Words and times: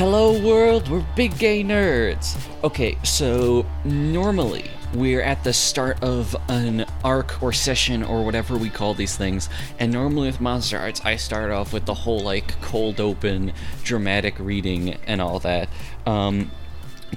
Hello 0.00 0.32
world, 0.40 0.88
we're 0.88 1.04
big 1.14 1.36
gay 1.36 1.62
nerds. 1.62 2.34
Okay, 2.64 2.96
so 3.04 3.66
normally 3.84 4.70
we're 4.94 5.20
at 5.20 5.44
the 5.44 5.52
start 5.52 6.02
of 6.02 6.34
an 6.48 6.86
arc 7.04 7.42
or 7.42 7.52
session 7.52 8.02
or 8.02 8.24
whatever 8.24 8.56
we 8.56 8.70
call 8.70 8.94
these 8.94 9.18
things, 9.18 9.50
and 9.78 9.92
normally 9.92 10.28
with 10.28 10.40
Monster 10.40 10.78
Hearts, 10.78 11.02
I 11.04 11.16
start 11.16 11.50
off 11.50 11.74
with 11.74 11.84
the 11.84 11.92
whole 11.92 12.20
like 12.20 12.58
cold 12.62 12.98
open, 12.98 13.52
dramatic 13.84 14.36
reading 14.38 14.94
and 15.06 15.20
all 15.20 15.38
that. 15.40 15.68
Um, 16.06 16.50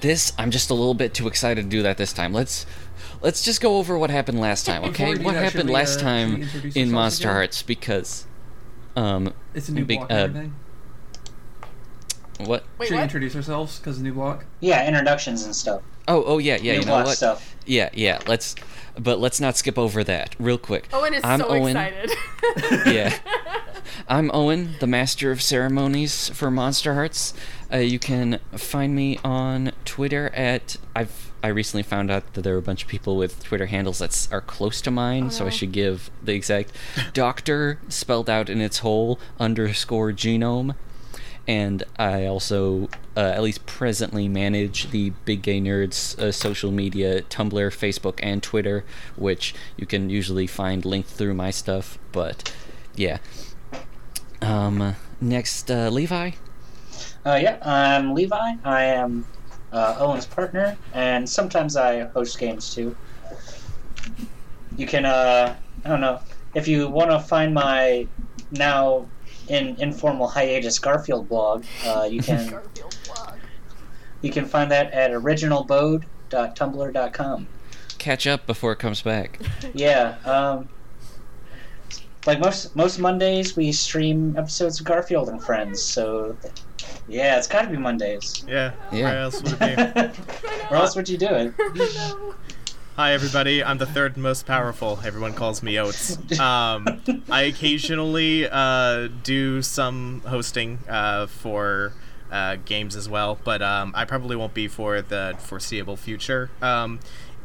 this 0.01 0.33
I'm 0.37 0.51
just 0.51 0.69
a 0.69 0.73
little 0.73 0.93
bit 0.93 1.13
too 1.13 1.29
excited 1.29 1.63
to 1.63 1.69
do 1.69 1.83
that 1.83 1.95
this 1.95 2.11
time. 2.11 2.33
Let's 2.33 2.65
let's 3.21 3.45
just 3.45 3.61
go 3.61 3.77
over 3.77 3.97
what 3.97 4.09
happened 4.09 4.41
last 4.41 4.65
time, 4.65 4.83
okay? 4.89 5.15
What 5.15 5.35
that, 5.35 5.43
happened 5.45 5.69
we, 5.69 5.73
last 5.73 5.99
uh, 5.99 6.03
time 6.03 6.49
in 6.75 6.91
Monster 6.91 7.29
again? 7.29 7.35
Hearts 7.35 7.63
because 7.63 8.25
um 8.97 9.33
It's 9.53 9.69
a 9.69 9.73
new 9.73 9.85
big- 9.85 9.99
block 9.99 10.11
uh. 10.11 10.27
What 12.43 12.63
Wait, 12.77 12.87
Should 12.87 12.93
we 12.93 12.97
what? 12.97 13.03
introduce 13.03 13.35
ourselves 13.35 13.79
because 13.79 13.99
new 13.99 14.13
block? 14.13 14.45
Yeah, 14.59 14.87
introductions 14.87 15.43
and 15.45 15.55
stuff. 15.55 15.81
Oh, 16.07 16.23
oh 16.25 16.37
yeah, 16.37 16.57
yeah. 16.57 16.73
New 16.73 16.79
you 16.79 16.85
know 16.85 16.91
block 16.91 17.05
what? 17.07 17.17
stuff. 17.17 17.55
Yeah, 17.65 17.89
yeah. 17.93 18.19
Let's, 18.27 18.55
but 18.99 19.19
let's 19.19 19.39
not 19.39 19.55
skip 19.57 19.77
over 19.77 20.03
that 20.03 20.35
real 20.39 20.57
quick. 20.57 20.87
Owen 20.93 21.13
is 21.13 21.23
I'm 21.23 21.39
so 21.39 21.47
Owen. 21.47 21.77
excited. 21.77 22.11
Yeah. 22.93 23.17
I'm 24.07 24.29
Owen, 24.33 24.75
the 24.79 24.87
master 24.87 25.31
of 25.31 25.41
ceremonies 25.41 26.29
for 26.29 26.51
Monster 26.51 26.93
Hearts. 26.93 27.33
Uh, 27.71 27.77
you 27.77 27.99
can 27.99 28.39
find 28.51 28.95
me 28.95 29.17
on 29.23 29.71
Twitter 29.85 30.29
at 30.35 30.77
I've 30.95 31.31
I 31.43 31.47
recently 31.49 31.83
found 31.83 32.09
out 32.09 32.33
that 32.35 32.41
there 32.41 32.55
are 32.55 32.59
a 32.59 32.61
bunch 32.61 32.83
of 32.83 32.87
people 32.89 33.17
with 33.17 33.43
Twitter 33.43 33.65
handles 33.65 33.99
that 33.99 34.29
are 34.31 34.39
close 34.39 34.79
to 34.81 34.91
mine, 34.91 35.29
so 35.29 35.45
I 35.45 35.49
should 35.49 35.73
give 35.73 36.09
the 36.23 36.33
exact 36.33 36.71
doctor 37.13 37.79
spelled 37.89 38.29
out 38.29 38.49
in 38.49 38.61
its 38.61 38.77
whole 38.79 39.19
underscore 39.39 40.13
genome. 40.13 40.75
And 41.45 41.83
I 41.99 42.25
also, 42.25 42.87
uh, 43.17 43.19
at 43.19 43.43
least 43.43 43.65
presently, 43.65 44.29
manage 44.29 44.91
the 44.91 45.09
Big 45.25 45.41
Gay 45.41 45.59
Nerds 45.59 46.17
uh, 46.17 46.31
social 46.31 46.71
media 46.71 47.21
Tumblr, 47.23 47.51
Facebook, 47.51 48.19
and 48.23 48.41
Twitter, 48.41 48.85
which 49.17 49.53
you 49.75 49.85
can 49.85 50.09
usually 50.09 50.47
find 50.47 50.85
linked 50.85 51.09
through 51.09 51.33
my 51.33 51.51
stuff. 51.51 51.99
But 52.13 52.53
yeah. 52.95 53.17
Um, 54.41 54.95
next, 55.19 55.69
uh, 55.69 55.89
Levi. 55.89 56.31
Uh, 57.25 57.39
yeah, 57.41 57.57
I'm 57.61 58.13
Levi. 58.13 58.53
I 58.63 58.83
am 58.83 59.25
uh, 59.73 59.97
Owen's 59.99 60.25
partner, 60.25 60.77
and 60.93 61.29
sometimes 61.29 61.75
I 61.75 62.05
host 62.05 62.39
games 62.39 62.73
too. 62.73 62.95
You 64.77 64.87
can, 64.87 65.05
uh, 65.05 65.55
I 65.83 65.89
don't 65.89 66.01
know, 66.01 66.19
if 66.53 66.67
you 66.67 66.87
want 66.87 67.11
to 67.11 67.19
find 67.19 67.53
my 67.53 68.07
now 68.51 69.07
in 69.53 69.75
informal 69.79 70.27
hiatus 70.27 70.79
Garfield 70.79 71.29
blog, 71.29 71.63
uh, 71.85 72.07
you 72.09 72.21
can 72.29 72.49
blog. 72.49 72.63
you 74.21 74.31
can 74.31 74.45
find 74.45 74.71
that 74.71 74.91
at 74.91 75.11
originalbode.tumblr.com. 75.11 77.47
Catch 77.99 78.25
up 78.27 78.45
before 78.47 78.71
it 78.73 78.79
comes 78.79 79.01
back. 79.01 79.39
Yeah, 79.73 80.17
um, 80.25 80.67
like 82.27 82.39
most 82.39 82.75
most 82.75 82.99
Mondays, 82.99 83.55
we 83.55 83.71
stream 83.71 84.35
episodes 84.37 84.79
of 84.79 84.85
Garfield 84.85 85.29
and 85.29 85.43
Friends. 85.43 85.81
So, 85.81 86.37
yeah, 87.07 87.37
it's 87.37 87.47
got 87.47 87.63
to 87.63 87.69
be 87.69 87.77
Mondays. 87.77 88.43
Yeah. 88.47 88.73
Yeah. 88.91 89.03
Where 89.05 89.17
else 89.19 89.41
would 89.41 89.53
it 89.59 89.59
be? 89.59 89.75
Where 90.69 90.79
else 90.79 90.95
would 90.95 91.09
you 91.09 91.17
do 91.17 91.27
it? 91.29 91.53
Hi, 92.95 93.13
everybody. 93.13 93.63
I'm 93.63 93.79
the 93.79 93.87
third 93.87 94.17
most 94.17 94.45
powerful. 94.45 94.99
Everyone 95.03 95.33
calls 95.33 95.63
me 95.63 95.79
Oats. 95.79 96.15
Um, 96.39 97.01
I 97.27 97.41
occasionally 97.41 98.47
uh, 98.47 99.07
do 99.23 99.63
some 99.63 100.21
hosting 100.27 100.77
uh, 100.87 101.25
for 101.25 101.93
uh, 102.31 102.57
games 102.65 102.95
as 102.95 103.09
well, 103.09 103.39
but 103.43 103.63
um, 103.63 103.93
I 103.95 104.05
probably 104.05 104.35
won't 104.35 104.53
be 104.53 104.67
for 104.67 105.01
the 105.01 105.35
foreseeable 105.39 105.97
future. 105.97 106.51
Um, 106.61 106.99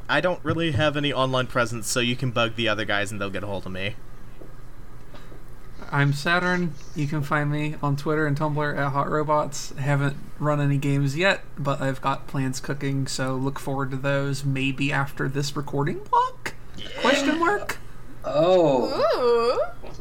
I 0.07 0.21
don't 0.21 0.45
really 0.45 0.73
have 0.73 0.99
any 0.99 1.15
online 1.15 1.47
presence, 1.47 1.89
so 1.89 2.01
you 2.01 2.15
can 2.15 2.31
bug 2.31 2.57
the 2.57 2.69
other 2.69 2.85
guys 2.85 3.11
and 3.11 3.19
they'll 3.19 3.31
get 3.31 3.43
a 3.43 3.47
hold 3.47 3.65
of 3.65 3.73
me. 3.73 3.97
I'm 5.91 6.13
Saturn. 6.13 6.75
You 6.95 7.07
can 7.07 7.23
find 7.23 7.51
me 7.51 7.77
on 7.83 7.97
Twitter 7.97 8.27
and 8.27 8.37
Tumblr 8.39 8.77
at 8.79 8.93
Hot 8.93 9.09
Robots. 9.11 9.73
Haven't 9.79 10.17
run 10.39 10.61
any 10.61 10.77
games 10.77 11.17
yet, 11.17 11.41
but 11.59 11.81
I've 11.81 12.01
got 12.03 12.27
plans 12.27 12.61
cooking, 12.61 13.07
so 13.07 13.35
look 13.37 13.59
forward 13.59 13.91
to 13.93 13.97
those 13.97 14.45
maybe 14.45 14.93
after 14.93 15.29
this 15.29 15.57
recording 15.57 16.01
block? 16.11 16.55
Question 17.01 17.39
mark? 17.39 17.79
Oh, 18.25 18.93
Ooh. 19.17 19.95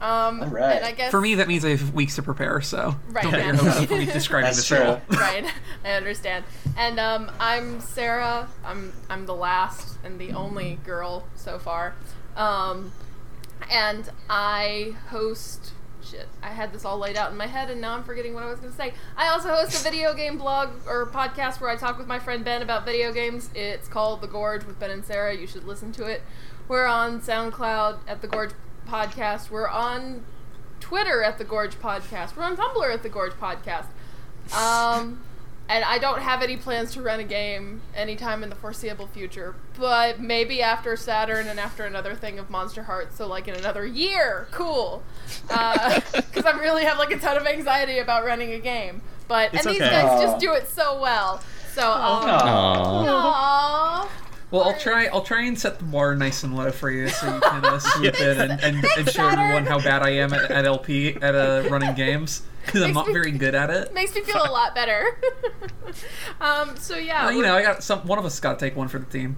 Um, 0.00 0.40
Alright. 0.42 0.76
and 0.78 0.84
I 0.84 0.92
guess 0.92 1.10
For 1.10 1.20
me, 1.20 1.36
that 1.36 1.46
means 1.48 1.64
I 1.64 1.70
have 1.70 1.94
weeks 1.94 2.16
to 2.16 2.22
prepare, 2.22 2.60
so 2.60 2.96
Right, 3.10 3.22
don't 3.22 3.32
get 3.32 3.40
yeah. 3.40 3.46
your 3.46 3.56
hopes 3.56 3.76
up 3.78 3.88
for 3.88 3.94
me 3.96 4.06
describing 4.12 4.44
that's 4.46 4.56
this 4.58 4.66
true. 4.66 4.78
at 4.78 4.86
all. 4.86 5.00
right, 5.10 5.44
I 5.84 5.92
understand. 5.92 6.44
And 6.76 6.98
um, 6.98 7.30
I'm 7.38 7.80
Sarah. 7.80 8.48
I'm 8.64 8.92
I'm 9.08 9.26
the 9.26 9.34
last 9.34 9.98
and 10.04 10.18
the 10.18 10.32
only 10.32 10.78
girl 10.84 11.26
so 11.36 11.58
far. 11.58 11.94
Um, 12.36 12.92
and 13.70 14.10
I 14.28 14.94
host. 15.08 15.72
Shit, 16.02 16.28
I 16.42 16.48
had 16.48 16.72
this 16.72 16.84
all 16.84 16.98
laid 16.98 17.16
out 17.16 17.30
in 17.30 17.36
my 17.36 17.46
head, 17.46 17.70
and 17.70 17.80
now 17.80 17.94
I'm 17.94 18.02
forgetting 18.02 18.32
what 18.34 18.42
I 18.42 18.50
was 18.50 18.58
going 18.58 18.72
to 18.72 18.76
say. 18.76 18.94
I 19.16 19.28
also 19.28 19.50
host 19.50 19.78
a 19.78 19.84
video 19.84 20.14
game 20.14 20.38
blog 20.38 20.70
or 20.86 21.06
podcast 21.06 21.60
where 21.60 21.70
I 21.70 21.76
talk 21.76 21.98
with 21.98 22.06
my 22.06 22.18
friend 22.18 22.44
Ben 22.44 22.62
about 22.62 22.84
video 22.86 23.12
games. 23.12 23.50
It's 23.54 23.86
called 23.86 24.22
The 24.22 24.26
Gorge 24.26 24.64
with 24.64 24.80
Ben 24.80 24.90
and 24.90 25.04
Sarah. 25.04 25.36
You 25.36 25.46
should 25.46 25.64
listen 25.64 25.92
to 25.92 26.06
it. 26.06 26.22
We're 26.68 26.86
on 26.86 27.20
SoundCloud 27.20 27.98
at 28.08 28.22
The 28.22 28.28
Gorge 28.28 28.52
Podcast. 28.88 29.50
We're 29.50 29.68
on 29.68 30.24
Twitter 30.80 31.22
at 31.22 31.38
The 31.38 31.44
Gorge 31.44 31.78
Podcast. 31.78 32.34
We're 32.34 32.44
on 32.44 32.56
Tumblr 32.56 32.92
at 32.92 33.02
The 33.02 33.08
Gorge 33.08 33.34
Podcast. 33.34 33.86
Um, 34.56 35.22
and 35.70 35.84
I 35.84 35.98
don't 35.98 36.20
have 36.20 36.42
any 36.42 36.56
plans 36.56 36.92
to 36.94 37.02
run 37.02 37.20
a 37.20 37.24
game 37.24 37.80
anytime 37.94 38.42
in 38.42 38.50
the 38.50 38.56
foreseeable 38.56 39.06
future, 39.06 39.54
but 39.78 40.18
maybe 40.20 40.60
after 40.60 40.96
Saturn 40.96 41.46
and 41.46 41.60
after 41.60 41.84
another 41.84 42.16
thing 42.16 42.40
of 42.40 42.50
Monster 42.50 42.82
Hearts, 42.82 43.16
so 43.16 43.28
like 43.28 43.46
in 43.46 43.54
another 43.54 43.86
year. 43.86 44.48
Cool. 44.50 45.02
Because 45.48 46.44
I 46.44 46.58
really 46.58 46.84
have 46.84 46.98
like 46.98 47.12
a 47.12 47.18
ton 47.18 47.36
of 47.36 47.46
anxiety 47.46 47.98
about 47.98 48.24
running 48.24 48.52
a 48.52 48.58
game. 48.58 49.00
But 49.28 49.54
It's 49.54 49.64
and 49.64 49.74
these 49.74 49.82
okay. 49.82 49.90
guys 49.90 50.04
Aw. 50.06 50.22
just 50.22 50.38
do 50.40 50.52
it 50.54 50.68
so 50.68 51.00
well. 51.00 51.40
So 51.72 51.82
um, 51.82 52.24
Aw. 52.24 53.04
Aww. 53.06 54.06
Aww. 54.06 54.29
Well, 54.50 54.62
I'll 54.64 54.78
try. 54.78 55.06
I'll 55.06 55.22
try 55.22 55.42
and 55.42 55.58
set 55.58 55.78
the 55.78 55.84
bar 55.84 56.14
nice 56.16 56.42
and 56.42 56.56
low 56.56 56.70
for 56.72 56.90
you, 56.90 57.08
so 57.08 57.32
you 57.34 57.40
can 57.40 57.64
uh, 57.64 57.78
swoop 57.78 58.20
in 58.20 58.40
and, 58.40 58.60
and, 58.60 58.84
and 58.98 59.06
show 59.06 59.12
Saturn. 59.28 59.38
everyone 59.38 59.66
how 59.66 59.78
bad 59.80 60.02
I 60.02 60.10
am 60.10 60.32
at, 60.32 60.50
at 60.50 60.64
LP 60.66 61.14
at 61.14 61.34
uh, 61.36 61.68
running 61.70 61.94
games 61.94 62.42
because 62.66 62.82
I'm 62.82 62.92
not 62.92 63.06
me- 63.06 63.12
very 63.12 63.30
good 63.30 63.54
at 63.54 63.70
it. 63.70 63.94
Makes 63.94 64.14
me 64.16 64.22
feel 64.22 64.42
a 64.44 64.50
lot 64.50 64.74
better. 64.74 65.20
um, 66.40 66.76
so 66.76 66.96
yeah, 66.96 67.26
Uh, 67.26 67.30
you 67.30 67.42
know, 67.42 67.54
I 67.56 67.62
got 67.62 67.84
some. 67.84 68.00
One 68.06 68.18
of 68.18 68.24
us 68.24 68.40
got 68.40 68.58
to 68.58 68.64
take 68.66 68.76
one 68.76 68.88
for 68.88 68.98
the 68.98 69.06
team. 69.06 69.36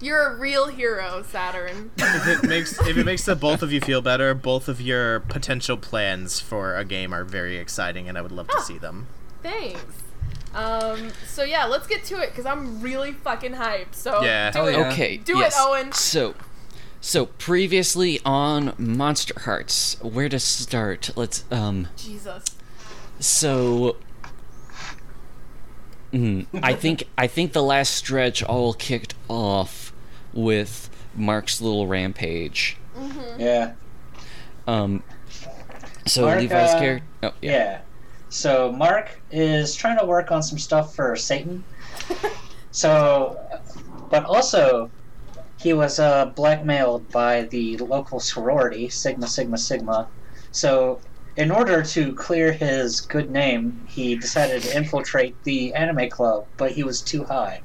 you're 0.00 0.34
a 0.34 0.36
real 0.36 0.66
hero, 0.68 1.24
Saturn. 1.30 1.90
If 1.96 2.26
it 2.44 2.48
makes 2.48 2.78
if 2.86 2.96
it 2.98 3.04
makes 3.06 3.24
the 3.24 3.34
both 3.34 3.62
of 3.62 3.72
you 3.72 3.80
feel 3.80 4.02
better, 4.02 4.34
both 4.34 4.68
of 4.68 4.78
your 4.80 5.20
potential 5.20 5.78
plans 5.78 6.38
for 6.38 6.76
a 6.76 6.84
game 6.84 7.14
are 7.14 7.24
very 7.24 7.56
exciting, 7.56 8.08
and 8.10 8.18
I 8.18 8.20
would 8.20 8.32
love 8.32 8.48
to 8.48 8.60
see 8.60 8.76
them. 8.78 9.06
Thanks. 9.42 9.80
Um, 10.54 11.10
so 11.26 11.42
yeah, 11.44 11.64
let's 11.64 11.86
get 11.86 12.04
to 12.04 12.20
it 12.20 12.30
because 12.30 12.46
I'm 12.46 12.80
really 12.80 13.12
fucking 13.12 13.52
hyped. 13.52 13.94
So 13.94 14.22
Yeah. 14.22 14.50
do 14.50 14.66
it. 14.66 14.72
yeah. 14.78 14.88
Okay. 14.90 15.16
Do 15.16 15.40
it. 15.40 15.52
Owen. 15.56 15.92
So, 15.92 16.34
so 17.00 17.26
previously 17.26 18.20
on 18.24 18.74
Monster 18.78 19.34
Hearts, 19.40 19.96
where 20.02 20.28
to 20.28 20.38
start? 20.38 21.10
Let's 21.16 21.44
um. 21.50 21.88
Jesus. 21.96 22.44
So, 23.18 23.96
mm, 26.12 26.46
I 26.62 26.74
think 26.74 27.04
I 27.16 27.26
think 27.26 27.52
the 27.52 27.62
last 27.62 27.94
stretch 27.94 28.42
all 28.42 28.74
kicked 28.74 29.14
off 29.28 29.92
with 30.32 30.90
Mark's 31.14 31.60
little 31.60 31.86
rampage. 31.86 32.76
Mm-hmm. 32.96 33.40
Yeah, 33.40 33.72
Um, 34.66 35.02
so 36.06 36.26
Mark, 36.26 36.40
Levi's 36.40 36.70
uh, 36.74 36.78
character. 36.78 37.06
Oh 37.22 37.32
yeah. 37.40 37.50
yeah. 37.52 37.80
So 38.32 38.72
Mark 38.72 39.20
is 39.30 39.74
trying 39.74 39.98
to 39.98 40.06
work 40.06 40.32
on 40.32 40.42
some 40.42 40.58
stuff 40.58 40.94
for 40.94 41.14
Satan. 41.16 41.62
So, 42.74 43.38
but 44.08 44.24
also, 44.24 44.90
he 45.60 45.74
was 45.74 45.98
uh, 45.98 46.24
blackmailed 46.34 47.08
by 47.10 47.42
the 47.42 47.76
local 47.76 48.18
sorority, 48.18 48.88
Sigma 48.88 49.28
Sigma 49.28 49.58
Sigma. 49.58 50.08
So, 50.52 50.98
in 51.36 51.50
order 51.50 51.82
to 51.82 52.14
clear 52.14 52.50
his 52.50 53.02
good 53.02 53.30
name, 53.30 53.86
he 53.86 54.16
decided 54.16 54.62
to 54.62 54.74
infiltrate 54.74 55.36
the 55.44 55.74
anime 55.74 56.08
club, 56.08 56.46
but 56.56 56.72
he 56.72 56.82
was 56.82 57.02
too 57.02 57.24
high. 57.24 57.60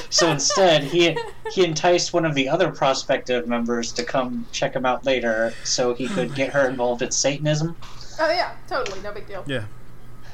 So 0.10 0.32
instead, 0.32 0.84
he 0.84 1.18
he 1.52 1.64
enticed 1.66 2.14
one 2.14 2.26
of 2.26 2.36
the 2.36 2.48
other 2.50 2.72
prospective 2.72 3.48
members 3.48 3.92
to 3.94 4.04
come 4.04 4.46
check 4.52 4.76
him 4.76 4.86
out 4.86 5.06
later, 5.06 5.54
so 5.64 5.94
he 5.94 6.08
could 6.08 6.34
get 6.36 6.52
her 6.54 6.68
involved 6.68 7.02
in 7.02 7.12
Satanism. 7.12 7.76
Oh 8.20 8.30
yeah, 8.32 8.56
totally, 8.68 9.02
no 9.02 9.12
big 9.12 9.28
deal. 9.28 9.44
Yeah. 9.48 9.66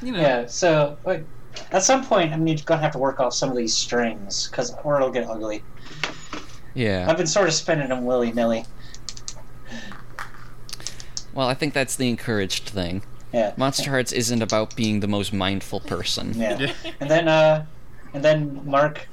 You 0.01 0.13
know, 0.13 0.19
Yeah. 0.19 0.45
So 0.47 0.97
like, 1.05 1.25
at 1.71 1.83
some 1.83 2.05
point, 2.05 2.33
I'm 2.33 2.45
gonna 2.45 2.81
have 2.81 2.91
to 2.93 2.99
work 2.99 3.19
off 3.19 3.33
some 3.33 3.49
of 3.49 3.57
these 3.57 3.75
strings, 3.75 4.47
cause 4.49 4.73
or 4.83 4.95
it'll 4.97 5.11
get 5.11 5.27
ugly. 5.27 5.63
Yeah. 6.73 7.05
I've 7.09 7.17
been 7.17 7.27
sort 7.27 7.47
of 7.47 7.53
spinning 7.53 7.89
them 7.89 8.05
willy 8.05 8.31
nilly. 8.31 8.65
Well, 11.33 11.47
I 11.47 11.53
think 11.53 11.73
that's 11.73 11.95
the 11.95 12.09
encouraged 12.09 12.69
thing. 12.69 13.03
Yeah. 13.33 13.53
Monster 13.55 13.89
Hearts 13.89 14.11
isn't 14.11 14.41
about 14.41 14.75
being 14.75 14.99
the 14.99 15.07
most 15.07 15.31
mindful 15.31 15.79
person. 15.81 16.33
Yeah. 16.35 16.73
and 16.99 17.09
then 17.09 17.27
uh 17.27 17.65
and 18.13 18.23
then 18.23 18.61
Mark 18.65 19.07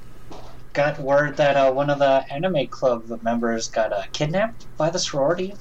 got 0.79 0.97
word 0.99 1.35
that 1.35 1.57
uh, 1.57 1.69
one 1.69 1.89
of 1.89 1.99
the 1.99 2.23
anime 2.31 2.65
club 2.67 3.21
members 3.21 3.67
got 3.67 3.91
uh, 3.91 4.03
kidnapped 4.13 4.65
by 4.77 4.89
the 4.89 4.97
sorority 4.97 5.53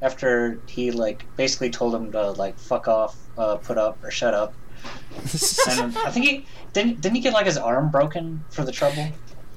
after 0.00 0.58
he 0.66 0.90
like 0.90 1.26
basically 1.36 1.68
told 1.68 1.94
him 1.94 2.10
to 2.12 2.30
like 2.30 2.58
fuck 2.58 2.88
off, 2.88 3.16
uh, 3.36 3.56
put 3.56 3.76
up 3.76 4.02
or 4.02 4.10
shut 4.10 4.32
up. 4.32 4.54
And 5.68 5.96
I 5.98 6.10
think 6.10 6.26
he 6.26 6.46
didn't 6.72 7.00
didn't 7.02 7.16
he 7.16 7.20
get 7.20 7.34
like 7.34 7.46
his 7.46 7.58
arm 7.58 7.90
broken 7.90 8.44
for 8.50 8.64
the 8.64 8.72
trouble? 8.72 9.08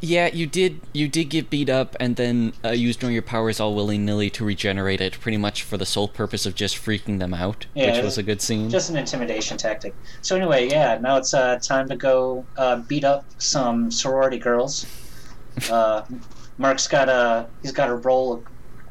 Yeah, 0.02 0.28
you 0.28 0.48
did. 0.48 0.80
You 0.94 1.08
did 1.08 1.26
get 1.26 1.50
beat 1.50 1.70
up, 1.70 1.96
and 2.00 2.16
then 2.16 2.54
uh, 2.64 2.70
used 2.70 3.04
one 3.04 3.10
of 3.10 3.14
your 3.14 3.22
powers 3.22 3.60
all 3.60 3.76
willy 3.76 3.98
nilly 3.98 4.30
to 4.32 4.46
regenerate 4.46 5.02
it, 5.02 5.20
pretty 5.20 5.38
much 5.38 5.64
for 5.64 5.78
the 5.78 5.86
sole 5.86 6.08
purpose 6.08 6.46
of 6.46 6.56
just 6.56 6.78
freaking 6.78 7.20
them 7.20 7.34
out, 7.34 7.66
Yeah, 7.76 7.88
which 7.88 7.98
was 7.98 8.06
was 8.06 8.18
a 8.18 8.24
good 8.24 8.42
scene. 8.42 8.70
Just 8.70 8.90
an 8.90 8.98
intimidation 8.98 9.58
tactic. 9.58 9.94
So 10.22 10.36
anyway, 10.36 10.70
yeah, 10.70 10.98
now 11.00 11.18
it's 11.18 11.34
uh, 11.34 11.60
time 11.62 11.90
to 11.90 11.96
go 11.96 12.46
uh, 12.58 12.78
beat 12.78 13.04
up 13.04 13.26
some 13.38 13.92
sorority 13.92 14.40
girls. 14.40 14.86
Uh, 15.70 16.06
Mark's 16.58 16.88
got 16.88 17.10
a 17.10 17.46
he's 17.62 17.74
got 17.74 17.90
a 17.90 17.96
roll 17.96 18.32
of, 18.32 18.46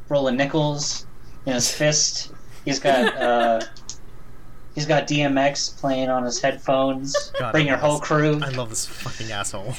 roll 0.07 0.27
of 0.27 0.35
nickels 0.35 1.07
in 1.47 1.53
his 1.53 1.71
fist. 1.73 2.31
He's 2.63 2.79
got 2.79 3.15
uh, 3.21 3.61
he's 4.75 4.85
got 4.85 5.07
DMX 5.07 5.79
playing 5.79 6.09
on 6.09 6.23
his 6.23 6.39
headphones. 6.39 7.31
God, 7.39 7.53
Bring 7.53 7.65
your 7.65 7.77
whole 7.77 7.99
crew. 7.99 8.39
I 8.43 8.49
love 8.49 8.69
this 8.69 8.85
fucking 8.85 9.31
asshole. 9.31 9.73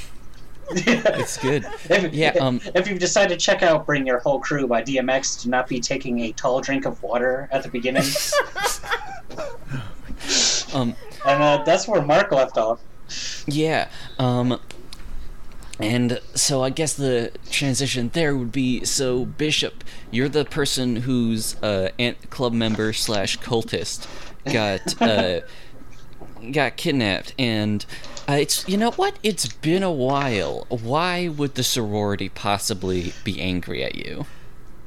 It's 0.73 1.37
good. 1.37 1.65
If, 1.91 2.13
Yeah, 2.15 2.33
um- 2.41 2.61
if 2.75 2.89
you've 2.89 2.99
decided 3.01 3.39
to 3.39 3.45
check 3.45 3.63
out 3.63 3.87
"Bring 3.87 4.07
Your 4.07 4.19
Whole 4.21 4.39
Crew" 4.41 4.67
by 4.67 4.83
DMX, 4.83 5.43
do 5.43 5.51
not 5.51 5.67
be 5.69 5.81
taking 5.81 6.21
a 6.21 6.33
tall 6.33 6.61
drink 6.61 6.87
of 6.87 7.03
water 7.03 7.49
at 7.53 7.63
the 7.63 7.69
beginning. 7.69 8.05
Um, 10.73 10.95
and 11.27 11.43
uh, 11.43 11.63
that's 11.65 11.89
where 11.89 12.01
Mark 12.03 12.31
left 12.31 12.57
off. 12.57 12.81
Yeah. 13.47 13.89
Um 14.19 14.61
and 15.81 16.21
so 16.35 16.63
I 16.63 16.71
guess 16.71 16.93
the 16.93 17.33
transition 17.51 18.11
there 18.13 18.37
would 18.37 18.53
be 18.53 18.85
so 18.85 19.25
Bishop, 19.25 19.83
you're 20.11 20.29
the 20.29 20.45
person 20.45 20.97
whose 20.97 21.57
uh 21.63 21.89
ant 21.99 22.31
club 22.31 22.53
member 22.53 22.93
slash 22.93 23.39
cultist 23.39 24.07
got 24.45 25.01
uh 25.03 25.41
got 26.53 26.77
kidnapped 26.77 27.35
and 27.39 27.85
uh, 28.31 28.37
it's 28.37 28.69
you 28.69 28.77
know 28.77 28.91
what 28.93 29.19
it's 29.23 29.47
been 29.47 29.83
a 29.83 29.93
while 29.93 30.67
why 30.69 31.29
would 31.29 31.55
the 31.55 31.63
sorority 31.63 32.29
possibly 32.29 33.13
be 33.25 33.41
angry 33.41 33.83
at 33.83 33.95
you 33.95 34.27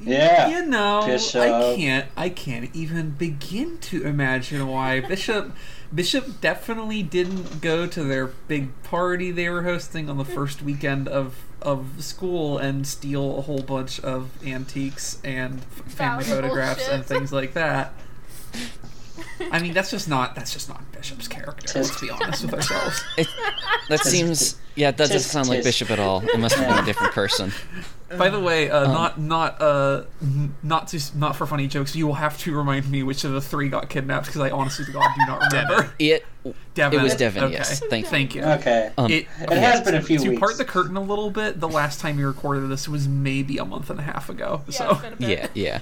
Yeah. 0.00 0.48
You 0.48 0.66
know, 0.66 1.00
I 1.00 1.76
can't. 1.76 2.06
I 2.16 2.28
can't 2.28 2.70
even 2.74 3.10
begin 3.10 3.78
to 3.78 4.04
imagine 4.04 4.66
why 4.66 5.00
Bishop. 5.08 5.52
Bishop 5.94 6.40
definitely 6.40 7.02
didn't 7.02 7.60
go 7.60 7.86
to 7.86 8.02
their 8.02 8.26
big 8.26 8.82
party 8.82 9.30
they 9.30 9.48
were 9.48 9.62
hosting 9.62 10.10
on 10.10 10.18
the 10.18 10.24
first 10.24 10.60
weekend 10.60 11.08
of 11.08 11.44
of 11.62 12.04
school 12.04 12.58
and 12.58 12.86
steal 12.86 13.38
a 13.38 13.42
whole 13.42 13.62
bunch 13.62 13.98
of 14.00 14.30
antiques 14.46 15.18
and 15.24 15.64
family 15.64 16.24
photographs 16.24 16.84
shit. 16.84 16.92
and 16.92 17.06
things 17.06 17.32
like 17.32 17.54
that. 17.54 17.94
I 19.50 19.60
mean, 19.60 19.74
that's 19.74 19.90
just 19.90 20.08
not 20.08 20.34
that's 20.34 20.52
just 20.52 20.68
not 20.68 20.90
Bishop's 20.92 21.28
character. 21.28 21.78
Let's 21.78 22.00
be 22.00 22.10
honest 22.10 22.42
with 22.44 22.54
ourselves. 22.54 23.02
it, 23.18 23.28
that 23.88 24.00
seems 24.00 24.56
yeah 24.74 24.90
that 24.90 24.96
doesn't 24.96 25.18
tisk, 25.18 25.30
sound 25.32 25.48
like. 25.48 25.62
Bishop 25.62 25.90
at 25.90 25.98
all 26.00 26.22
it 26.28 26.38
must 26.40 26.56
have 26.56 26.68
been 26.68 26.82
a 26.82 26.86
different 26.86 27.12
person 27.12 27.52
By 28.18 28.28
the 28.28 28.40
way, 28.40 28.70
uh, 28.70 28.86
Um, 28.86 28.92
not 28.92 29.20
not 29.20 29.60
uh 29.62 30.02
not 30.62 30.88
to 30.88 31.00
not 31.16 31.36
for 31.36 31.46
funny 31.46 31.66
jokes. 31.68 31.94
You 31.94 32.06
will 32.06 32.14
have 32.14 32.36
to 32.38 32.56
remind 32.56 32.90
me 32.90 33.02
which 33.02 33.24
of 33.24 33.32
the 33.32 33.40
three 33.40 33.68
got 33.68 33.88
kidnapped 33.88 34.26
because 34.26 34.40
I 34.40 34.50
honestly 34.50 34.84
to 34.84 34.92
God 34.92 35.08
do 35.16 35.26
not 35.26 35.42
remember. 35.52 35.92
it 35.98 36.24
Devin. 36.74 37.00
it 37.00 37.02
was 37.02 37.14
Devin 37.14 37.44
Okay. 37.44 37.54
yes 37.54 37.80
thank 37.88 38.04
you 38.04 38.10
Thank 38.10 38.34
you. 38.34 38.42
Okay. 38.42 38.90
um, 38.98 39.10
It, 39.10 39.26
It 39.40 39.50
has 39.58 39.80
been 39.80 39.94
a 39.94 40.02
few 40.02 40.18
to 40.18 40.28
weeks. 40.30 40.40
part 40.40 40.58
the 40.58 40.64
curtain 40.64 40.96
a 40.96 41.00
little 41.02 41.30
bit, 41.30 41.58
the 41.60 41.68
last 41.68 42.00
time 42.00 42.16
we 42.16 42.24
recorded 42.24 42.68
this 42.68 42.88
was 42.88 43.06
maybe 43.08 43.58
a 43.58 43.64
month 43.64 43.90
and 43.90 43.98
a 43.98 44.02
half 44.02 44.28
ago. 44.28 44.62
Yeah, 44.66 44.72
so 44.74 44.90
it's 44.90 45.00
been 45.00 45.12
a 45.12 45.16
bit. 45.16 45.28
yeah 45.28 45.48
yeah 45.54 45.78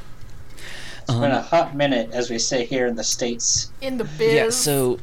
It's 1.02 1.14
been 1.14 1.30
a 1.30 1.42
hot 1.42 1.74
minute, 1.74 2.10
as 2.12 2.30
we 2.30 2.38
say 2.38 2.64
here 2.64 2.86
in 2.86 2.96
the 2.96 3.04
states. 3.04 3.70
In 3.80 3.98
the 3.98 4.04
biz. 4.04 4.34
Yeah, 4.34 4.50
so 4.50 4.98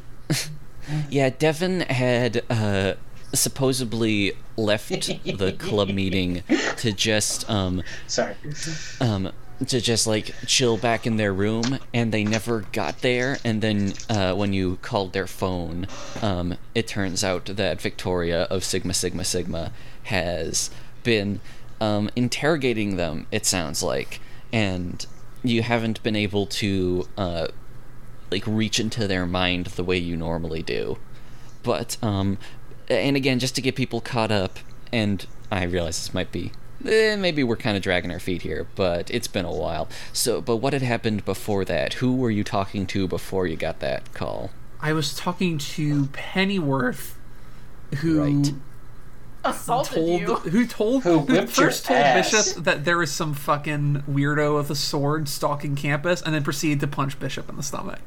yeah, 1.10 1.30
Devin 1.30 1.82
had 1.82 2.44
uh 2.50 2.94
supposedly 3.34 4.34
left 4.58 4.90
the 5.38 5.56
club 5.58 5.90
meeting 5.90 6.44
to 6.78 6.92
just 6.92 7.50
um 7.50 7.84
Sorry. 8.08 8.36
um 9.00 9.32
to 9.68 9.82
just 9.82 10.08
like 10.08 10.34
chill 10.48 10.78
back 10.78 11.06
in 11.06 11.18
their 11.18 11.34
room 11.34 11.80
and 11.94 12.14
they 12.14 12.24
never 12.24 12.62
got 12.72 13.02
there 13.02 13.38
and 13.44 13.62
then 13.62 13.94
uh, 14.10 14.34
when 14.34 14.54
you 14.54 14.78
called 14.82 15.12
their 15.12 15.28
phone 15.28 15.86
um, 16.22 16.56
it 16.74 16.88
turns 16.88 17.24
out 17.24 17.46
that 17.46 17.82
victoria 17.82 18.44
of 18.44 18.64
sigma 18.64 18.94
sigma 18.94 19.24
sigma 19.26 19.72
has 20.04 20.72
been 21.04 21.42
um, 21.82 22.10
interrogating 22.16 22.96
them 22.96 23.28
it 23.32 23.46
sounds 23.46 23.84
like 23.84 24.22
and 24.54 25.06
you 25.44 25.62
haven't 25.62 26.02
been 26.04 26.16
able 26.16 26.46
to 26.46 27.08
uh, 27.18 27.48
like 28.32 28.44
reach 28.46 28.80
into 28.80 29.08
their 29.08 29.26
mind 29.26 29.68
the 29.68 29.84
way 29.84 29.98
you 29.98 30.16
normally 30.16 30.62
do. 30.62 30.98
But 31.64 31.98
um 32.02 32.38
and 32.90 33.16
again 33.16 33.40
just 33.40 33.56
to 33.56 33.62
get 33.62 33.76
people 33.76 34.02
caught 34.02 34.32
up 34.32 34.60
and 34.92 35.28
i 35.52 35.64
realize 35.64 35.98
this 35.98 36.14
might 36.14 36.32
be 36.32 36.52
eh, 36.86 37.16
maybe 37.16 37.44
we're 37.44 37.56
kind 37.56 37.78
of 37.78 37.84
dragging 37.84 38.10
our 38.10 38.20
feet 38.20 38.42
here 38.42 38.66
but 38.76 39.12
it's 39.12 39.28
been 39.28 39.46
a 39.46 39.54
while. 39.54 39.88
So 40.14 40.42
but 40.42 40.58
what 40.58 40.74
had 40.74 40.82
happened 40.82 41.26
before 41.26 41.66
that? 41.66 41.96
Who 41.96 42.16
were 42.16 42.32
you 42.32 42.44
talking 42.44 42.86
to 42.88 43.08
before 43.08 43.46
you 43.48 43.56
got 43.56 43.80
that 43.80 44.14
call? 44.14 44.52
I 44.82 44.94
was 44.94 45.14
talking 45.16 45.58
to 45.58 46.06
Pennyworth, 46.08 47.18
who 47.98 48.22
Right. 48.22 48.54
Assaulted 49.44 49.96
told 49.96 50.22
you. 50.22 50.36
who 50.36 50.66
told 50.68 51.04
Who 51.04 51.20
who 51.20 51.48
first 51.48 51.86
told 51.86 52.00
ass. 52.00 52.32
Bishop 52.32 52.64
that 52.64 52.86
there 52.86 52.98
was 52.98 53.12
some 53.12 53.34
fucking 53.34 54.04
weirdo 54.10 54.56
with 54.58 54.70
a 54.70 54.76
sword 54.76 55.28
stalking 55.30 55.76
campus, 55.76 56.22
and 56.22 56.34
then 56.34 56.44
proceeded 56.44 56.80
to 56.82 56.88
punch 56.88 57.20
Bishop 57.20 57.50
in 57.50 57.56
the 57.56 57.64
stomach. 57.64 58.02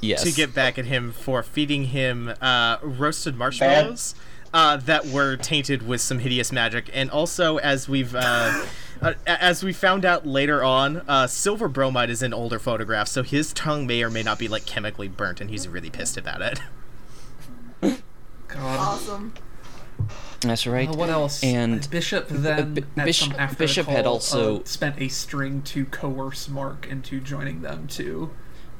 yes 0.00 0.22
to 0.22 0.32
get 0.32 0.54
back 0.54 0.78
at 0.78 0.84
him 0.84 1.12
for 1.12 1.42
feeding 1.42 1.84
him 1.84 2.32
uh, 2.40 2.76
roasted 2.82 3.36
marshmallows 3.36 4.14
uh, 4.52 4.76
that 4.76 5.06
were 5.06 5.36
tainted 5.36 5.86
with 5.86 6.00
some 6.00 6.18
hideous 6.20 6.52
magic, 6.52 6.90
and 6.92 7.10
also 7.10 7.58
as 7.58 7.88
we've 7.88 8.14
uh, 8.14 8.64
uh, 9.02 9.12
as 9.26 9.62
we 9.62 9.72
found 9.72 10.04
out 10.04 10.26
later 10.26 10.62
on, 10.64 11.02
uh, 11.08 11.26
silver 11.26 11.68
bromide 11.68 12.08
is 12.10 12.22
in 12.22 12.32
older 12.32 12.58
photographs, 12.58 13.10
so 13.10 13.22
his 13.22 13.52
tongue 13.52 13.86
may 13.86 14.02
or 14.02 14.08
may 14.08 14.22
not 14.22 14.38
be 14.38 14.48
like 14.48 14.64
chemically 14.64 15.08
burnt, 15.08 15.40
and 15.40 15.50
he's 15.50 15.68
really 15.68 15.90
pissed 15.90 16.16
about 16.16 16.40
it. 16.40 16.62
God. 18.48 18.78
Awesome. 18.78 19.34
That's 20.40 20.66
right 20.66 20.88
Uh, 20.88 20.94
what 20.94 21.08
else? 21.08 21.42
and 21.42 21.88
Bishop 21.90 22.28
then 22.28 22.74
B- 22.74 22.84
at 22.96 23.04
Bishop- 23.06 23.32
some 23.32 23.40
after 23.40 23.56
Bishop 23.56 23.86
the 23.86 23.92
had 23.92 24.06
also- 24.06 24.60
uh, 24.60 24.64
spent 24.64 25.00
a 25.00 25.08
string 25.08 25.62
to 25.62 25.84
coerce 25.86 26.48
Mark 26.48 26.86
into 26.88 27.20
joining 27.20 27.62
them 27.62 27.86
to 27.88 28.30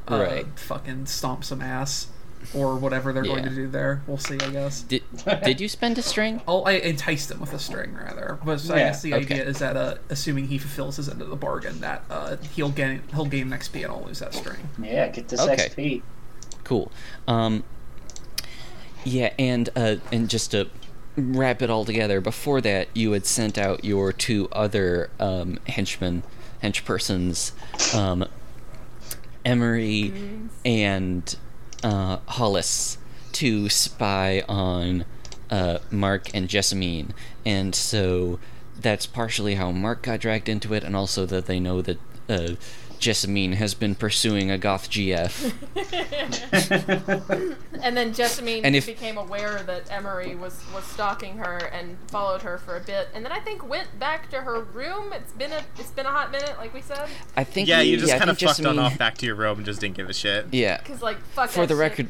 uh, 0.09 0.19
Right. 0.21 0.47
fucking 0.59 1.07
stomp 1.07 1.43
some 1.45 1.61
ass 1.63 2.09
or 2.55 2.77
whatever 2.77 3.13
they're 3.13 3.25
going 3.25 3.43
to 3.43 3.51
do 3.51 3.67
there. 3.67 4.03
We'll 4.07 4.19
see, 4.19 4.35
I 4.41 4.51
guess. 4.51 4.83
did, 4.83 5.03
did 5.45 5.61
you 5.61 5.69
spend 5.69 5.99
a 5.99 6.03
string 6.03 6.43
Oh, 6.47 6.63
I 6.63 6.73
enticed 6.75 7.29
him 7.29 7.41
with 7.41 7.53
a 7.53 7.59
string 7.59 7.93
rather. 7.95 8.39
But 8.45 8.61
so 8.61 8.75
I 8.75 8.79
guess 8.79 9.03
the 9.03 9.15
okay. 9.15 9.23
idea 9.25 9.45
is 9.49 9.59
that 9.59 9.77
uh, 9.77 9.97
assuming 10.09 10.47
he 10.47 10.59
fulfills 10.59 10.97
his 10.97 11.09
end 11.09 11.23
of 11.23 11.29
the 11.29 11.35
bargain, 11.35 11.81
that 11.81 12.05
uh, 12.09 12.37
he'll 12.55 12.69
gain 12.71 13.03
he'll 13.15 13.27
gain 13.27 13.53
an 13.53 13.59
XP 13.59 13.83
and 13.83 13.87
I'll 13.93 14.05
lose 14.05 14.21
that 14.21 14.33
string. 14.33 14.69
Yeah, 14.81 15.09
get 15.09 15.27
this 15.27 15.41
Okay. 15.41 15.55
XP. 15.57 16.03
cool 16.63 16.93
um 17.27 17.65
yeah 19.05 19.33
and 19.39 19.69
uh 19.77 19.97
and 20.13 20.29
just 20.29 20.51
to 20.53 20.69
wrap 21.17 21.63
it 21.63 21.71
all 21.71 21.85
together 21.85 22.21
before 22.21 22.61
that 22.61 22.89
you 22.95 23.13
had 23.13 23.25
sent 23.27 23.57
out 23.57 23.85
your 23.85 24.13
two 24.13 24.49
other 24.53 25.11
um 25.19 25.59
henchmen 25.67 26.23
henchpersons 26.63 27.53
um 27.95 28.25
emery 29.45 30.13
and 30.65 31.37
uh 31.83 32.19
hollis 32.27 32.99
to 33.33 33.69
spy 33.69 34.43
on 34.49 35.05
uh 35.51 35.79
mark 35.91 36.35
and 36.35 36.49
jessamine. 36.49 37.13
And 37.45 37.75
so 37.75 38.39
that's 38.79 39.07
partially 39.07 39.55
how 39.55 39.71
mark 39.73 40.03
got 40.03 40.21
dragged 40.21 40.49
into 40.49 40.75
it 40.75 40.83
and 40.85 40.97
also 40.97 41.27
that 41.27 41.47
they 41.47 41.61
know 41.61 41.83
that 41.83 41.99
uh 42.29 42.55
Jessamine 42.99 43.53
has 43.53 43.75
been 43.75 43.95
pursuing 43.95 44.51
a 44.51 44.59
goth 44.59 44.91
GF. 44.91 45.53
And 47.83 47.97
then 47.97 48.13
Jessamine 48.15 48.65
And 48.65 48.75
if- 48.75 48.87
became 48.87 49.17
aware 49.19 49.63
that 49.63 49.91
Emery 49.93 50.35
was, 50.35 50.61
was 50.75 50.83
stalking 50.85 51.39
her 51.39 51.57
and 51.73 51.97
followed 52.09 52.43
her 52.43 52.59
for 52.59 52.77
a 52.77 52.81
bit, 52.81 53.09
and 53.15 53.25
then 53.25 53.31
I 53.31 53.39
think 53.39 53.69
went 53.69 53.99
back 54.01 54.29
to 54.31 54.41
her 54.41 54.63
room. 54.63 55.13
It's 55.13 55.33
been 55.33 55.53
a 55.53 55.63
it's 55.79 55.91
been 55.91 56.07
a 56.07 56.11
hot 56.11 56.33
minute, 56.33 56.55
like 56.59 56.75
we 56.75 56.81
said. 56.81 57.09
I 57.37 57.45
think 57.45 57.69
yeah, 57.69 57.81
you 57.83 57.97
just 57.99 58.13
I 58.13 58.19
kind 58.19 58.31
of 58.31 58.39
think 58.39 58.51
fucked 58.51 58.67
on 58.67 58.79
off 58.79 58.99
back 58.99 59.19
to 59.19 59.27
your 59.27 59.37
room 59.37 59.59
and 59.59 59.67
just 59.67 59.81
didn't 59.81 59.95
give 59.97 60.09
a 60.09 60.13
shit. 60.15 60.47
Yeah. 60.53 60.79
Cause 60.79 61.03
like 61.03 61.19
fuck. 61.19 61.51
For 61.51 61.67
the 61.67 61.75
shit. 61.75 61.79
record, 61.79 62.09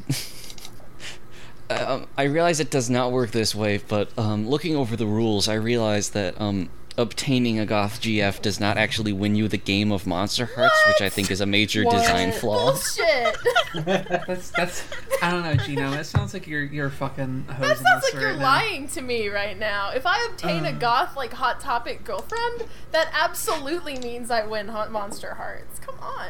um, 1.71 2.07
I 2.17 2.23
realize 2.25 2.61
it 2.61 2.71
does 2.71 2.89
not 2.89 3.13
work 3.13 3.33
this 3.33 3.55
way, 3.55 3.79
but 3.87 4.17
um, 4.19 4.49
looking 4.49 4.77
over 4.77 4.97
the 4.97 5.07
rules, 5.07 5.49
I 5.49 5.55
realized 5.55 6.15
that 6.15 6.41
um, 6.41 6.71
obtaining 6.99 7.59
a 7.59 7.67
Goth 7.67 8.01
GF 8.01 8.41
does 8.43 8.59
not 8.61 8.77
actually 8.77 9.13
win 9.13 9.35
you 9.37 9.49
the 9.49 9.57
game 9.59 9.93
of 9.93 10.07
Monster 10.07 10.47
Hearts, 10.47 10.75
which 10.89 11.01
I 11.01 11.09
think 11.09 11.31
is 11.31 11.41
a 11.41 11.47
major 11.47 11.85
What? 11.85 11.97
design 11.99 12.33
flaw. 12.33 12.73
Bullshit. 12.73 13.37
That's 13.85 14.51
that's. 14.51 14.85
I 15.23 15.31
don't 15.31 15.43
know, 15.43 15.55
Gino. 15.57 15.93
It 15.93 16.05
sounds 16.05 16.33
like 16.33 16.47
you're 16.47 16.63
you're 16.65 16.89
fucking 16.91 17.47
hosing 17.49 17.61
That 17.63 17.77
sounds 17.79 18.05
us 18.05 18.05
like 18.15 18.23
you're 18.23 18.31
right 18.33 18.39
now. 18.39 18.45
lying 18.45 18.89
to 18.89 19.03
me 19.03 19.29
right 19.29 19.59
now. 19.59 19.91
If 19.91 20.07
I 20.07 20.27
obtain 20.31 20.65
a 20.65 20.71
Uh. 20.71 20.73
goth 20.73 21.17
like 21.17 21.33
hot 21.35 21.61
topic 21.61 22.03
girlfriend, 22.05 22.65
that 22.93 23.11
absolutely 23.13 23.99
means 23.99 24.31
I 24.31 24.47
win 24.47 24.69
Hot 24.69 24.91
Monster 24.91 25.35
Hearts. 25.35 25.79
Come 25.81 25.97
on. 26.01 26.29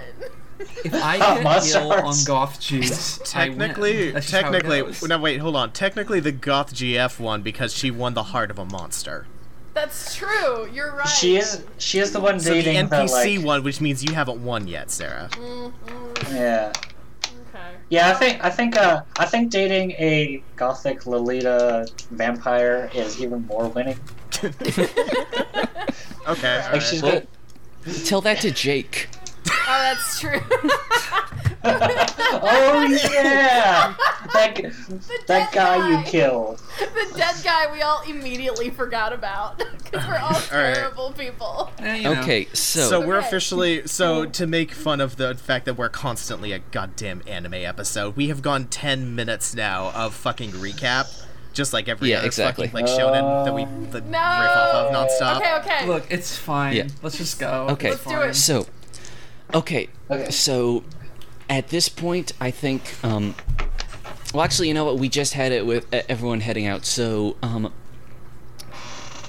If 0.59 0.93
I 0.95 1.17
Oh, 1.19 1.35
get 1.37 1.45
Monster 1.45 1.79
on 1.81 1.91
Hearts. 2.03 2.25
goth 2.25 2.61
juice, 2.61 3.35
I 3.37 3.49
win. 3.51 3.59
Technically, 3.59 4.11
That's 4.11 4.27
just 4.31 4.43
how 4.43 4.51
technically, 4.51 5.09
no, 5.09 5.19
wait, 5.19 5.39
hold 5.39 5.55
on. 5.55 5.73
Technically, 5.73 6.19
the 6.19 6.33
Goth 6.33 6.75
GF 6.75 7.21
won 7.21 7.43
because 7.43 7.73
she 7.75 7.91
won 7.91 8.15
the 8.15 8.23
heart 8.25 8.51
of 8.51 8.59
a 8.59 8.65
monster. 8.65 9.27
That's 9.77 10.17
true. 10.17 10.67
You're 10.73 10.97
right. 10.97 11.07
She 11.07 11.37
is 11.37 11.63
she 11.77 11.99
is 11.99 12.11
the 12.11 12.19
one 12.19 12.41
So 12.41 12.49
the 12.55 12.63
dating 12.63 12.89
the, 12.89 12.97
NPC 12.97 13.37
like 13.37 13.47
won, 13.47 13.63
which 13.63 13.83
means 13.83 14.03
you 14.03 14.15
haven't 14.15 14.43
won 14.43 14.67
yet, 14.67 14.91
Sarah. 14.91 15.29
Mm, 15.33 15.71
mm, 15.87 16.35
yeah. 16.35 16.73
okay. 16.75 17.77
Yeah, 17.91 18.09
I 18.09 18.15
think 18.15 18.43
I 18.43 18.49
think 18.49 18.77
uh 18.79 19.03
I 19.19 19.27
think 19.27 19.51
dating 19.51 19.91
a 19.93 20.43
gothic 20.57 21.05
Lolita 21.07 21.87
vampire 22.11 22.91
is 22.95 23.23
even 23.23 23.47
more 23.47 23.69
winning. 23.69 23.99
Okay, 26.29 26.61
Like 26.73 26.81
she's 26.81 27.05
alright. 27.05 27.29
got 27.85 27.95
Tell 28.05 28.21
that 28.23 28.41
to 28.41 28.51
Jake. 28.51 29.09
Oh, 29.49 29.79
that's 29.79 30.19
true. 30.19 30.41
Oh 31.65 32.87
yeah! 33.13 33.95
That 34.33 34.55
that 34.57 35.27
dead 35.27 35.49
guy 35.53 35.91
you 35.91 36.05
killed. 36.05 36.59
the 36.79 37.13
dead 37.17 37.37
guy 37.45 37.73
we 37.73 37.83
all 37.83 38.03
immediately 38.09 38.71
forgot 38.71 39.13
about 39.13 39.59
because 39.59 40.07
we're 40.07 40.19
all 40.19 40.35
terrible 40.41 41.13
people. 41.13 41.71
Eh, 41.79 41.97
you 41.97 42.03
know. 42.05 42.21
Okay, 42.23 42.47
so, 42.53 42.89
So 42.89 43.01
we're 43.07 43.19
Okay. 43.19 43.27
officially 43.27 43.87
so 43.87 44.27
to 44.27 44.47
make 44.47 44.73
fun 44.73 45.01
of 45.01 45.17
the 45.17 45.35
fact 45.35 45.65
that 45.67 45.75
we're 45.75 45.89
constantly 45.89 46.53
a 46.53 46.59
goddamn 46.59 47.23
anime 47.27 47.55
episode. 47.55 48.17
We 48.17 48.29
have 48.29 48.43
gone 48.43 48.67
ten 48.67 49.15
minutes 49.15 49.55
now 49.55 49.91
of 49.95 50.15
fucking 50.15 50.51
recap, 50.53 51.07
just 51.53 51.73
like 51.73 51.89
every 51.89 52.11
Yeah, 52.11 52.19
other 52.19 52.27
exactly. 52.27 52.69
fucking 52.69 52.87
like 52.87 52.99
shonen 52.99 53.45
that 53.45 53.55
we 53.55 53.65
the 53.91 54.01
No. 54.03 54.19
riff 54.19 54.51
off 54.51 54.75
of 54.75 54.93
nonstop. 54.93 55.37
Okay, 55.39 55.55
okay. 55.55 55.87
Look, 55.87 56.07
it's 56.11 56.37
fine. 56.37 56.77
Yeah. 56.77 56.89
Let's 57.03 57.17
just 57.19 57.39
go. 57.39 57.69
Okay. 57.71 57.91
Let's 57.91 58.05
do 58.05 58.21
it. 58.21 58.35
so, 58.35 58.67
okay, 59.55 59.89
Okay. 60.11 60.31
so 60.31 60.85
at 61.49 61.69
this 61.69 61.89
point, 61.89 62.33
I 62.41 62.51
think, 62.51 62.95
um, 63.05 63.35
well, 64.35 64.43
actually, 64.43 64.69
you 64.69 64.75
know 64.75 64.85
what? 64.85 64.99
We 64.99 65.09
just 65.09 65.35
had 65.35 65.53
it 65.53 65.67
with 65.67 65.93
uh, 65.95 66.03
everyone 66.09 66.41
heading 66.41 66.67
out. 66.67 66.85
So, 66.85 67.37
um, 67.43 67.73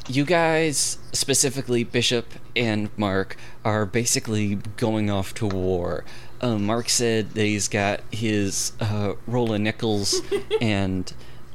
you 0.08 0.24
guys, 0.24 0.98
specifically 1.12 1.84
Bishop 1.84 2.34
and 2.56 2.90
Mark, 2.98 3.38
are 3.64 3.86
basically 3.86 4.56
going 4.78 5.10
off 5.10 5.34
to 5.36 5.48
war. 5.48 6.06
Um, 6.42 6.66
Mark 6.66 6.90
said 6.90 7.32
that 7.32 7.44
he's 7.44 7.68
got 7.68 8.02
his 8.12 8.74
uh, 8.80 9.14
roll 9.26 9.54
of 9.54 9.62
nickels, 9.62 10.22
and 10.62 11.12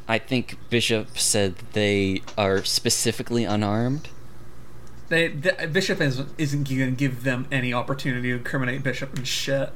I 0.09 0.19
think 0.19 0.59
Bishop 0.71 1.19
said 1.19 1.57
they 1.73 2.23
are 2.37 2.65
specifically 2.65 3.45
unarmed. 3.45 4.09
They, 5.09 5.29
the, 5.29 5.69
Bishop 5.71 6.01
is, 6.01 6.23
isn't 6.39 6.69
going 6.69 6.91
to 6.91 6.97
give 6.97 7.23
them 7.25 7.47
any 7.51 7.73
opportunity 7.73 8.31
to 8.31 8.37
incriminate 8.37 8.83
Bishop 8.83 9.15
and 9.15 9.27
shit. 9.27 9.73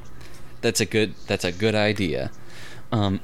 That's 0.67 0.81
a 0.81 0.85
good. 0.85 1.15
That's 1.29 1.45
a 1.45 1.53
good 1.53 1.77
idea. 1.77 2.33
Um, 2.91 3.21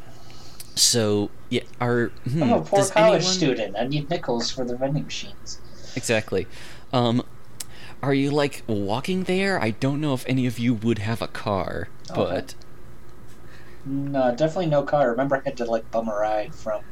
so 0.76 1.28
yeah, 1.50 1.62
are 1.80 2.12
hmm, 2.30 2.40
I'm 2.40 2.52
a 2.52 2.60
poor 2.60 2.86
college 2.86 2.94
anyone- 2.94 3.22
student. 3.22 3.76
I 3.76 3.84
need 3.88 4.08
nickels 4.08 4.48
for 4.52 4.64
the 4.64 4.76
vending 4.76 5.02
machines. 5.06 5.58
Exactly. 5.96 6.46
Um, 6.92 7.24
are 8.00 8.14
you 8.14 8.30
like 8.30 8.62
walking 8.68 9.24
there? 9.24 9.60
I 9.60 9.70
don't 9.72 10.00
know 10.00 10.14
if 10.14 10.24
any 10.28 10.46
of 10.46 10.60
you 10.60 10.72
would 10.72 11.00
have 11.00 11.20
a 11.20 11.26
car, 11.26 11.88
but 12.14 12.54
No, 13.84 14.30
definitely 14.30 14.66
no 14.66 14.84
car. 14.84 15.10
Remember, 15.10 15.36
I 15.38 15.40
had 15.44 15.56
to 15.56 15.64
like 15.64 15.90
bum 15.90 16.08
a 16.08 16.14
ride 16.14 16.54
from. 16.54 16.82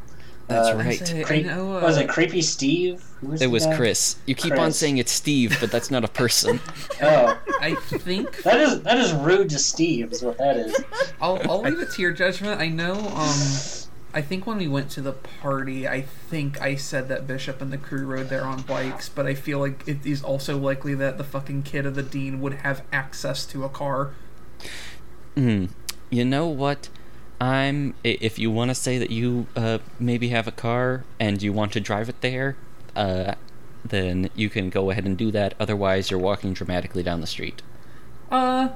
That's 0.50 0.69
uh, 0.69 0.76
right. 0.76 1.14
I, 1.14 1.21
I 1.21 1.25
Creep, 1.25 1.47
know, 1.47 1.78
uh, 1.78 1.83
was 1.83 1.97
it 1.97 2.09
Creepy 2.09 2.42
Steve? 2.42 3.02
Who 3.21 3.28
was 3.28 3.42
it 3.42 3.47
was 3.47 3.66
guy? 3.66 3.76
Chris. 3.76 4.16
You 4.26 4.35
keep 4.35 4.59
on 4.59 4.73
saying 4.73 4.99
it's 4.99 5.12
Steve, 5.12 5.57
but 5.61 5.71
that's 5.71 5.90
not 5.90 6.04
a 6.04 6.09
person. 6.09 6.61
Oh, 7.02 7.38
I 7.62 7.76
think 7.76 8.42
that 8.42 8.61
is 8.61 8.83
that 8.83 8.99
is 8.99 9.14
rude 9.14 9.49
to 9.50 9.59
Steve. 9.59 10.12
Is 10.12 10.23
what 10.23 10.37
that 10.37 10.59
is. 10.59 10.85
I'll, 11.21 11.40
I'll 11.50 11.62
leave 11.62 11.80
it 11.80 11.90
to 11.92 12.02
your 12.02 12.12
judgment. 12.12 12.61
I 12.61 12.69
know. 12.69 12.92
Um, 12.92 13.38
I 14.12 14.21
think 14.21 14.47
when 14.47 14.59
we 14.59 14.69
went 14.69 14.90
to 14.90 15.00
the 15.00 15.12
party, 15.12 15.88
I 15.88 16.02
think 16.02 16.61
I 16.61 16.75
said 16.75 17.09
that 17.09 17.26
Bishop 17.26 17.62
and 17.62 17.73
the 17.73 17.78
crew 17.78 18.04
rode 18.04 18.28
there 18.28 18.45
on 18.45 18.62
bikes, 18.62 19.09
but 19.09 19.26
I 19.26 19.35
feel 19.35 19.61
like 19.61 19.87
it 19.88 20.04
is 20.04 20.23
also 20.23 20.59
likely 20.59 20.95
that 20.97 21.16
the 21.16 21.25
fucking 21.25 21.62
kid 21.62 21.87
of 21.87 21.95
the 21.95 22.02
dean 22.02 22.40
would 22.40 22.54
have 22.54 22.83
access 22.92 23.47
to 23.47 23.64
a 23.64 23.69
car. 23.71 24.12
Hmm. 25.37 25.66
You 26.11 26.25
know 26.26 26.49
what? 26.49 26.90
I'm. 27.40 27.94
If 28.04 28.38
you 28.38 28.50
want 28.50 28.70
to 28.70 28.75
say 28.75 28.99
that 28.99 29.11
you 29.11 29.47
uh, 29.56 29.78
maybe 29.99 30.28
have 30.28 30.47
a 30.47 30.52
car 30.52 31.04
and 31.18 31.40
you 31.42 31.52
want 31.52 31.73
to 31.73 31.80
drive 31.80 32.09
it 32.09 32.20
there, 32.20 32.56
uh, 32.94 33.35
then 33.85 34.28
you 34.35 34.50
can 34.50 34.68
go 34.70 34.90
ahead 34.90 35.06
and 35.06 35.16
do 35.16 35.30
that. 35.30 35.54
Otherwise, 35.59 36.11
you're 36.11 36.20
walking 36.20 36.52
dramatically 36.52 37.02
down 37.02 37.20
the 37.20 37.26
street. 37.26 37.62
Uh, 38.30 38.68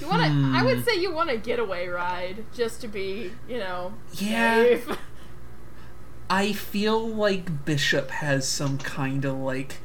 You 0.00 0.08
want 0.08 0.22
to? 0.22 0.28
I 0.28 0.60
Hmm. 0.60 0.64
would 0.64 0.84
say 0.84 0.98
you 1.00 1.12
want 1.12 1.30
a 1.30 1.36
getaway 1.36 1.86
ride 1.86 2.44
just 2.54 2.80
to 2.80 2.88
be, 2.88 3.32
you 3.48 3.58
know, 3.58 3.92
Yeah. 4.14 4.64
safe. 4.64 4.98
I 6.30 6.52
feel 6.54 7.06
like 7.06 7.64
Bishop 7.66 8.10
has 8.10 8.48
some 8.48 8.78
kind 8.78 9.24
of 9.26 9.36
like 9.36 9.76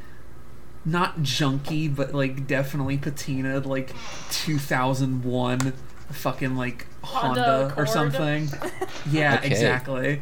not 0.85 1.19
junky, 1.19 1.93
but 1.93 2.13
like 2.15 2.47
definitely 2.47 2.97
patinaed 2.97 3.65
like 3.65 3.93
2001 4.31 5.73
fucking 6.11 6.55
like 6.55 6.87
Honda 7.03 7.41
Honda, 7.43 7.73
or 7.77 7.85
something. 7.85 8.49
Yeah, 9.09 9.35
Okay. 9.37 9.47
exactly. 9.47 10.21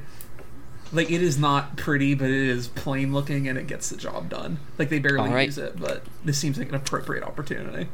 Like 0.93 1.11
it 1.11 1.21
is 1.21 1.37
not 1.37 1.75
pretty, 1.75 2.13
but 2.13 2.29
it 2.29 2.47
is 2.49 2.67
plain 2.69 3.13
looking 3.13 3.47
and 3.47 3.57
it 3.57 3.67
gets 3.67 3.89
the 3.89 3.97
job 3.97 4.29
done. 4.29 4.59
Like 4.77 4.89
they 4.89 4.99
barely 4.99 5.27
Alright. 5.29 5.47
use 5.47 5.57
it, 5.57 5.77
but 5.79 6.03
this 6.23 6.37
seems 6.37 6.57
like 6.57 6.69
an 6.69 6.75
appropriate 6.75 7.23
opportunity. 7.23 7.89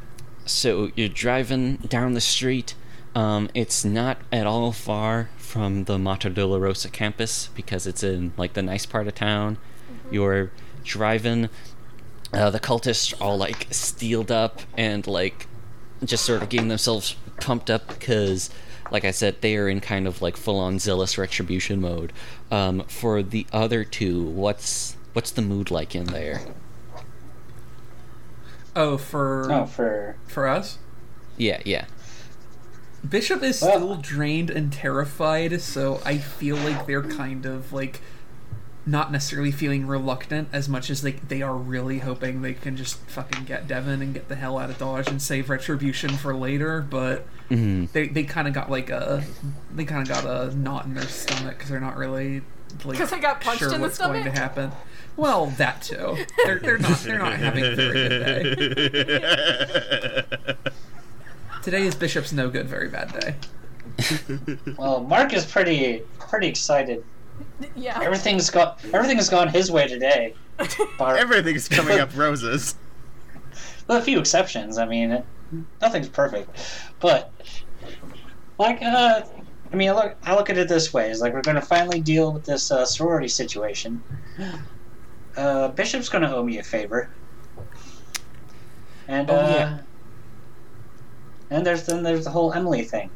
So 0.46 0.90
you're 0.94 1.08
driving 1.08 1.76
down 1.76 2.12
the 2.14 2.20
street. 2.20 2.74
Um, 3.16 3.48
it's 3.54 3.84
not 3.84 4.18
at 4.32 4.46
all 4.46 4.70
far 4.72 5.30
from 5.38 5.84
the 5.84 5.98
Mater 5.98 6.30
Dolorosa 6.30 6.92
campus 6.92 7.48
because 7.54 7.86
it's 7.86 8.02
in 8.02 8.32
like 8.36 8.52
the 8.52 8.62
nice 8.62 8.86
part 8.86 9.06
of 9.08 9.14
town. 9.14 9.56
You're 10.10 10.50
driving. 10.84 11.48
Uh, 12.32 12.50
the 12.50 12.60
cultists 12.60 13.18
are 13.18 13.24
all 13.24 13.36
like 13.38 13.66
steeled 13.70 14.30
up 14.30 14.60
and 14.76 15.06
like 15.06 15.46
just 16.04 16.24
sort 16.24 16.42
of 16.42 16.48
getting 16.48 16.68
themselves 16.68 17.16
pumped 17.40 17.70
up 17.70 17.88
because, 17.88 18.50
like 18.90 19.04
I 19.04 19.10
said, 19.10 19.40
they 19.40 19.56
are 19.56 19.68
in 19.68 19.80
kind 19.80 20.06
of 20.06 20.22
like 20.22 20.36
full-on 20.36 20.78
zealous 20.78 21.16
retribution 21.18 21.80
mode. 21.80 22.12
Um, 22.50 22.82
for 22.84 23.22
the 23.22 23.46
other 23.52 23.84
two, 23.84 24.22
what's 24.22 24.96
what's 25.12 25.30
the 25.30 25.42
mood 25.42 25.70
like 25.70 25.94
in 25.94 26.06
there? 26.06 26.40
Oh, 28.76 28.96
for 28.96 29.50
Oh, 29.52 29.66
for 29.66 30.16
for 30.26 30.48
us, 30.48 30.78
Yeah, 31.36 31.60
yeah. 31.64 31.86
Bishop 33.08 33.42
is 33.42 33.60
Well- 33.60 33.70
still 33.76 33.94
drained 33.96 34.50
and 34.50 34.72
terrified, 34.72 35.60
so 35.60 36.00
I 36.04 36.18
feel 36.18 36.56
like 36.56 36.86
they're 36.86 37.02
kind 37.02 37.44
of 37.46 37.72
like 37.72 38.00
not 38.86 39.10
necessarily 39.10 39.50
feeling 39.50 39.86
reluctant 39.86 40.48
as 40.52 40.68
much 40.68 40.90
as 40.90 41.02
like 41.02 41.28
they 41.28 41.40
are 41.40 41.56
really 41.56 42.00
hoping 42.00 42.42
they 42.42 42.52
can 42.52 42.76
just 42.76 42.98
fucking 43.08 43.44
get 43.44 43.66
Devin 43.66 44.02
and 44.02 44.12
get 44.12 44.28
the 44.28 44.34
hell 44.36 44.58
out 44.58 44.68
of 44.68 44.76
Dodge 44.78 45.08
and 45.08 45.22
save 45.22 45.48
retribution 45.48 46.10
for 46.10 46.34
later. 46.34 46.82
But 46.82 47.26
Mhm. 47.50 47.90
they 47.92 48.08
they 48.08 48.24
kind 48.24 48.46
of 48.46 48.52
got 48.54 48.70
like 48.70 48.90
a 48.90 49.24
they 49.74 49.84
kind 49.84 50.02
of 50.02 50.08
got 50.08 50.24
a 50.30 50.54
knot 50.56 50.84
in 50.84 50.94
their 50.94 51.04
stomach 51.08 51.56
because 51.56 51.70
they're 51.70 51.80
not 51.80 51.96
really 51.96 52.42
like 52.84 52.98
'Cause 52.98 53.10
they 53.10 53.20
got 53.20 53.40
punched 53.40 53.60
sure 53.60 53.68
in 53.68 53.74
the 53.76 53.80
what's 53.80 53.96
going 53.98 54.24
to 54.24 54.30
happen. 54.30 54.70
Well, 55.16 55.46
that 55.58 55.80
too. 55.82 56.16
They're, 56.44 56.58
they're 56.58 56.78
not 56.78 56.98
they're 57.00 57.18
not 57.18 57.34
having 57.34 57.64
a 57.64 57.74
very 57.76 58.56
good 58.56 58.96
day. 59.04 60.56
Today 61.62 61.86
is 61.86 61.94
Bishop's 61.94 62.32
no 62.32 62.50
good, 62.50 62.66
very 62.68 62.88
bad 62.88 63.12
day. 63.20 63.34
well, 64.76 65.00
Mark 65.02 65.32
is 65.32 65.46
pretty 65.46 66.02
pretty 66.18 66.48
excited. 66.48 67.02
yeah. 67.76 68.00
Everything's 68.02 68.50
gone. 68.50 68.76
everything's 68.92 69.28
gone 69.28 69.48
his 69.48 69.70
way 69.70 69.86
today. 69.88 70.34
Bar, 70.98 71.16
Everything's 71.16 71.68
coming 71.68 71.98
up 71.98 72.10
roses. 72.16 72.76
with 73.88 73.98
a 73.98 74.02
few 74.02 74.18
exceptions. 74.20 74.78
I 74.78 74.86
mean, 74.86 75.22
nothing's 75.80 76.08
perfect, 76.08 76.48
but 77.00 77.32
like 78.58 78.80
uh, 78.82 79.22
I 79.72 79.76
mean, 79.76 79.88
I 79.90 79.92
look 79.92 80.16
I 80.24 80.34
look 80.34 80.50
at 80.50 80.58
it 80.58 80.68
this 80.68 80.92
way: 80.92 81.10
is 81.10 81.20
like 81.20 81.32
we're 81.32 81.42
going 81.42 81.56
to 81.56 81.60
finally 81.62 82.00
deal 82.00 82.32
with 82.32 82.44
this 82.44 82.70
uh, 82.70 82.84
sorority 82.84 83.28
situation. 83.28 84.02
Uh, 85.36 85.66
Bishop's 85.66 86.08
going 86.08 86.22
to 86.22 86.32
owe 86.32 86.44
me 86.44 86.58
a 86.58 86.62
favor, 86.62 87.10
and 89.08 89.28
Oh, 89.28 89.34
uh, 89.34 89.48
yeah. 89.50 89.78
and 91.50 91.66
there's 91.66 91.84
then 91.86 92.04
there's 92.04 92.22
the 92.22 92.30
whole 92.30 92.52
Emily 92.52 92.84
thing. 92.84 93.10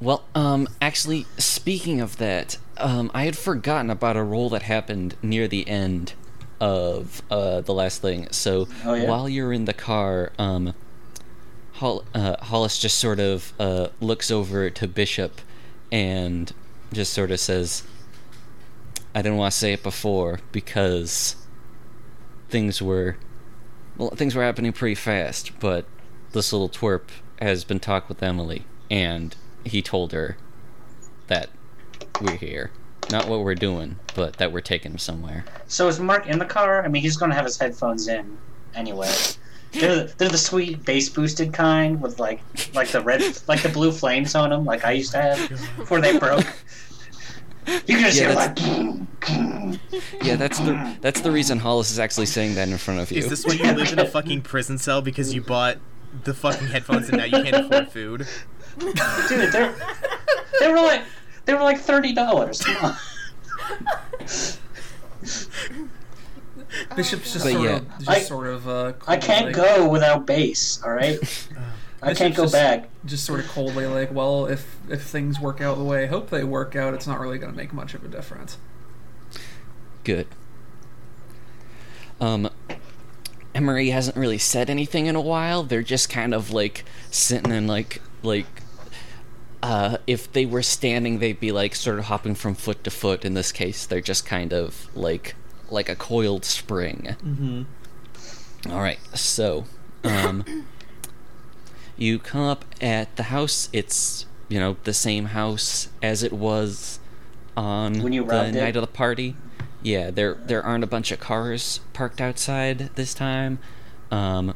Well, 0.00 0.24
um, 0.34 0.66
actually, 0.80 1.26
speaking 1.36 2.00
of 2.00 2.16
that, 2.18 2.56
um, 2.78 3.10
I 3.12 3.24
had 3.24 3.36
forgotten 3.36 3.90
about 3.90 4.16
a 4.16 4.22
role 4.22 4.48
that 4.50 4.62
happened 4.62 5.14
near 5.22 5.46
the 5.48 5.66
end. 5.68 6.14
of 6.62 7.22
uh, 7.30 7.62
the 7.62 7.72
last 7.72 8.02
thing. 8.02 8.28
So 8.32 8.68
Oh, 8.84 8.92
yeah? 8.92 9.08
while 9.08 9.30
you're 9.30 9.50
in 9.50 9.64
the 9.64 9.72
car, 9.72 10.30
um, 10.38 10.74
Hol- 11.76 12.04
uh, 12.14 12.36
Hollis 12.38 12.78
just 12.78 12.98
sort 12.98 13.18
of 13.18 13.54
uh, 13.58 13.88
looks 13.98 14.30
over 14.30 14.68
to 14.68 14.86
Bishop 14.86 15.40
and 15.90 16.52
just 16.92 17.14
sort 17.14 17.30
of 17.30 17.40
says, 17.40 17.84
"I 19.14 19.22
didn't 19.22 19.38
want 19.38 19.52
to 19.54 19.58
say 19.58 19.72
it 19.72 19.82
before 19.82 20.40
because 20.52 21.34
things 22.50 22.82
were 22.82 23.16
well, 23.96 24.10
things 24.10 24.34
were 24.34 24.42
happening 24.42 24.74
pretty 24.74 24.96
fast, 24.96 25.52
but 25.60 25.86
this 26.32 26.52
little 26.52 26.68
twerp 26.68 27.04
has 27.40 27.64
been 27.64 27.80
talked 27.80 28.10
with 28.10 28.22
Emily, 28.22 28.66
and 28.90 29.34
he 29.64 29.82
told 29.82 30.12
her 30.12 30.36
that 31.28 31.50
we're 32.20 32.36
here." 32.36 32.70
Not 33.10 33.26
what 33.26 33.40
we're 33.40 33.56
doing, 33.56 33.96
but 34.14 34.34
that 34.34 34.52
we're 34.52 34.60
taking 34.60 34.92
him 34.92 34.98
somewhere. 34.98 35.44
So 35.66 35.88
is 35.88 35.98
Mark 35.98 36.28
in 36.28 36.38
the 36.38 36.44
car? 36.44 36.84
I 36.84 36.88
mean, 36.88 37.02
he's 37.02 37.16
gonna 37.16 37.34
have 37.34 37.44
his 37.44 37.58
headphones 37.58 38.06
in 38.06 38.38
anyway. 38.74 39.12
They're, 39.72 40.04
they're 40.04 40.28
the 40.28 40.38
sweet 40.38 40.84
bass 40.84 41.08
boosted 41.08 41.52
kind 41.52 42.00
with 42.00 42.20
like 42.20 42.40
like 42.72 42.88
the 42.88 43.00
red 43.00 43.22
like 43.48 43.62
the 43.62 43.68
blue 43.68 43.90
flames 43.90 44.34
on 44.36 44.50
them, 44.50 44.64
like 44.64 44.84
I 44.84 44.92
used 44.92 45.10
to 45.12 45.22
have 45.22 45.48
before 45.76 46.00
they 46.00 46.18
broke. 46.18 46.46
You 47.66 47.96
can 47.96 48.04
just 48.04 48.18
Yeah, 48.20 48.26
hear 48.26 48.34
that's- 48.34 48.36
like. 48.36 48.56
boom, 48.76 49.08
boom. 49.26 49.80
Yeah, 50.22 50.36
that's 50.36 50.58
the 50.58 50.96
that's 51.00 51.20
the 51.20 51.30
reason 51.32 51.58
Hollis 51.58 51.90
is 51.90 51.98
actually 51.98 52.26
saying 52.26 52.54
that 52.54 52.68
in 52.68 52.78
front 52.78 53.00
of 53.00 53.10
you. 53.10 53.18
Is 53.18 53.28
this 53.28 53.44
when 53.44 53.58
you 53.58 53.72
live 53.72 53.92
in 53.92 53.98
a 53.98 54.06
fucking 54.06 54.42
prison 54.42 54.78
cell 54.78 55.02
because 55.02 55.34
you 55.34 55.42
bought 55.42 55.78
the 56.24 56.34
fucking 56.34 56.68
headphones 56.68 57.08
and 57.08 57.18
now 57.18 57.24
you 57.24 57.42
can't 57.44 57.66
afford 57.66 57.88
food? 57.90 58.26
Dude, 58.80 59.52
they're 59.52 59.74
they 60.60 60.68
were 60.68 60.76
like 60.76 61.02
they 61.44 61.54
were 61.54 61.62
like 61.62 61.78
thirty 61.78 62.12
dollars. 62.12 62.60
Come 62.60 62.84
on. 62.84 62.96
Bishop's 66.96 67.32
just 67.32 67.44
sort 67.44 67.62
yeah. 67.62 67.76
of, 67.76 67.88
just 67.98 68.08
I- 68.10 68.20
sort 68.20 68.46
of. 68.46 68.68
Uh, 68.68 68.92
I 69.06 69.16
can't 69.16 69.54
coldly- 69.54 69.76
go 69.76 69.88
without 69.88 70.26
bass. 70.26 70.80
All 70.84 70.92
right, 70.92 71.18
I 72.02 72.14
can't 72.14 72.34
go 72.34 72.44
just- 72.44 72.54
back. 72.54 72.88
Just 73.04 73.24
sort 73.24 73.40
of 73.40 73.48
coldly, 73.48 73.86
like, 73.86 74.12
well, 74.12 74.46
if 74.46 74.76
if 74.88 75.02
things 75.02 75.40
work 75.40 75.60
out 75.60 75.78
the 75.78 75.84
way 75.84 76.04
I 76.04 76.06
hope 76.06 76.30
they 76.30 76.44
work 76.44 76.76
out, 76.76 76.94
it's 76.94 77.06
not 77.06 77.18
really 77.20 77.38
going 77.38 77.50
to 77.52 77.56
make 77.56 77.72
much 77.72 77.94
of 77.94 78.04
a 78.04 78.08
difference. 78.08 78.58
Good. 80.04 80.26
Um, 82.20 82.50
Emery 83.54 83.90
hasn't 83.90 84.16
really 84.16 84.38
said 84.38 84.68
anything 84.70 85.06
in 85.06 85.16
a 85.16 85.20
while. 85.20 85.62
They're 85.62 85.82
just 85.82 86.08
kind 86.10 86.34
of 86.34 86.50
like 86.50 86.84
sitting 87.10 87.50
and 87.52 87.66
like 87.66 88.00
like. 88.22 88.46
Uh, 89.62 89.98
if 90.06 90.32
they 90.32 90.46
were 90.46 90.62
standing, 90.62 91.18
they'd 91.18 91.38
be 91.38 91.52
like 91.52 91.74
sort 91.74 91.98
of 91.98 92.06
hopping 92.06 92.34
from 92.34 92.54
foot 92.54 92.82
to 92.84 92.90
foot. 92.90 93.24
In 93.24 93.34
this 93.34 93.52
case, 93.52 93.84
they're 93.84 94.00
just 94.00 94.24
kind 94.24 94.52
of 94.52 94.88
like 94.96 95.34
like 95.70 95.88
a 95.88 95.96
coiled 95.96 96.44
spring. 96.44 97.16
Mm-hmm. 97.22 98.72
All 98.72 98.80
right, 98.80 98.98
so 99.14 99.66
um, 100.04 100.66
you 101.96 102.18
come 102.18 102.42
up 102.42 102.64
at 102.80 103.14
the 103.16 103.24
house. 103.24 103.68
It's 103.72 104.26
you 104.48 104.58
know 104.58 104.76
the 104.84 104.94
same 104.94 105.26
house 105.26 105.88
as 106.02 106.22
it 106.22 106.32
was 106.32 106.98
on 107.56 107.92
the 107.92 108.20
robbed 108.20 108.56
it? 108.56 108.60
night 108.60 108.76
of 108.76 108.82
the 108.82 108.86
party. 108.86 109.36
Yeah, 109.82 110.10
there 110.10 110.34
there 110.34 110.62
aren't 110.62 110.84
a 110.84 110.86
bunch 110.86 111.10
of 111.10 111.20
cars 111.20 111.80
parked 111.92 112.20
outside 112.20 112.90
this 112.96 113.14
time. 113.14 113.58
Um, 114.10 114.54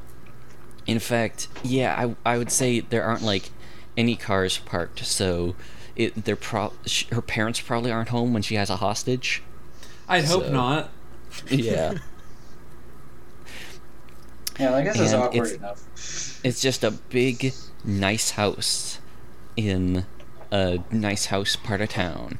in 0.87 0.99
fact, 0.99 1.49
yeah, 1.63 2.15
I 2.25 2.35
I 2.35 2.39
would 2.39 2.51
say 2.51 2.81
there 2.81 3.05
aren't 3.05 3.23
like 3.23 3.51
any 3.97 4.17
cars 4.17 4.59
parked. 4.59 5.05
So 5.05 5.55
it 5.97 6.25
they're 6.25 6.37
pro 6.37 6.73
sh- 6.87 7.07
her 7.13 7.23
parents 7.23 7.61
probably 7.61 7.91
aren't 7.93 8.09
home 8.11 8.33
when 8.33 8.43
she 8.43 8.55
has 8.57 8.71
a 8.71 8.77
hostage. 8.77 9.43
I'd 10.09 10.25
hope 10.25 10.51
not. 10.51 10.91
Yeah. 11.51 11.95
Yeah, 14.59 14.71
like 14.71 14.85
this 14.85 15.01
is 15.01 15.13
And 15.13 15.23
awkward 15.25 15.47
it's- 15.47 15.53
enough. 15.57 16.41
It's 16.45 16.61
just 16.61 16.85
a 16.85 16.93
big, 16.93 17.53
nice 17.85 18.31
house 18.31 18.99
in 19.57 20.05
a 20.53 20.79
nice 20.93 21.27
house 21.27 21.57
part 21.57 21.81
of 21.81 21.89
town. 21.89 22.39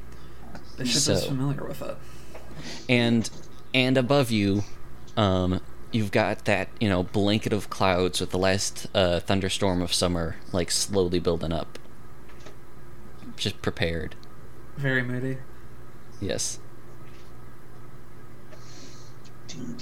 Bishop 0.77 0.95
is 0.95 1.03
So- 1.03 1.27
familiar 1.27 1.63
with 1.65 1.81
it. 1.81 1.97
And 2.87 3.29
and 3.73 3.97
above 3.97 4.31
you, 4.31 4.63
um, 5.17 5.59
you've 5.95 6.11
got 6.11 6.43
that, 6.45 6.67
you 6.79 6.89
know, 6.89 7.03
blanket 7.03 7.53
of 7.53 7.69
clouds 7.69 8.19
with 8.19 8.31
the 8.31 8.37
last 8.37 8.87
uh, 8.93 9.21
thunderstorm 9.21 9.81
of 9.81 9.93
summer 9.93 10.35
like 10.51 10.69
slowly 10.69 11.19
building 11.19 11.53
up. 11.53 11.79
Just 13.37 13.61
prepared. 13.61 14.15
Very 14.75 15.01
moody. 15.01 15.37
Yes. 16.19 16.59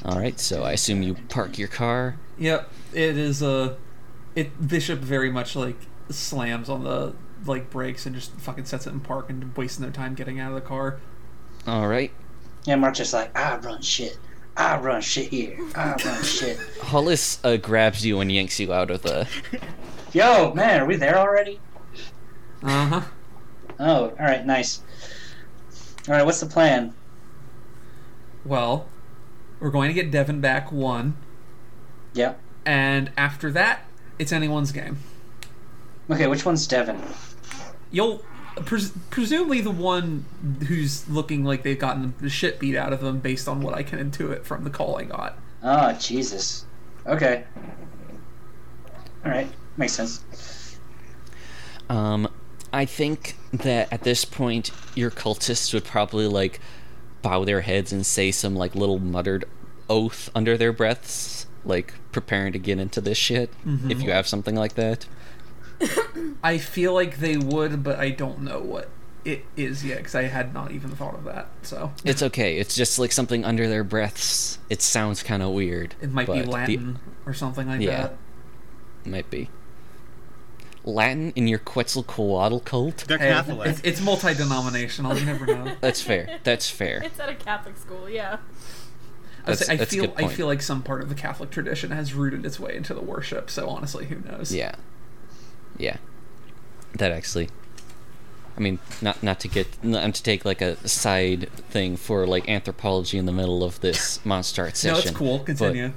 All 0.06 0.20
right, 0.20 0.40
so 0.40 0.64
I 0.64 0.74
assume 0.74 1.02
you 1.02 1.16
park 1.30 1.58
your 1.58 1.68
car. 1.68 2.18
Yep, 2.38 2.72
it 2.94 3.18
is 3.18 3.42
a. 3.42 3.78
It 4.36 4.68
Bishop 4.68 5.00
very 5.00 5.32
much 5.32 5.56
like 5.56 5.78
slams 6.10 6.70
on 6.70 6.84
the 6.84 7.16
like 7.46 7.72
brakes 7.72 8.06
and 8.06 8.16
just 8.16 8.32
fucking 8.34 8.66
sets 8.66 8.86
it 8.86 8.92
in 8.92 9.00
park 9.00 9.30
and 9.30 9.56
wasting 9.58 9.82
their 9.84 9.92
time 9.92 10.14
getting 10.14 10.40
out 10.40 10.50
of 10.50 10.56
the 10.56 10.62
car. 10.62 11.00
All 11.66 11.88
right. 11.88 12.12
Yeah, 12.66 12.76
Mark's 12.76 13.00
just 13.00 13.14
like, 13.14 13.36
I 13.38 13.58
run 13.58 13.82
shit. 13.82 14.18
I 14.56 14.78
run 14.78 15.02
shit 15.02 15.30
here. 15.30 15.58
I 15.76 15.96
run 16.06 16.24
shit. 16.24 16.58
Hollis 16.82 17.40
uh, 17.44 17.58
grabs 17.58 18.06
you 18.06 18.20
and 18.20 18.32
yanks 18.32 18.60
you 18.60 18.72
out 18.74 18.92
of 18.92 19.02
the. 19.02 19.28
Yo, 20.14 20.54
man, 20.54 20.82
are 20.82 20.86
we 20.86 20.96
there 20.96 21.18
already? 21.18 21.60
Uh 22.62 22.86
huh. 22.86 23.02
Oh, 23.80 24.04
all 24.10 24.16
right, 24.20 24.46
nice. 24.46 24.82
All 26.08 26.14
right, 26.14 26.24
what's 26.26 26.40
the 26.40 26.46
plan? 26.46 26.94
Well, 28.46 28.88
we're 29.60 29.72
going 29.72 29.88
to 29.90 29.94
get 29.94 30.12
Devin 30.12 30.42
back 30.42 30.72
one, 30.72 31.16
Yep. 32.14 32.40
and 32.66 33.12
after 33.18 33.52
that, 33.54 33.86
it's 34.20 34.32
anyone's 34.32 34.72
game. 34.72 34.98
Okay, 36.12 36.28
which 36.28 36.46
one's 36.46 36.68
Devin? 36.68 37.02
You'll 37.90 38.24
pres- 38.66 38.94
presumably 39.10 39.62
the 39.62 39.72
one 39.72 40.26
who's 40.68 41.08
looking 41.10 41.44
like 41.44 41.64
they've 41.64 41.80
gotten 41.80 42.14
the 42.20 42.30
shit 42.30 42.60
beat 42.60 42.76
out 42.76 42.94
of 42.94 43.02
them 43.02 43.20
based 43.20 43.48
on 43.48 43.62
what 43.62 43.74
I 43.74 43.84
can 43.84 44.00
intuit 44.00 44.44
from 44.44 44.64
the 44.64 44.70
call 44.70 44.98
I 44.98 45.04
got. 45.04 45.38
Oh, 45.64 45.94
Jesus. 45.94 46.66
Okay. 47.06 47.44
All 49.26 49.32
right, 49.32 49.48
makes 49.78 49.94
sense. 49.94 50.78
Um, 51.90 52.28
I 52.72 52.86
think 52.86 53.38
that 53.52 53.92
at 53.92 54.04
this 54.04 54.26
point, 54.26 54.72
your 54.96 55.12
cultists 55.12 55.74
would 55.74 55.86
probably 55.86 56.28
like 56.28 56.60
bow 57.22 57.46
their 57.46 57.62
heads 57.62 57.94
and 57.94 58.06
say 58.06 58.32
some 58.32 58.56
like 58.56 58.76
little 58.76 59.00
muttered 59.00 59.46
oath 59.90 60.30
under 60.36 60.58
their 60.58 60.74
breaths, 60.74 61.46
like 61.64 61.94
preparing 62.12 62.52
to 62.54 62.60
get 62.60 62.80
into 62.80 63.00
this 63.00 63.18
shit. 63.18 63.52
If 63.90 64.02
you 64.02 64.12
have 64.12 64.28
something 64.28 64.56
like 64.56 64.74
that, 64.76 65.06
I 66.44 66.58
feel 66.58 66.94
like 66.94 67.18
they 67.18 67.38
would, 67.38 67.84
but 67.84 68.00
I 68.00 68.10
don't 68.10 68.42
know 68.42 68.60
what 68.60 68.90
it 69.26 69.46
is 69.56 69.86
yet 69.86 69.98
because 70.00 70.16
I 70.16 70.24
had 70.24 70.54
not 70.54 70.72
even 70.72 70.92
thought 70.92 71.16
of 71.16 71.24
that. 71.26 71.48
So 71.62 71.94
it's 72.04 72.22
okay. 72.24 72.58
It's 72.58 72.76
just 72.76 73.00
like 73.00 73.12
something 73.12 73.46
under 73.46 73.68
their 73.68 73.84
breaths. 73.84 74.60
It 74.70 74.82
sounds 74.82 75.24
kind 75.24 75.42
of 75.42 75.52
weird. 75.52 75.96
it 76.02 76.12
might 76.12 76.28
be 76.28 76.34
but 76.40 76.46
the- 76.46 76.52
Latin 76.52 77.00
or 77.26 77.34
something 77.34 77.68
like 77.68 77.82
Yeah. 77.82 78.02
that. 79.04 79.10
might 79.10 79.30
be 79.30 79.50
Latin 80.86 81.32
in 81.36 81.48
your 81.48 81.60
Quetzalcoatl 81.60 82.60
cult. 82.60 83.06
They're 83.08 83.18
Hey, 83.18 83.30
Catholic. 83.30 83.70
It's, 83.70 83.82
it's 83.84 84.02
multi-denominational. 84.02 85.18
You 85.18 85.26
never 85.26 85.46
know. 85.46 85.76
That's 85.80 86.02
fair. 86.02 86.40
That's 86.44 86.70
fair. 86.70 87.02
It's 87.04 87.20
at 87.20 87.30
a 87.30 87.36
Catholic 87.36 87.78
school, 87.78 88.10
yeah. 88.10 88.38
I, 89.46 89.52
That's- 89.52 89.68
say, 89.68 89.74
I 89.74 89.78
that's 89.78 89.94
a 89.94 89.96
feel 89.96 90.08
good 90.08 90.26
I 90.26 90.28
feel 90.28 90.48
like 90.48 90.62
some 90.62 90.84
part 90.84 91.02
of 91.02 91.08
the 91.10 91.16
Catholic 91.16 91.50
tradition 91.52 91.92
has 91.92 92.14
rooted 92.14 92.46
its 92.46 92.60
way 92.60 92.76
into 92.76 92.94
the 92.94 93.02
worship. 93.02 93.50
So 93.50 93.70
honestly, 93.70 94.06
who 94.06 94.20
knows? 94.30 94.54
Yeah. 94.54 94.76
Yeah. 95.78 95.98
That 96.98 97.12
actually. 97.12 97.50
I 98.56 98.60
mean, 98.60 98.78
not 99.02 99.24
not 99.24 99.40
to 99.42 99.48
get 99.48 99.84
not 99.84 100.14
to 100.14 100.22
take 100.24 100.46
like 100.46 100.62
a 100.62 100.76
side 100.88 101.50
thing 101.72 101.98
for 101.98 102.28
like 102.28 102.48
anthropology 102.48 103.18
in 103.18 103.26
the 103.26 103.32
middle 103.32 103.64
of 103.64 103.80
this 103.82 104.24
Monster 104.26 104.64
Hearts 104.64 104.84
No, 104.84 104.94
session. 104.94 105.10
it's 105.10 105.18
cool. 105.18 105.40
Continue. 105.40 105.92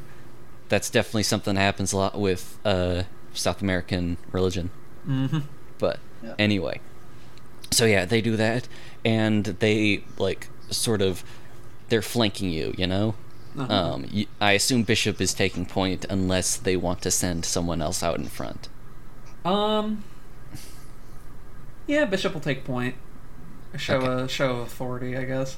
That's 0.69 0.89
definitely 0.91 1.23
something 1.25 1.55
that 1.55 1.61
happens 1.61 1.93
a 1.93 1.97
lot 1.99 2.19
with 2.19 2.59
uh, 2.65 3.05
South 3.35 3.61
American 3.63 4.17
religion. 4.33 4.71
hmm 5.05 5.41
But 5.79 5.99
Yeah. 6.25 6.35
anyway, 6.39 6.81
so 7.71 7.85
yeah, 7.85 8.07
they 8.07 8.23
do 8.23 8.37
that, 8.37 8.67
and 9.05 9.45
they 9.45 10.05
like 10.19 10.49
sort 10.71 11.03
of 11.03 11.23
they're 11.91 12.03
flanking 12.03 12.51
you. 12.51 12.75
You 12.79 12.87
know. 12.87 13.15
Uh-huh. 13.59 13.73
Um, 13.73 14.07
y 14.13 14.27
I 14.41 14.53
assume 14.53 14.83
Bishop 14.83 15.21
is 15.21 15.35
taking 15.35 15.67
point 15.67 16.05
unless 16.11 16.57
they 16.57 16.77
want 16.77 17.01
to 17.03 17.11
send 17.11 17.45
someone 17.45 17.81
else 17.83 18.03
out 18.03 18.19
in 18.19 18.27
front. 18.29 18.69
Um. 19.47 20.05
Yeah, 21.87 22.05
Bishop 22.05 22.35
will 22.35 22.41
take 22.41 22.65
point. 22.65 22.97
Show 23.77 23.99
Okay. 23.99 24.23
a 24.25 24.29
show 24.29 24.53
of 24.53 24.59
authority, 24.61 25.17
I 25.17 25.25
guess. 25.25 25.57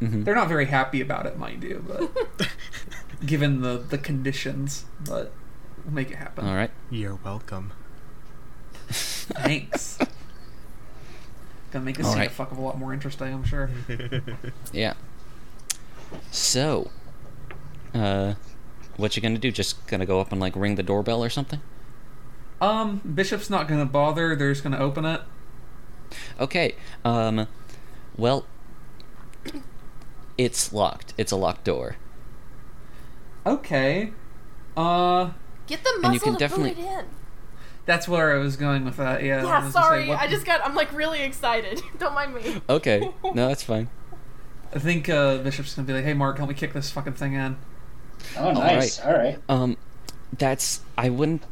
Mhm. 0.00 0.24
They're 0.24 0.34
not 0.34 0.48
very 0.48 0.66
happy 0.66 1.00
about 1.00 1.26
it, 1.26 1.38
mind 1.38 1.62
you, 1.62 1.84
but 1.86 2.48
given 3.26 3.60
the 3.62 3.78
the 3.78 3.98
conditions, 3.98 4.84
but 5.04 5.32
we'll 5.84 5.94
make 5.94 6.10
it 6.10 6.16
happen. 6.16 6.46
All 6.46 6.54
right. 6.54 6.70
You're 6.90 7.16
welcome. 7.24 7.72
Thanks. 8.88 9.98
Gonna 11.72 11.84
make 11.86 11.96
this 11.96 12.06
All 12.06 12.12
scene 12.12 12.22
a 12.24 12.28
fuck 12.28 12.52
of 12.52 12.58
a 12.58 12.60
lot 12.60 12.78
more 12.78 12.92
interesting, 12.92 13.32
I'm 13.32 13.44
sure. 13.44 13.70
Yeah. 14.72 14.92
So, 16.30 16.90
uh, 17.94 18.34
what 18.96 19.16
you 19.16 19.22
gonna 19.22 19.38
do? 19.38 19.50
Just 19.50 19.86
gonna 19.86 20.04
go 20.04 20.20
up 20.20 20.30
and 20.32 20.40
like 20.40 20.54
ring 20.54 20.74
the 20.74 20.82
doorbell 20.82 21.24
or 21.24 21.30
something? 21.30 21.60
Um, 22.62 23.00
Bishop's 23.14 23.50
not 23.50 23.68
gonna 23.68 23.84
bother. 23.84 24.34
They're 24.36 24.52
just 24.52 24.62
gonna 24.62 24.78
open 24.78 25.04
it. 25.04 25.20
Okay. 26.40 26.76
Um, 27.04 27.46
well, 28.16 28.46
it's 30.38 30.72
locked. 30.72 31.12
It's 31.18 31.32
a 31.32 31.36
locked 31.36 31.64
door. 31.64 31.96
Okay. 33.44 34.12
Uh, 34.76 35.30
Get 35.66 35.82
the 35.84 36.00
And 36.04 36.14
you 36.14 36.20
can 36.20 36.34
to 36.34 36.38
definitely- 36.38 36.74
put 36.74 36.84
it 36.84 36.98
in. 37.00 37.04
that's 37.86 38.06
where 38.08 38.34
I 38.34 38.38
was 38.38 38.56
going 38.56 38.84
with 38.84 38.96
that. 38.96 39.22
Yeah. 39.22 39.42
Yeah, 39.42 39.42
was 39.42 39.50
gonna 39.50 39.66
say, 39.66 40.06
sorry. 40.06 40.12
I 40.12 40.26
just 40.28 40.46
got. 40.46 40.64
I'm 40.64 40.74
like 40.74 40.92
really 40.92 41.22
excited. 41.22 41.82
Don't 41.98 42.14
mind 42.14 42.34
me. 42.34 42.60
Okay. 42.68 43.10
No, 43.34 43.48
that's 43.48 43.62
fine. 43.62 43.88
I 44.74 44.78
think 44.78 45.08
uh, 45.08 45.38
Bishop's 45.38 45.74
gonna 45.74 45.86
be 45.86 45.92
like, 45.94 46.04
"Hey, 46.04 46.14
Mark, 46.14 46.36
help 46.38 46.48
me 46.48 46.54
kick 46.54 46.72
this 46.72 46.90
fucking 46.90 47.14
thing 47.14 47.34
in." 47.34 47.56
Oh, 48.38 48.52
nice. 48.52 49.00
All 49.00 49.12
right. 49.12 49.38
Um, 49.48 49.76
that's 50.38 50.80
I 50.96 51.08
wouldn't. 51.10 51.42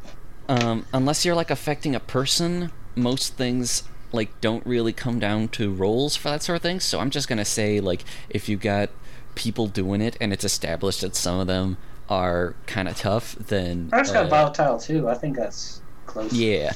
Um, 0.51 0.85
unless 0.93 1.25
you're 1.25 1.35
like 1.37 1.51
affecting 1.51 1.95
a 1.95 2.01
person, 2.01 2.73
most 2.97 3.35
things 3.37 3.85
like 4.13 4.41
don't 4.41 4.67
really 4.67 4.93
come 4.93 5.21
down 5.21 5.49
to 5.49 5.73
rolls 5.73 6.17
for 6.17 6.29
that 6.31 6.43
sort 6.43 6.57
of 6.57 6.63
thing. 6.63 6.81
So 6.81 6.99
I'm 6.99 7.11
just 7.11 7.29
gonna 7.29 7.45
say 7.45 7.81
like 7.81 8.05
if 8.29 8.49
you 8.49 8.57
got 8.57 8.91
people 9.37 9.69
doing 9.69 10.01
it 10.01 10.17
and 10.21 10.33
it's 10.33 10.45
established 10.45 11.03
that 11.03 11.15
some 11.15 11.39
of 11.39 11.47
them 11.47 11.79
are 12.09 12.57
kind 12.67 12.89
of 12.89 12.97
tough, 12.97 13.37
then 13.37 13.89
Mark's 13.93 14.11
got 14.11 14.27
uh, 14.27 14.29
volatile 14.29 14.79
too. 14.79 15.09
I 15.09 15.15
think 15.15 15.37
that's 15.37 15.83
close. 16.07 16.33
Yeah. 16.33 16.73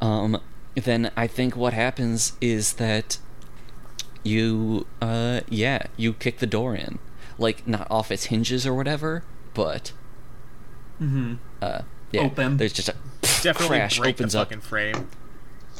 Um, 0.00 0.40
then 0.74 1.10
I 1.16 1.26
think 1.26 1.54
what 1.56 1.74
happens 1.74 2.32
is 2.40 2.74
that 2.74 3.18
you, 4.24 4.86
uh, 5.00 5.40
yeah, 5.48 5.84
you 5.96 6.14
kick 6.14 6.38
the 6.38 6.46
door 6.46 6.74
in. 6.74 6.98
Like, 7.38 7.66
not 7.66 7.86
off 7.90 8.10
its 8.10 8.26
hinges 8.26 8.66
or 8.66 8.74
whatever, 8.74 9.24
but, 9.54 9.92
Mm-hmm. 11.00 11.34
uh, 11.60 11.82
yeah. 12.12 12.22
Open. 12.22 12.56
There's 12.56 12.72
just 12.72 12.88
a 12.88 12.94
Definitely 13.42 13.68
crash 13.78 13.98
break 13.98 14.16
opens 14.16 14.32
the 14.34 14.40
up. 14.40 14.48
fucking 14.48 14.60
frame. 14.62 15.08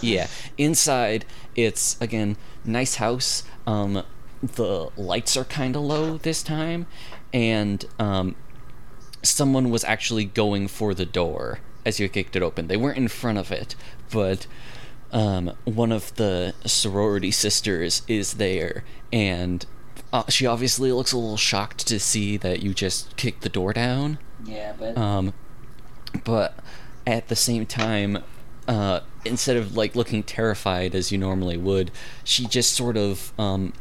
Yeah. 0.01 0.27
Inside, 0.59 1.25
it's, 1.55 2.01
again, 2.01 2.37
nice 2.65 2.97
house. 2.97 3.45
Um, 3.67 4.03
the 4.43 4.91
lights 4.97 5.37
are 5.37 5.45
kind 5.45 5.77
of 5.77 5.83
low 5.83 6.17
this 6.19 6.43
time, 6.43 6.87
and, 7.33 7.85
um, 7.99 8.35
someone 9.23 9.71
was 9.71 9.85
actually 9.85 10.25
going 10.25 10.67
for 10.67 10.95
the 10.95 11.07
door 11.07 11.61
as 11.87 12.01
you 12.01 12.09
kicked 12.09 12.35
it 12.35 12.43
open. 12.43 12.67
They 12.67 12.77
weren't 12.77 12.99
in 12.99 13.07
front 13.09 13.39
of 13.39 13.53
it, 13.53 13.77
but 14.11 14.49
um, 15.13 15.53
one 15.65 15.93
of 15.93 16.15
the 16.17 16.55
sorority 16.67 17.31
sisters 17.31 18.03
is 18.09 18.35
there, 18.35 18.83
and 19.13 19.65
uh, 20.13 20.25
she 20.29 20.47
obviously 20.47 20.91
looks 20.91 21.13
a 21.13 21.17
little 21.19 21.37
shocked 21.37 21.87
to 21.87 22.01
see 22.01 22.37
that 22.39 22.63
you 22.63 22.75
just 22.75 23.17
kicked 23.17 23.43
the 23.43 23.49
door 23.49 23.73
down. 23.73 24.19
Yeah, 24.45 24.73
but 24.77 24.99
Um, 24.99 25.35
but 26.25 26.55
at 27.07 27.29
the 27.29 27.37
same 27.37 27.67
time, 27.67 28.19
uh, 28.69 29.01
instead 29.25 29.57
of 29.57 29.77
like 29.77 29.95
looking 29.95 30.23
terrified 30.23 30.95
as 30.95 31.13
you 31.13 31.19
normally 31.19 31.57
would, 31.57 31.91
she 32.25 32.47
just 32.47 32.73
sort 32.73 32.97
of 32.97 33.33
um, 33.39 33.73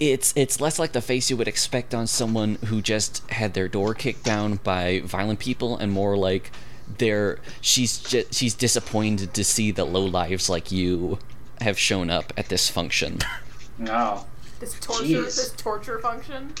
it's 0.00 0.32
it's 0.36 0.60
less 0.60 0.78
like 0.78 0.92
the 0.92 1.00
face 1.00 1.30
you 1.30 1.36
would 1.36 1.48
expect 1.48 1.94
on 1.94 2.06
someone 2.06 2.56
who 2.66 2.80
just 2.80 3.28
had 3.30 3.54
their 3.54 3.68
door 3.68 3.94
kicked 3.94 4.24
down 4.24 4.56
by 4.56 5.00
violent 5.04 5.38
people, 5.38 5.76
and 5.76 5.92
more 5.92 6.16
like 6.16 6.50
they're 6.98 7.38
she's 7.60 7.98
just 7.98 8.32
she's 8.34 8.54
disappointed 8.54 9.34
to 9.34 9.44
see 9.44 9.70
that 9.72 9.84
low 9.84 10.04
lives 10.04 10.48
like 10.48 10.72
you 10.72 11.18
have 11.60 11.78
shown 11.78 12.10
up 12.10 12.32
at 12.36 12.48
this 12.48 12.70
function. 12.70 13.18
no. 13.78 14.24
This 14.60 14.78
torture. 14.80 15.04
Jeez. 15.04 15.36
This 15.36 15.52
torture 15.56 15.98
function. 16.00 16.52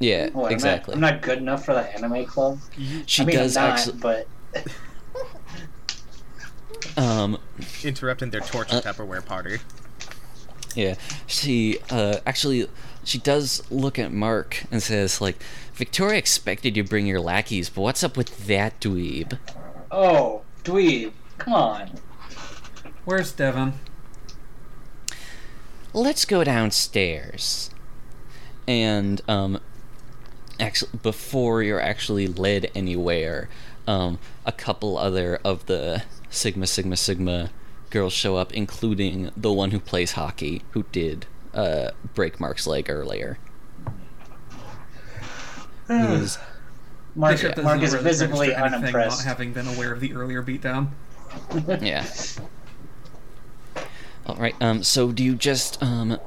Yeah, 0.00 0.30
What, 0.30 0.52
exactly. 0.52 0.94
I'm 0.94 1.00
not, 1.00 1.08
I'm 1.08 1.16
not 1.16 1.22
good 1.24 1.38
enough 1.38 1.64
for 1.64 1.74
the 1.74 1.80
anime 1.94 2.24
club. 2.26 2.58
she 3.06 3.22
I 3.22 3.26
mean, 3.26 3.36
does 3.36 3.56
I'm 3.56 3.68
not, 3.70 3.78
actually. 3.78 3.98
but 3.98 4.28
Um, 6.96 7.38
Interrupting 7.84 8.30
their 8.30 8.40
torture 8.40 8.76
Uh, 8.76 8.80
Tupperware 8.80 9.24
party. 9.24 9.58
Yeah, 10.74 10.94
she 11.26 11.78
uh, 11.90 12.18
actually 12.26 12.68
she 13.04 13.18
does 13.18 13.62
look 13.70 13.98
at 13.98 14.12
Mark 14.12 14.64
and 14.70 14.82
says 14.82 15.20
like, 15.20 15.42
Victoria 15.74 16.18
expected 16.18 16.76
you 16.76 16.82
to 16.82 16.88
bring 16.88 17.06
your 17.06 17.20
lackeys, 17.20 17.68
but 17.70 17.80
what's 17.82 18.04
up 18.04 18.16
with 18.16 18.46
that 18.46 18.78
dweeb? 18.80 19.38
oh, 19.90 20.42
dweeb, 20.64 21.12
come 21.38 21.54
on. 21.54 21.90
Where's 23.04 23.32
Devin? 23.32 23.72
Let's 25.94 26.24
go 26.24 26.44
downstairs. 26.44 27.70
And 28.66 29.22
um, 29.26 29.60
actually, 30.60 30.90
before 31.02 31.62
you're 31.62 31.80
actually 31.80 32.26
led 32.26 32.70
anywhere, 32.74 33.48
um, 33.86 34.18
a 34.44 34.52
couple 34.52 34.98
other 34.98 35.40
of 35.44 35.66
the 35.66 36.02
Sigma 36.30 36.66
Sigma 36.66 36.96
Sigma 36.96 37.50
girls 37.90 38.12
show 38.12 38.36
up, 38.36 38.52
including 38.52 39.30
the 39.36 39.52
one 39.52 39.70
who 39.70 39.80
plays 39.80 40.12
hockey, 40.12 40.62
who 40.72 40.84
did 40.92 41.26
uh, 41.54 41.90
break 42.14 42.38
Mark's 42.38 42.66
leg 42.66 42.90
earlier. 42.90 43.38
Who 45.86 45.94
is 45.94 46.38
Mark, 47.14 47.32
Bishop 47.32 47.54
doesn't 47.54 47.64
Mark 47.64 47.82
is 47.82 47.92
really 47.92 48.04
visibly 48.04 48.54
anything, 48.54 48.74
unimpressed. 48.74 49.24
Not 49.24 49.28
having 49.28 49.52
been 49.52 49.66
aware 49.66 49.92
of 49.92 50.00
the 50.00 50.12
earlier 50.12 50.42
beatdown. 50.42 50.88
yeah. 51.80 52.06
All 54.26 54.36
right. 54.36 54.54
Um. 54.60 54.82
So 54.82 55.10
do 55.10 55.24
you 55.24 55.34
just 55.34 55.82
um 55.82 56.18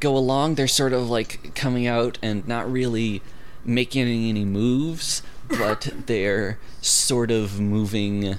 go 0.00 0.16
along? 0.16 0.54
They're 0.54 0.68
sort 0.68 0.92
of 0.92 1.08
like 1.10 1.54
coming 1.54 1.86
out 1.86 2.18
and 2.22 2.46
not 2.46 2.70
really 2.70 3.22
making 3.64 4.08
any 4.08 4.44
moves, 4.44 5.22
but 5.48 5.92
they're 6.06 6.58
sort 6.80 7.30
of 7.30 7.60
moving 7.60 8.38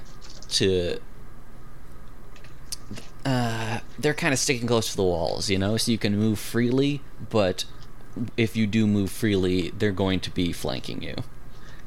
to. 0.49 0.99
Uh, 3.25 3.79
they're 3.97 4.13
kind 4.13 4.33
of 4.33 4.39
sticking 4.39 4.67
close 4.67 4.91
to 4.91 4.97
the 4.97 5.03
walls, 5.03 5.49
you 5.49 5.57
know, 5.57 5.77
so 5.77 5.91
you 5.91 5.97
can 5.97 6.17
move 6.17 6.37
freely, 6.37 7.01
but 7.29 7.63
if 8.35 8.57
you 8.57 8.67
do 8.67 8.85
move 8.85 9.09
freely, 9.09 9.69
they're 9.69 9.91
going 9.91 10.19
to 10.19 10.29
be 10.29 10.51
flanking 10.51 11.01
you. 11.01 11.15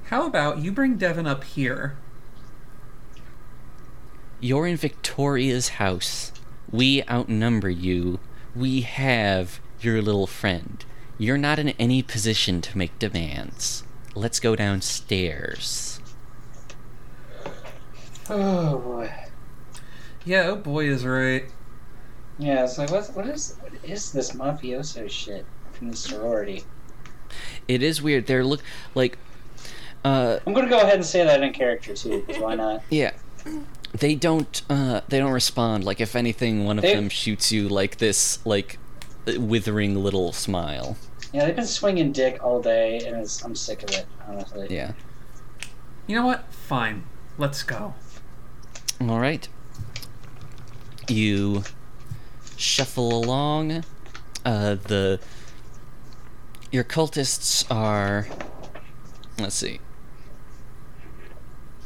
How 0.05 0.27
about 0.27 0.59
you 0.59 0.73
bring 0.73 0.97
Devin 0.97 1.27
up 1.27 1.45
here? 1.45 1.97
You're 4.41 4.67
in 4.67 4.77
Victoria's 4.77 5.71
house. 5.71 6.33
We 6.71 7.03
outnumber 7.05 7.71
you. 7.71 8.21
We 8.57 8.81
have 8.83 9.61
your 9.81 10.01
little 10.01 10.27
friend. 10.27 10.85
You're 11.19 11.37
not 11.39 11.59
in 11.59 11.71
any 11.71 12.03
position 12.03 12.61
to 12.63 12.79
make 12.79 12.99
demands. 12.99 13.85
Let's 14.15 14.41
go 14.41 14.57
downstairs. 14.57 16.01
Oh 18.29 18.79
boy. 18.79 19.13
Yeah, 20.25 20.47
oh 20.49 20.57
boy 20.57 20.89
is 20.89 21.05
right. 21.05 21.45
Yeah, 22.39 22.65
it's 22.65 22.79
like 22.79 22.91
what? 22.91 23.07
What 23.15 23.27
is? 23.27 23.57
What 23.61 23.73
is 23.85 24.13
this 24.13 24.33
mafioso 24.33 25.09
shit 25.11 25.45
from 25.73 25.91
the 25.91 25.97
sorority? 25.97 26.65
It 27.69 27.83
is 27.83 28.03
weird. 28.03 28.27
They're 28.27 28.45
look 28.45 28.63
like 28.95 29.19
uh 30.05 30.39
I'm 30.47 30.55
gonna 30.55 30.69
go 30.69 30.81
ahead 30.81 30.95
and 30.95 31.05
say 31.05 31.25
that 31.25 31.43
in 31.43 31.53
character 31.53 31.95
too. 31.95 32.23
'cause 32.27 32.39
why 32.39 32.55
not? 32.55 32.83
yeah. 32.91 33.13
They 33.93 34.15
don't 34.15 34.63
uh 34.69 35.01
they 35.09 35.19
don't 35.19 35.33
respond. 35.33 35.85
Like 35.85 36.01
if 36.01 36.15
anything 36.17 36.65
one 36.65 36.79
of 36.79 36.83
They- 36.83 36.95
them 36.95 37.09
shoots 37.09 37.51
you 37.53 37.69
like 37.69 37.97
this 37.99 38.45
like 38.45 38.79
withering 39.39 39.95
little 39.97 40.33
smile. 40.33 40.97
Yeah, 41.33 41.47
they've 41.47 41.57
been 41.57 41.67
swinging 41.67 42.13
dick 42.13 42.43
all 42.43 42.63
day, 42.63 42.99
and 43.07 43.17
it's, 43.17 43.45
I'm 43.45 43.55
sick 43.57 43.83
of 43.83 43.91
it. 43.91 44.07
Honestly. 44.29 44.69
Yeah. 44.71 44.93
You 46.07 46.15
know 46.17 46.25
what? 46.25 46.45
Fine. 46.53 47.05
Let's 47.37 47.63
go. 47.65 47.95
All 49.01 49.19
right. 49.21 49.47
You 51.09 51.65
shuffle 52.57 53.13
along. 53.13 53.85
Uh, 54.45 54.77
the 54.77 55.21
your 56.71 56.85
cultists 56.85 57.65
are. 57.71 58.27
Let's 59.39 59.57
see. 59.57 59.81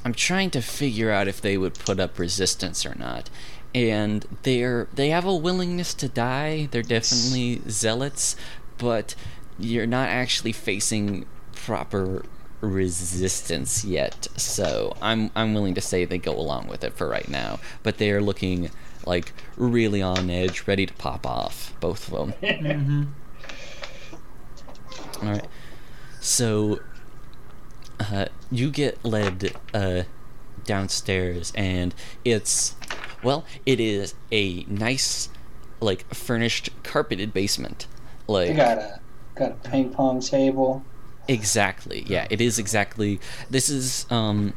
I'm 0.04 0.14
trying 0.14 0.50
to 0.50 0.62
figure 0.62 1.10
out 1.10 1.28
if 1.28 1.40
they 1.40 1.58
would 1.58 1.74
put 1.74 2.00
up 2.00 2.18
resistance 2.18 2.86
or 2.86 2.94
not, 2.98 3.28
and 3.74 4.26
they're 4.42 4.88
they 4.94 5.10
have 5.10 5.24
a 5.24 5.34
willingness 5.34 5.94
to 5.94 6.08
die. 6.08 6.68
They're 6.70 6.82
definitely 6.82 7.60
zealots, 7.68 8.36
but 8.78 9.14
you're 9.58 9.86
not 9.86 10.08
actually 10.08 10.52
facing 10.52 11.26
proper 11.52 12.24
resistance 12.60 13.84
yet. 13.84 14.28
So 14.36 14.96
I'm 15.02 15.30
I'm 15.36 15.54
willing 15.54 15.74
to 15.74 15.80
say 15.80 16.04
they 16.04 16.18
go 16.18 16.38
along 16.38 16.68
with 16.68 16.84
it 16.84 16.94
for 16.94 17.08
right 17.08 17.28
now. 17.28 17.60
But 17.82 17.98
they 17.98 18.10
are 18.10 18.22
looking 18.22 18.70
like 19.06 19.32
really 19.56 20.02
on 20.02 20.30
edge, 20.30 20.66
ready 20.66 20.86
to 20.86 20.94
pop 20.94 21.26
off, 21.26 21.74
both 21.80 22.10
of 22.12 22.18
them. 22.18 22.34
Mm-hmm. 22.60 23.02
All 25.26 25.32
right. 25.32 25.46
So 26.20 26.80
uh, 28.00 28.26
you 28.50 28.70
get 28.70 29.04
led 29.04 29.52
uh, 29.74 30.02
downstairs, 30.64 31.52
and 31.54 31.94
it's 32.24 32.74
well, 33.22 33.44
it 33.66 33.78
is 33.78 34.14
a 34.32 34.64
nice, 34.64 35.28
like 35.80 36.12
furnished, 36.14 36.70
carpeted 36.82 37.32
basement. 37.32 37.86
Like 38.26 38.56
got 38.56 38.78
a 38.78 39.00
got 39.34 39.52
a 39.52 39.68
ping 39.68 39.90
pong 39.90 40.20
table. 40.20 40.84
Exactly. 41.28 42.04
Yeah, 42.06 42.26
it 42.30 42.40
is 42.40 42.58
exactly. 42.58 43.20
This 43.48 43.68
is. 43.68 44.06
um 44.10 44.54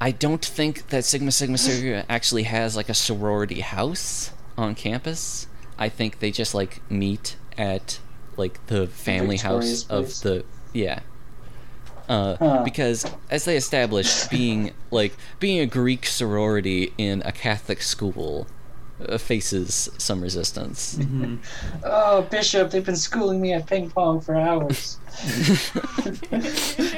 I 0.00 0.10
don't 0.10 0.44
think 0.44 0.88
that 0.88 1.04
Sigma 1.04 1.32
Sigma 1.32 1.56
Sigma 1.58 2.04
actually 2.08 2.42
has 2.44 2.76
like 2.76 2.88
a 2.88 2.94
sorority 2.94 3.60
house 3.60 4.30
on 4.58 4.74
campus. 4.74 5.46
I 5.78 5.88
think 5.88 6.20
they 6.20 6.30
just 6.30 6.54
like 6.54 6.88
meet 6.90 7.36
at 7.56 7.98
like 8.36 8.64
the 8.66 8.86
family 8.86 9.36
Victoria's 9.36 9.84
house 9.84 9.90
of 9.90 10.20
the 10.22 10.44
yeah. 10.72 11.00
Uh, 12.08 12.36
Huh. 12.38 12.62
Because 12.64 13.06
as 13.30 13.44
they 13.44 13.56
established, 13.56 14.30
being 14.30 14.72
like 14.90 15.14
being 15.40 15.60
a 15.60 15.66
Greek 15.66 16.06
sorority 16.06 16.92
in 16.98 17.22
a 17.24 17.32
Catholic 17.32 17.80
school 17.82 18.46
uh, 19.08 19.18
faces 19.18 19.90
some 19.98 20.20
resistance. 20.20 20.98
Oh, 21.82 22.22
Bishop, 22.30 22.70
they've 22.70 22.84
been 22.84 22.96
schooling 22.96 23.40
me 23.40 23.52
at 23.52 23.66
ping 23.66 23.90
pong 23.90 24.20
for 24.20 24.34
hours. 24.36 24.98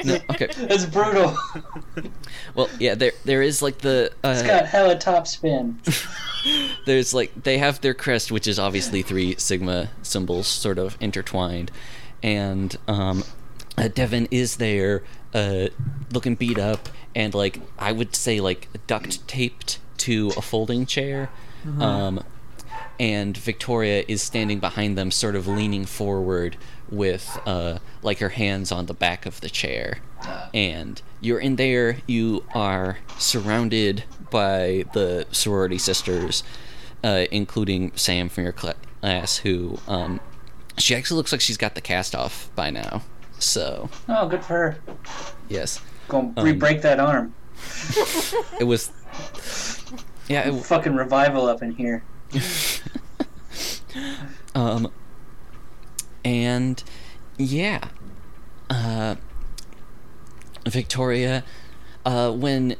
No, 0.04 0.14
okay. 0.30 0.48
It's 0.56 0.86
brutal. 0.86 1.36
Well, 2.54 2.68
yeah, 2.78 2.94
there 2.94 3.12
there 3.24 3.42
is 3.42 3.60
like 3.62 3.78
the 3.78 4.12
it's 4.24 4.42
got 4.42 4.66
hella 4.66 4.96
top 4.98 5.26
spin. 5.26 5.78
there's 6.86 7.12
like 7.12 7.32
they 7.42 7.58
have 7.58 7.80
their 7.80 7.94
crest, 7.94 8.30
which 8.32 8.46
is 8.46 8.58
obviously 8.58 9.02
three 9.02 9.34
sigma 9.36 9.88
symbols 10.02 10.46
sort 10.46 10.78
of 10.78 10.96
intertwined, 11.00 11.70
and 12.22 12.76
um, 12.88 13.24
uh, 13.78 13.88
Devin 13.88 14.28
is 14.30 14.56
there, 14.56 15.02
uh, 15.34 15.68
looking 16.12 16.34
beat 16.34 16.58
up 16.58 16.88
and 17.16 17.34
like 17.34 17.60
I 17.78 17.92
would 17.92 18.14
say 18.14 18.40
like 18.40 18.68
duct 18.86 19.26
taped 19.26 19.78
to 19.98 20.32
a 20.36 20.42
folding 20.42 20.84
chair, 20.84 21.30
um, 21.80 22.22
and 23.00 23.36
Victoria 23.36 24.04
is 24.06 24.20
standing 24.22 24.60
behind 24.60 24.96
them, 24.98 25.10
sort 25.10 25.34
of 25.34 25.48
leaning 25.48 25.86
forward 25.86 26.58
with 26.90 27.40
uh, 27.46 27.78
like 28.02 28.18
her 28.18 28.28
hands 28.28 28.70
on 28.70 28.86
the 28.86 28.94
back 28.94 29.24
of 29.24 29.40
the 29.40 29.48
chair. 29.48 29.98
And 30.52 31.00
you're 31.22 31.38
in 31.38 31.56
there. 31.56 31.98
You 32.06 32.44
are 32.54 32.98
surrounded 33.18 34.04
by 34.30 34.84
the 34.92 35.26
sorority 35.32 35.78
sisters, 35.78 36.42
uh, 37.02 37.24
including 37.30 37.92
Sam 37.96 38.28
from 38.28 38.44
your 38.44 38.52
class, 38.52 39.38
who 39.38 39.78
um, 39.88 40.20
she 40.76 40.94
actually 40.94 41.16
looks 41.16 41.32
like 41.32 41.40
she's 41.40 41.56
got 41.56 41.74
the 41.74 41.80
cast 41.80 42.14
off 42.14 42.50
by 42.54 42.68
now. 42.70 43.02
So 43.38 43.88
Oh, 44.08 44.28
good 44.28 44.44
for 44.44 44.54
her. 44.54 44.78
yes, 45.48 45.80
Gonna 46.08 46.32
Um, 46.36 46.44
re-break 46.44 46.82
that 46.82 47.00
arm. 47.00 47.34
it 48.60 48.64
was. 48.64 48.90
Yeah, 50.28 50.48
it, 50.48 50.52
Fucking 50.64 50.94
revival 50.94 51.46
up 51.46 51.62
in 51.62 51.72
here. 51.72 52.02
Um, 54.54 54.90
and 56.24 56.82
yeah, 57.38 57.88
uh, 58.70 59.16
Victoria, 60.66 61.44
uh, 62.04 62.30
when 62.32 62.76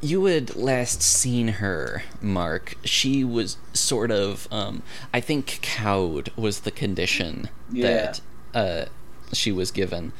you 0.00 0.24
had 0.26 0.54
last 0.56 1.02
seen 1.02 1.48
her, 1.48 2.02
Mark, 2.20 2.74
she 2.84 3.24
was 3.24 3.56
sort 3.72 4.10
of, 4.10 4.46
um, 4.52 4.82
I 5.12 5.20
think 5.20 5.58
cowed 5.62 6.30
was 6.36 6.60
the 6.60 6.70
condition 6.70 7.48
that 7.70 8.20
uh, 8.54 8.86
she 9.32 9.52
was 9.52 9.70
given. 9.70 10.12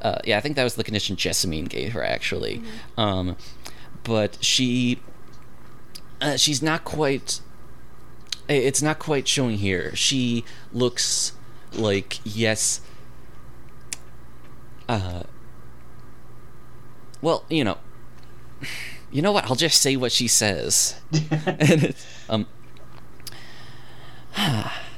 Uh, 0.00 0.18
yeah, 0.24 0.36
I 0.36 0.40
think 0.40 0.56
that 0.56 0.64
was 0.64 0.74
the 0.74 0.84
condition 0.84 1.16
Jessamine 1.16 1.66
gave 1.66 1.92
her 1.92 2.02
actually. 2.02 2.62
Um, 2.96 3.36
but 4.04 4.38
she, 4.42 5.00
uh, 6.20 6.36
she's 6.36 6.60
not 6.62 6.84
quite 6.84 7.40
it's 8.48 8.82
not 8.82 8.98
quite 8.98 9.28
showing 9.28 9.58
here. 9.58 9.94
She 9.94 10.44
looks 10.72 11.32
like 11.72 12.18
yes. 12.24 12.80
Uh. 14.88 15.22
Well, 17.20 17.44
you 17.48 17.64
know. 17.64 17.78
You 19.14 19.20
know 19.20 19.32
what? 19.32 19.44
I'll 19.44 19.56
just 19.56 19.82
say 19.82 19.94
what 19.94 20.10
she 20.10 20.26
says. 20.26 20.98
and 21.12 21.84
it's, 21.84 22.06
um. 22.30 22.46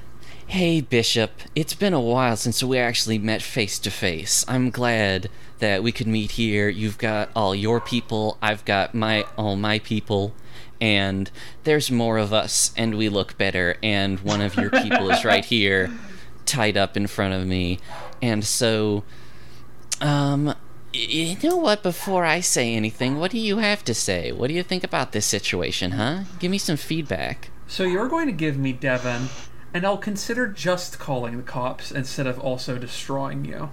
Hey, 0.55 0.81
Bishop. 0.81 1.33
It's 1.57 1.75
been 1.75 1.93
a 1.95 2.01
while 2.01 2.37
since 2.37 2.63
we 2.63 2.79
actually 2.79 3.19
met 3.19 3.43
face 3.43 3.77
to 3.81 3.91
face. 3.91 4.45
I'm 4.47 4.71
glad 4.71 5.29
that 5.59 5.83
we 5.83 5.91
could 5.91 6.07
meet 6.07 6.31
here. 6.31 6.69
You've 6.69 6.97
got 6.97 7.31
all 7.35 7.57
your 7.57 7.81
people. 7.81 8.39
I've 8.41 8.65
got 8.65 8.95
my 8.95 9.25
all 9.37 9.57
my 9.57 9.81
people. 9.81 10.33
And 10.81 11.29
there's 11.65 11.91
more 11.91 12.19
of 12.19 12.33
us, 12.33 12.73
and 12.77 12.95
we 12.95 13.09
look 13.09 13.37
better. 13.37 13.79
And 13.83 14.21
one 14.21 14.41
of 14.41 14.55
your 14.55 14.71
people 14.71 15.11
is 15.11 15.25
right 15.25 15.45
here, 15.45 15.91
tied 16.47 16.77
up 16.77 16.97
in 16.97 17.09
front 17.09 17.35
of 17.35 17.45
me. 17.49 17.81
And 18.23 18.45
so, 18.45 19.03
um, 20.01 20.55
you 20.93 21.37
know 21.43 21.57
what? 21.57 21.83
Before 21.83 22.25
I 22.25 22.39
say 22.39 22.77
anything, 22.77 23.19
what 23.19 23.33
do 23.33 23.41
you 23.41 23.59
have 23.59 23.83
to 23.87 23.93
say? 23.93 24.31
What 24.31 24.47
do 24.47 24.55
you 24.55 24.63
think 24.63 24.85
about 24.85 25.11
this 25.11 25.27
situation, 25.27 25.91
huh? 25.91 26.27
Give 26.39 26.53
me 26.53 26.59
some 26.59 26.77
feedback. 26.77 27.51
So 27.67 27.83
you're 27.83 28.09
going 28.09 28.27
to 28.27 28.33
give 28.33 28.57
me 28.57 28.73
Devin, 28.73 29.31
and 29.75 29.85
I'll 29.85 29.99
consider 29.99 30.47
just 30.47 30.99
calling 30.99 31.37
the 31.37 31.43
cops 31.43 31.91
instead 31.93 32.27
of 32.27 32.39
also 32.41 32.79
destroying 32.79 33.45
you. 33.45 33.71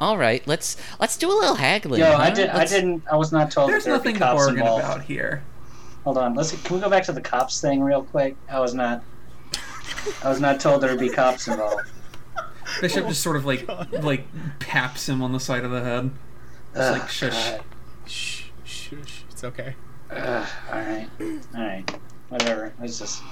All 0.00 0.16
right, 0.16 0.46
let's 0.46 0.76
let's 0.98 1.16
do 1.18 1.28
a 1.30 1.34
little 1.36 1.56
haggling. 1.56 2.00
Yo, 2.00 2.06
huh? 2.12 2.16
I 2.16 2.30
did. 2.30 2.48
I 2.48 2.58
Let's- 2.58 2.70
didn't. 2.72 3.02
I 3.12 3.16
was 3.16 3.32
not 3.32 3.50
told 3.50 3.68
There's 3.68 3.84
that 3.84 3.90
there 3.90 3.98
would 3.98 4.02
be 4.04 4.12
nothing 4.12 4.20
to 4.20 4.24
cops 4.24 4.38
bargain 4.46 4.58
involved. 4.60 4.84
about 4.84 5.02
here. 5.02 5.42
Hold 6.04 6.16
on. 6.18 6.34
Let's. 6.34 6.52
Can 6.62 6.76
we 6.76 6.82
go 6.82 6.88
back 6.88 7.04
to 7.04 7.12
the 7.12 7.20
cops 7.20 7.60
thing 7.60 7.82
real 7.82 8.02
quick? 8.02 8.34
I 8.50 8.60
was 8.60 8.72
not. 8.72 9.02
I 10.24 10.28
was 10.30 10.40
not 10.40 10.58
told 10.58 10.80
there 10.82 10.90
would 10.90 10.98
be 11.00 11.10
cops 11.10 11.48
involved. 11.48 11.90
Bishop 12.80 13.06
just 13.08 13.22
sort 13.22 13.36
of 13.36 13.44
like 13.44 13.68
like 14.02 14.26
paps 14.58 15.08
him 15.08 15.22
on 15.22 15.32
the 15.32 15.40
side 15.40 15.64
of 15.64 15.70
the 15.70 15.82
head. 15.82 16.10
It's 16.74 16.90
like 16.90 17.02
Ugh, 17.02 17.10
shush. 17.10 17.50
God. 17.50 17.60
Shh, 18.06 18.42
shh, 18.64 18.94
shh. 19.04 19.20
It's 19.30 19.44
okay. 19.44 19.74
Ugh, 20.10 20.48
all 20.72 20.78
right. 20.78 21.08
All 21.20 21.62
right. 21.62 21.98
Whatever. 22.30 22.72
It's 22.80 22.98
just. 22.98 23.22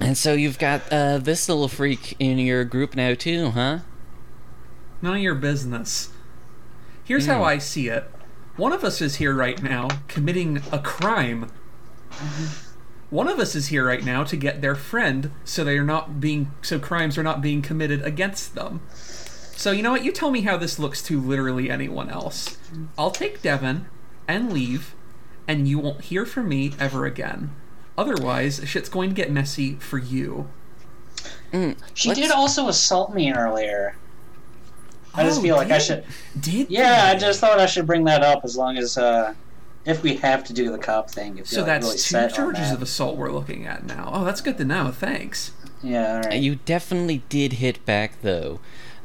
And 0.00 0.16
so 0.18 0.32
you've 0.32 0.58
got 0.58 0.82
uh, 0.92 1.18
this 1.18 1.48
little 1.48 1.68
freak 1.68 2.16
in 2.18 2.38
your 2.38 2.64
group 2.64 2.96
now 2.96 3.14
too, 3.14 3.50
huh? 3.50 3.80
None 5.00 5.16
of 5.16 5.22
your 5.22 5.34
business. 5.34 6.10
Here's 7.04 7.26
how 7.26 7.38
Hmm. 7.38 7.44
I 7.44 7.58
see 7.58 7.88
it. 7.88 8.10
One 8.56 8.72
of 8.72 8.84
us 8.84 9.00
is 9.00 9.16
here 9.16 9.34
right 9.34 9.62
now 9.62 9.88
committing 10.08 10.62
a 10.70 10.78
crime. 10.78 11.50
One 13.10 13.28
of 13.28 13.38
us 13.38 13.54
is 13.54 13.68
here 13.68 13.86
right 13.86 14.04
now 14.04 14.24
to 14.24 14.36
get 14.36 14.60
their 14.60 14.74
friend 14.74 15.30
so 15.44 15.64
they 15.64 15.76
are 15.78 15.84
not 15.84 16.20
being 16.20 16.50
so 16.62 16.78
crimes 16.78 17.16
are 17.18 17.22
not 17.22 17.40
being 17.42 17.62
committed 17.62 18.02
against 18.02 18.54
them. 18.54 18.80
So 18.94 19.70
you 19.70 19.82
know 19.82 19.90
what? 19.92 20.04
You 20.04 20.12
tell 20.12 20.30
me 20.30 20.42
how 20.42 20.56
this 20.56 20.78
looks 20.78 21.02
to 21.04 21.20
literally 21.20 21.70
anyone 21.70 22.08
else. 22.10 22.56
I'll 22.98 23.10
take 23.10 23.42
Devin 23.42 23.86
and 24.26 24.52
leave, 24.52 24.94
and 25.46 25.68
you 25.68 25.78
won't 25.78 26.02
hear 26.02 26.24
from 26.26 26.48
me 26.48 26.72
ever 26.78 27.04
again. 27.06 27.54
Otherwise, 27.98 28.60
shit's 28.64 28.88
going 28.88 29.10
to 29.10 29.14
get 29.14 29.30
messy 29.30 29.74
for 29.76 29.98
you. 29.98 30.48
Mm, 31.52 31.76
She 31.94 32.08
let's- 32.08 32.20
did 32.20 32.30
also 32.30 32.68
assault 32.68 33.12
me 33.14 33.32
earlier. 33.32 33.96
I 35.14 35.24
just 35.24 35.40
Oh, 35.40 35.42
feel 35.42 35.56
like 35.56 35.70
I 35.70 35.76
should. 35.78 36.04
Did 36.40 36.70
Yeah, 36.70 37.10
I 37.12 37.18
just 37.18 37.38
thought 37.38 37.58
I 37.60 37.66
should 37.66 37.86
bring 37.86 38.04
that 38.04 38.22
up 38.22 38.40
as 38.44 38.56
long 38.56 38.78
as 38.78 38.96
uh, 38.96 39.34
if 39.84 40.02
we 40.02 40.16
have 40.16 40.42
to 40.44 40.54
do 40.54 40.72
the 40.72 40.78
cop 40.78 41.10
thing. 41.10 41.36
If 41.36 41.48
So 41.48 41.56
you're 41.58 41.66
that's 41.66 41.84
really 41.84 41.96
two 41.96 42.00
set 42.00 42.34
charges 42.34 42.68
that. 42.70 42.74
of 42.76 42.80
assault 42.82 43.18
we're 43.18 43.30
looking 43.30 43.66
at 43.66 43.84
now. 43.84 44.10
Oh, 44.10 44.24
that's 44.24 44.40
good 44.40 44.56
to 44.56 44.64
know. 44.64 44.90
Thanks. 44.90 45.50
Yeah. 45.82 46.14
All 46.24 46.30
right. 46.30 46.40
You 46.40 46.54
definitely 46.64 47.22
did 47.28 47.54
hit 47.54 47.84
back 47.84 48.22
though. 48.22 48.60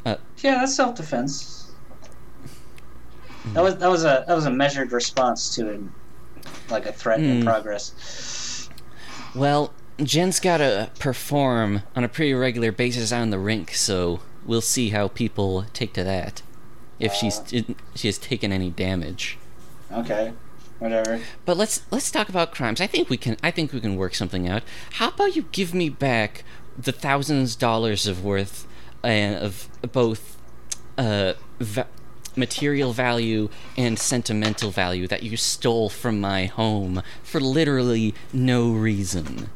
Uh, 0.06 0.16
Yeah, 0.38 0.60
that's 0.60 0.74
self 0.76 0.96
defense. 0.96 1.72
That 3.54 3.64
was 3.64 3.78
that 3.78 3.90
was 3.90 4.04
a 4.04 4.24
that 4.28 4.34
was 4.36 4.46
a 4.46 4.52
measured 4.52 4.92
response 4.94 5.54
to 5.56 5.70
an, 5.72 5.92
like 6.70 6.86
a 6.86 6.94
threat 6.94 7.20
in 7.20 7.42
Hmm. 7.42 7.46
progress. 7.48 7.92
Well, 9.36 9.74
Jen's 10.02 10.40
got 10.40 10.58
to 10.58 10.92
perform 11.00 11.84
on 11.96 12.04
a 12.04 12.08
pretty 12.08 12.34
regular 12.34 12.72
basis 12.72 13.12
on 13.12 13.30
the 13.30 13.40
rink, 13.40 13.74
so 13.74 14.20
we'll 14.46 14.62
see 14.62 14.90
how 14.90 15.08
people 15.08 15.66
take 15.74 15.94
to 15.94 16.04
that. 16.04 16.42
If 17.00 17.14
she's 17.14 17.42
she 17.96 18.08
has 18.08 18.18
taken 18.18 18.52
any 18.52 18.72
damage. 18.72 19.38
Okay, 19.92 20.34
whatever. 20.80 21.20
But 21.46 21.58
let's 21.58 21.82
let's 21.92 22.10
talk 22.10 22.28
about 22.28 22.52
crimes. 22.52 22.82
I 22.82 22.88
think 22.88 23.10
we 23.10 23.18
can 23.18 23.38
I 23.44 23.52
think 23.52 23.72
we 23.72 23.80
can 23.80 23.98
work 23.98 24.16
something 24.16 24.48
out. 24.48 24.64
How 24.94 25.10
about 25.10 25.36
you 25.36 25.44
give 25.52 25.74
me 25.76 25.90
back 25.90 26.44
the 26.78 26.92
thousands 26.92 27.54
of 27.54 27.60
dollars 27.60 28.08
of 28.08 28.24
worth 28.24 28.68
uh, 29.04 29.08
of 29.08 29.70
both 29.92 30.38
uh, 30.98 31.34
va- 31.60 31.88
material 32.38 32.94
value 32.94 33.50
and 33.76 33.98
sentimental 33.98 34.70
value 34.72 35.08
that 35.08 35.24
you 35.24 35.36
stole 35.38 35.90
from 35.90 36.22
my 36.22 36.46
home 36.46 37.02
for 37.24 37.40
literally 37.40 38.14
no 38.32 38.72
reason. 38.72 39.50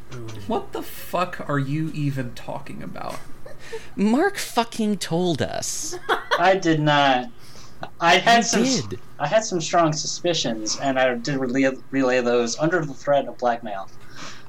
What 0.48 0.72
the 0.74 0.82
fuck 0.82 1.48
are 1.48 1.60
you 1.60 1.92
even 1.94 2.34
talking 2.34 2.82
about? 2.84 3.18
Mark 3.96 4.38
fucking 4.38 4.98
told 4.98 5.42
us. 5.42 5.98
I 6.40 6.56
did 6.56 6.80
not. 6.82 7.30
I 8.00 8.16
had 8.18 8.38
You 8.38 8.44
some. 8.44 8.90
did. 8.90 9.00
I 9.20 9.28
had 9.28 9.44
some 9.44 9.62
strong 9.62 9.94
suspicions, 9.94 10.78
and 10.80 11.00
I 11.00 11.14
did 11.16 11.38
relay, 11.38 11.72
relay 11.92 12.22
those 12.22 12.58
under 12.60 12.84
the 12.86 12.94
threat 12.94 13.28
of 13.28 13.38
blackmail. 13.38 13.88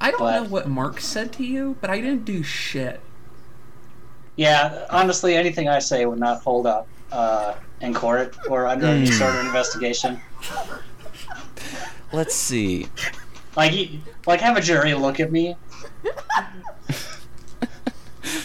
I 0.00 0.10
don't 0.10 0.20
But- 0.20 0.42
know 0.42 0.48
what 0.48 0.68
Mark 0.68 1.00
said 1.00 1.32
to 1.34 1.44
you, 1.44 1.76
but 1.80 1.88
I 1.90 2.00
didn't 2.00 2.24
do 2.24 2.42
shit. 2.42 3.00
Yeah, 4.36 4.86
honestly, 4.90 5.34
anything 5.36 5.68
I 5.68 5.78
say 5.78 6.04
would 6.06 6.18
not 6.18 6.42
hold 6.42 6.66
up 6.66 6.88
uh, 7.12 7.54
in 7.80 7.94
court 7.94 8.36
or 8.48 8.66
under 8.66 8.86
any 8.86 9.06
sort 9.06 9.34
of 9.34 9.44
investigation. 9.46 10.20
Let's 12.12 12.34
see. 12.34 12.88
Like, 13.56 13.72
you- 13.74 14.00
like 14.26 14.40
have 14.40 14.56
a 14.56 14.60
jury 14.60 14.94
look 14.94 15.20
at 15.20 15.30
me. 15.30 15.56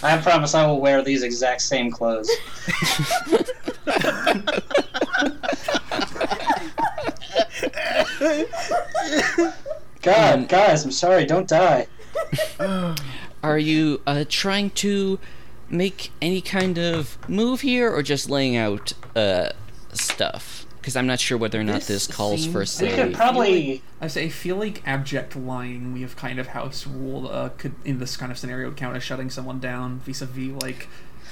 I 0.04 0.18
promise 0.18 0.54
I 0.54 0.66
will 0.68 0.80
wear 0.82 1.02
these 1.02 1.24
exact 1.24 1.62
same 1.62 1.92
clothes. 1.92 2.30
God, 10.02 10.34
Um, 10.40 10.46
guys, 10.46 10.86
I'm 10.86 10.92
sorry. 10.92 11.26
Don't 11.26 11.48
die. 11.48 11.88
Are 13.44 13.60
you 13.60 14.02
uh, 14.08 14.26
trying 14.30 14.72
to 14.72 15.20
make 15.70 16.12
any 16.22 16.42
kind 16.42 16.78
of 16.78 17.18
move 17.30 17.62
here, 17.62 17.92
or 17.94 18.02
just 18.04 18.30
laying 18.30 18.56
out 18.56 18.94
uh, 19.16 19.50
stuff? 19.94 20.66
Because 20.78 20.96
I'm 20.96 21.08
not 21.08 21.20
sure 21.20 21.38
whether 21.38 21.60
or 21.60 21.66
not 21.66 21.82
This 21.82 21.88
this, 21.88 22.08
calls 22.08 22.46
for 22.46 22.66
seems- 22.66 22.82
We 22.92 22.96
say. 22.96 23.04
could 23.04 23.14
probably. 23.14 23.82
I 24.00 24.08
say 24.08 24.26
I 24.26 24.30
feel 24.30 24.56
like 24.56 24.82
abject 24.88 25.36
lying 25.36 25.92
we 25.94 26.02
have 26.02 26.16
kind 26.16 26.40
of 26.40 26.48
house 26.48 26.88
rule 26.88 27.28
uh, 27.28 27.50
could 27.58 27.74
in 27.84 28.00
this 28.00 28.16
kind 28.16 28.32
of 28.32 28.38
scenario 28.38 28.72
count 28.72 28.96
as 28.96 29.04
shutting 29.04 29.30
someone 29.30 29.60
down 29.60 30.00
vis-a-vis 30.00 30.52
like 30.62 30.88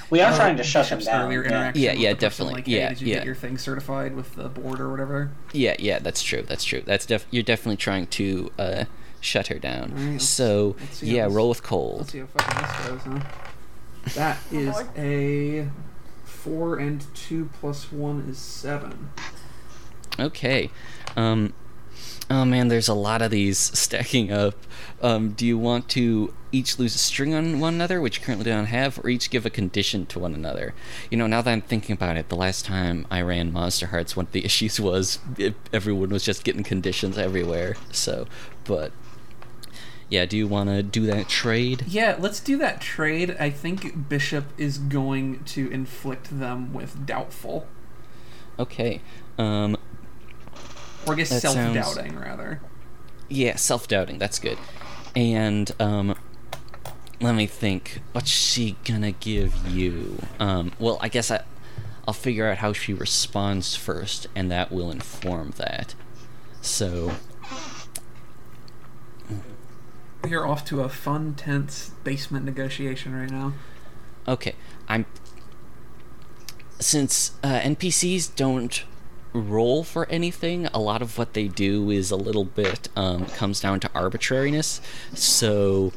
We 0.10 0.20
are 0.20 0.34
uh, 0.34 0.36
trying 0.36 0.58
to 0.58 0.64
shut 0.64 0.90
them 0.90 1.00
down. 1.00 1.26
earlier 1.28 1.42
yeah. 1.44 1.48
interaction 1.48 1.84
Yeah, 1.84 1.92
yeah, 1.94 2.14
definitely. 2.14 2.56
Like, 2.56 2.66
hey, 2.68 2.78
Yeah, 2.80 2.90
did 2.90 3.02
you 3.02 3.08
yeah. 3.08 3.14
get 3.16 3.26
your 3.26 3.36
thing 3.36 3.58
certified 3.58 4.14
with 4.16 4.36
the 4.36 4.50
board 4.50 4.82
or 4.82 4.90
whatever? 4.92 5.32
Yeah, 5.54 5.76
yeah, 5.80 6.00
that's 6.00 6.22
true. 6.22 6.42
That's 6.42 6.66
true. 6.66 6.82
That's 6.86 7.06
def- 7.06 7.26
you're 7.32 7.44
definitely 7.44 7.78
trying 7.78 8.08
to 8.08 8.52
uh, 8.60 8.86
shut 9.22 9.48
her 9.48 9.60
down. 9.60 9.92
Alright, 9.94 10.12
let's- 10.14 10.26
so 10.28 10.76
let's 10.82 10.98
see 10.98 11.12
how 11.12 11.16
yeah, 11.16 11.28
roll 11.30 11.48
with 11.48 11.64
cold. 11.64 12.00
Let's 12.00 12.12
see 12.12 12.20
how 12.20 12.26
fucking 12.26 12.62
this 12.62 12.88
goes, 13.06 13.22
huh? 13.22 13.30
That 14.14 14.38
Oh, 14.52 14.56
is 14.56 14.76
boy. 14.76 14.88
a 14.98 15.70
four 16.24 16.78
and 16.78 17.04
two 17.16 17.50
plus 17.60 17.92
one 17.92 18.28
is 18.30 18.38
seven. 18.38 19.10
Okay. 20.20 20.70
Um, 21.18 21.54
oh 22.30 22.46
man, 22.46 22.68
there's 22.68 22.88
a 22.88 22.94
lot 22.94 23.22
of 23.22 23.32
these 23.32 23.58
stacking 23.78 24.32
up. 24.32 24.56
Um, 25.02 25.32
do 25.32 25.46
you 25.46 25.58
want 25.58 25.90
to 25.90 26.34
each 26.52 26.80
lose 26.80 26.96
a 26.96 27.00
string 27.00 27.34
on 27.34 27.60
one 27.60 27.74
another, 27.74 28.00
which 28.00 28.20
you 28.20 28.26
currently 28.26 28.46
don't 28.46 28.66
have, 28.68 28.98
or 29.04 29.10
each 29.10 29.30
give 29.30 29.46
a 29.46 29.50
condition 29.50 30.06
to 30.08 30.20
one 30.20 30.34
another? 30.34 30.74
You 31.12 31.18
know, 31.18 31.28
now 31.28 31.42
that 31.42 31.52
I'm 31.52 31.62
thinking 31.62 31.94
about 31.94 32.16
it, 32.16 32.30
the 32.30 32.36
last 32.38 32.64
time 32.66 33.06
I 33.12 33.22
ran 33.22 33.52
Monster 33.52 33.88
Hearts, 33.88 34.16
one 34.16 34.28
of 34.28 34.32
the 34.32 34.46
issues 34.46 34.80
was 34.80 35.20
it, 35.38 35.56
everyone 35.74 36.10
was 36.10 36.24
just 36.24 36.44
getting 36.44 36.64
conditions 36.64 37.18
everywhere. 37.18 37.76
So, 37.92 38.28
but 38.64 38.92
yeah, 40.10 40.26
do 40.26 40.38
you 40.38 40.48
want 40.48 40.70
to 40.70 40.84
do 40.84 41.06
that 41.08 41.28
trade? 41.28 41.84
Yeah, 41.88 42.16
let's 42.20 42.40
do 42.40 42.58
that 42.58 42.82
trade. 42.82 43.36
I 43.40 43.50
think 43.50 44.10
Bishop 44.10 44.46
is 44.58 44.78
going 44.78 45.44
to 45.46 45.70
inflict 45.72 46.40
them 46.40 46.74
with 46.74 47.06
doubtful, 47.06 47.68
Okay. 48.58 49.02
Um, 49.38 49.78
or 51.06 51.14
I 51.14 51.18
guess 51.18 51.42
self-doubting 51.42 52.18
rather. 52.18 52.62
Yeah, 53.30 53.56
self 53.56 53.88
doubting. 53.88 54.18
That's 54.18 54.40
good. 54.40 54.58
And 55.16 55.72
um, 55.80 56.16
let 57.20 57.36
me 57.36 57.48
think. 57.48 58.02
What's 58.12 58.30
she 58.30 58.78
gonna 58.86 59.12
give 59.12 59.68
you? 59.68 60.20
Um, 60.40 60.72
well, 60.80 60.98
I 61.02 61.10
guess 61.10 61.32
I, 61.32 61.44
I'll 62.08 62.14
figure 62.14 62.48
out 62.48 62.58
how 62.58 62.74
she 62.74 62.94
responds 62.94 63.76
first, 63.76 64.28
and 64.36 64.52
that 64.52 64.72
will 64.72 64.92
inform 64.92 65.52
that. 65.58 65.96
So, 66.62 67.12
You're 70.26 70.48
off 70.48 70.66
to 70.66 70.82
a 70.82 70.90
fun, 70.90 71.36
tense 71.36 71.92
basement 72.04 72.46
negotiation 72.46 73.16
right 73.16 73.30
now. 73.30 73.54
okay, 74.28 74.56
I'm. 74.88 75.06
Since 76.80 77.32
uh, 77.42 77.60
NPCs 77.62 78.36
don't 78.36 78.84
roll 79.32 79.84
for 79.84 80.08
anything, 80.10 80.68
a 80.68 80.80
lot 80.80 81.02
of 81.02 81.18
what 81.18 81.34
they 81.34 81.48
do 81.48 81.90
is 81.90 82.12
a 82.12 82.16
little 82.16 82.44
bit 82.44 82.90
um, 82.96 83.26
comes 83.28 83.60
down 83.62 83.80
to 83.82 83.90
arbitrariness. 83.96 84.82
So, 85.14 85.94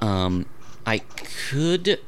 um, 0.00 0.46
I 0.86 0.98
could 0.98 2.00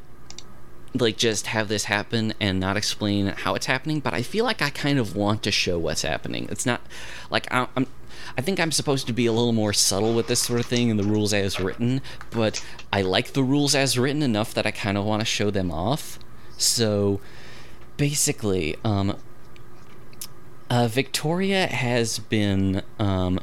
like 0.94 1.16
just 1.16 1.46
have 1.46 1.68
this 1.68 1.84
happen 1.84 2.34
and 2.38 2.60
not 2.60 2.76
explain 2.76 3.28
how 3.28 3.54
it's 3.54 3.64
happening 3.66 3.98
but 3.98 4.12
i 4.12 4.20
feel 4.20 4.44
like 4.44 4.60
i 4.60 4.68
kind 4.68 4.98
of 4.98 5.16
want 5.16 5.42
to 5.42 5.50
show 5.50 5.78
what's 5.78 6.02
happening 6.02 6.46
it's 6.50 6.66
not 6.66 6.82
like 7.30 7.46
i'm 7.50 7.86
i 8.36 8.40
think 8.40 8.58
i'm 8.58 8.72
supposed 8.72 9.06
to 9.06 9.12
be 9.12 9.26
a 9.26 9.32
little 9.32 9.52
more 9.52 9.72
subtle 9.72 10.14
with 10.14 10.26
this 10.26 10.40
sort 10.40 10.60
of 10.60 10.66
thing 10.66 10.88
in 10.88 10.96
the 10.96 11.02
rules 11.02 11.32
as 11.32 11.60
written 11.60 12.00
but 12.30 12.64
i 12.92 13.02
like 13.02 13.32
the 13.32 13.42
rules 13.42 13.74
as 13.74 13.98
written 13.98 14.22
enough 14.22 14.54
that 14.54 14.66
i 14.66 14.70
kind 14.70 14.96
of 14.98 15.04
want 15.04 15.20
to 15.20 15.26
show 15.26 15.50
them 15.50 15.70
off. 15.70 16.18
So 16.56 17.20
basically 17.96 18.76
um 18.84 19.16
uh, 20.70 20.88
victoria 20.88 21.66
has 21.66 22.18
been 22.18 22.82
um 22.98 23.38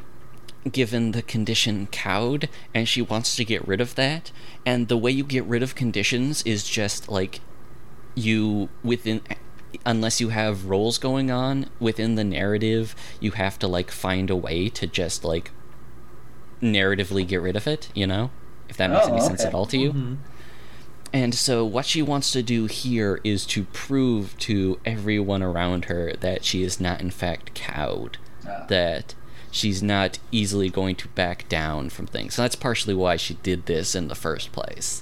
given 0.69 1.11
the 1.11 1.21
condition 1.21 1.87
cowed 1.87 2.49
and 2.73 2.87
she 2.87 3.01
wants 3.01 3.35
to 3.35 3.45
get 3.45 3.65
rid 3.67 3.81
of 3.81 3.95
that. 3.95 4.31
And 4.65 4.87
the 4.87 4.97
way 4.97 5.11
you 5.11 5.23
get 5.23 5.45
rid 5.45 5.63
of 5.63 5.75
conditions 5.75 6.41
is 6.43 6.67
just 6.67 7.09
like 7.09 7.39
you 8.15 8.69
within 8.83 9.21
unless 9.85 10.19
you 10.19 10.29
have 10.29 10.65
roles 10.65 10.97
going 10.97 11.29
on 11.29 11.67
within 11.79 12.15
the 12.15 12.23
narrative 12.23 12.95
you 13.19 13.31
have 13.31 13.57
to 13.59 13.67
like 13.67 13.91
find 13.91 14.29
a 14.29 14.35
way 14.35 14.67
to 14.69 14.87
just 14.87 15.23
like 15.23 15.51
narratively 16.61 17.25
get 17.27 17.41
rid 17.41 17.55
of 17.55 17.67
it 17.67 17.89
you 17.95 18.05
know 18.07 18.31
if 18.67 18.77
that 18.77 18.89
makes 18.89 19.05
Oh, 19.07 19.13
any 19.13 19.21
sense 19.21 19.43
at 19.45 19.53
all 19.53 19.65
to 19.67 19.77
you 19.77 19.93
Mhm. 19.93 20.17
and 21.13 21.33
so, 21.33 21.65
what 21.65 21.85
she 21.85 22.01
wants 22.03 22.31
to 22.33 22.43
do 22.43 22.65
here 22.65 23.19
is 23.23 23.45
to 23.47 23.63
prove 23.65 24.37
to 24.39 24.79
everyone 24.85 25.41
around 25.41 25.85
her 25.85 26.13
that 26.19 26.45
she 26.45 26.61
is 26.61 26.79
not, 26.79 27.01
in 27.01 27.09
fact, 27.09 27.55
cowed. 27.55 28.19
Ah. 28.47 28.65
That 28.67 29.15
she's 29.49 29.81
not 29.81 30.19
easily 30.31 30.69
going 30.69 30.95
to 30.97 31.07
back 31.09 31.49
down 31.49 31.89
from 31.89 32.05
things. 32.05 32.35
So, 32.35 32.43
that's 32.43 32.55
partially 32.55 32.93
why 32.93 33.15
she 33.15 33.33
did 33.41 33.65
this 33.65 33.95
in 33.95 34.07
the 34.07 34.13
first 34.13 34.51
place. 34.51 35.01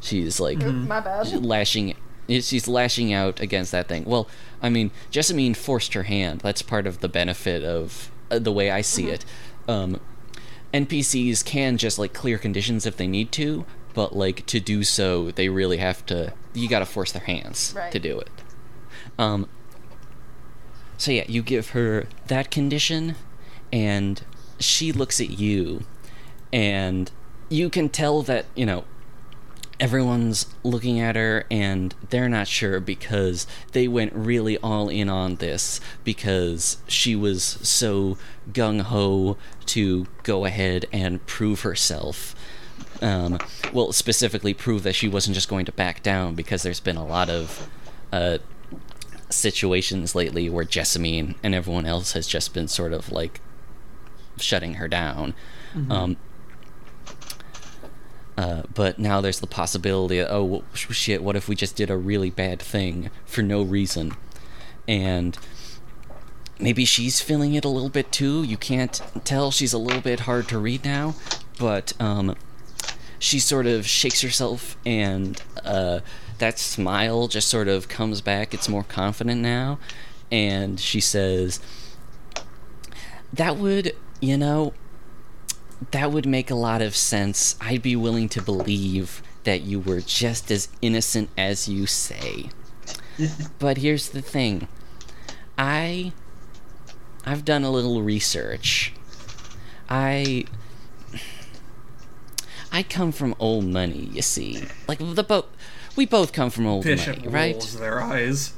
She's 0.00 0.40
like 0.40 0.62
Oop, 0.62 0.74
my 0.88 1.00
bad. 1.00 1.44
lashing. 1.44 1.94
She's 2.28 2.68
lashing 2.68 3.12
out 3.12 3.40
against 3.40 3.72
that 3.72 3.88
thing. 3.88 4.04
Well, 4.04 4.28
I 4.62 4.68
mean, 4.68 4.90
Jessamine 5.10 5.54
forced 5.54 5.94
her 5.94 6.02
hand. 6.04 6.40
That's 6.40 6.60
part 6.62 6.86
of 6.86 7.00
the 7.00 7.08
benefit 7.08 7.64
of 7.64 8.10
uh, 8.30 8.38
the 8.38 8.52
way 8.52 8.70
I 8.70 8.82
see 8.82 9.08
it. 9.08 9.24
Um, 9.66 9.98
NPCs 10.74 11.44
can 11.44 11.78
just 11.78 11.98
like 11.98 12.12
clear 12.12 12.36
conditions 12.36 12.84
if 12.84 12.96
they 12.98 13.06
need 13.06 13.32
to, 13.32 13.64
but 13.94 14.14
like 14.14 14.44
to 14.46 14.60
do 14.60 14.84
so, 14.84 15.30
they 15.30 15.48
really 15.48 15.78
have 15.78 16.04
to. 16.06 16.34
You 16.52 16.68
got 16.68 16.80
to 16.80 16.86
force 16.86 17.12
their 17.12 17.22
hands 17.24 17.72
Right. 17.76 17.90
to 17.92 17.98
do 17.98 18.18
it. 18.20 18.30
Um. 19.18 19.48
So 20.98 21.12
yeah, 21.12 21.24
you 21.28 21.42
give 21.42 21.70
her 21.70 22.06
that 22.26 22.50
condition, 22.50 23.14
and 23.72 24.20
she 24.58 24.92
looks 24.92 25.20
at 25.20 25.30
you, 25.30 25.84
and 26.52 27.10
you 27.48 27.70
can 27.70 27.88
tell 27.88 28.20
that 28.22 28.44
you 28.54 28.66
know 28.66 28.84
everyone's 29.80 30.46
looking 30.64 30.98
at 30.98 31.16
her 31.16 31.44
and 31.50 31.94
they're 32.10 32.28
not 32.28 32.48
sure 32.48 32.80
because 32.80 33.46
they 33.72 33.86
went 33.86 34.12
really 34.12 34.58
all 34.58 34.88
in 34.88 35.08
on 35.08 35.36
this 35.36 35.80
because 36.04 36.78
she 36.88 37.14
was 37.14 37.44
so 37.44 38.18
gung 38.52 38.82
ho 38.82 39.36
to 39.66 40.06
go 40.24 40.44
ahead 40.44 40.86
and 40.92 41.24
prove 41.26 41.62
herself. 41.62 42.34
Um, 43.00 43.38
well, 43.72 43.92
specifically 43.92 44.54
prove 44.54 44.82
that 44.82 44.94
she 44.94 45.08
wasn't 45.08 45.34
just 45.34 45.48
going 45.48 45.64
to 45.66 45.72
back 45.72 46.02
down 46.02 46.34
because 46.34 46.62
there's 46.62 46.80
been 46.80 46.96
a 46.96 47.06
lot 47.06 47.30
of 47.30 47.68
uh, 48.12 48.38
situations 49.30 50.14
lately 50.14 50.48
where 50.48 50.64
Jessamine 50.64 51.36
and 51.42 51.54
everyone 51.54 51.86
else 51.86 52.12
has 52.12 52.26
just 52.26 52.52
been 52.52 52.66
sort 52.66 52.92
of 52.92 53.12
like 53.12 53.40
shutting 54.38 54.74
her 54.74 54.88
down. 54.88 55.34
Um, 55.92 56.16
uh, 58.38 58.62
but 58.72 59.00
now 59.00 59.20
there's 59.20 59.40
the 59.40 59.48
possibility 59.48 60.20
of, 60.20 60.28
oh, 60.30 60.62
shit, 60.72 61.24
what 61.24 61.34
if 61.34 61.48
we 61.48 61.56
just 61.56 61.74
did 61.74 61.90
a 61.90 61.96
really 61.96 62.30
bad 62.30 62.62
thing 62.62 63.10
for 63.26 63.42
no 63.42 63.62
reason? 63.62 64.12
And 64.86 65.36
maybe 66.60 66.84
she's 66.84 67.20
feeling 67.20 67.54
it 67.54 67.64
a 67.64 67.68
little 67.68 67.88
bit 67.88 68.12
too. 68.12 68.44
You 68.44 68.56
can't 68.56 69.02
tell. 69.24 69.50
She's 69.50 69.72
a 69.72 69.78
little 69.78 70.00
bit 70.00 70.20
hard 70.20 70.46
to 70.50 70.58
read 70.60 70.84
now. 70.84 71.16
But 71.58 72.00
um, 72.00 72.36
she 73.18 73.40
sort 73.40 73.66
of 73.66 73.88
shakes 73.88 74.20
herself, 74.20 74.76
and 74.86 75.42
uh, 75.64 75.98
that 76.38 76.60
smile 76.60 77.26
just 77.26 77.48
sort 77.48 77.66
of 77.66 77.88
comes 77.88 78.20
back. 78.20 78.54
It's 78.54 78.68
more 78.68 78.84
confident 78.84 79.40
now. 79.40 79.80
And 80.30 80.78
she 80.78 81.00
says, 81.00 81.58
That 83.32 83.56
would, 83.56 83.96
you 84.20 84.38
know, 84.38 84.74
that 85.90 86.12
would 86.12 86.26
make 86.26 86.50
a 86.50 86.54
lot 86.54 86.82
of 86.82 86.96
sense. 86.96 87.56
I'd 87.60 87.82
be 87.82 87.96
willing 87.96 88.28
to 88.30 88.42
believe 88.42 89.22
that 89.44 89.62
you 89.62 89.80
were 89.80 90.00
just 90.00 90.50
as 90.50 90.68
innocent 90.82 91.30
as 91.36 91.68
you 91.68 91.86
say. 91.86 92.50
but 93.58 93.78
here's 93.78 94.10
the 94.10 94.22
thing. 94.22 94.68
I 95.56 96.12
I've 97.24 97.44
done 97.44 97.64
a 97.64 97.70
little 97.70 98.02
research. 98.02 98.92
I 99.88 100.44
I 102.70 102.82
come 102.82 103.12
from 103.12 103.34
old 103.38 103.64
money, 103.64 104.10
you 104.12 104.22
see. 104.22 104.64
Like 104.86 104.98
the 104.98 105.22
both, 105.22 105.46
we 105.96 106.06
both 106.06 106.32
come 106.32 106.50
from 106.50 106.66
old 106.66 106.84
Bishop 106.84 107.18
money, 107.18 107.28
right? 107.28 107.60
their 107.78 108.00
eyes. 108.00 108.52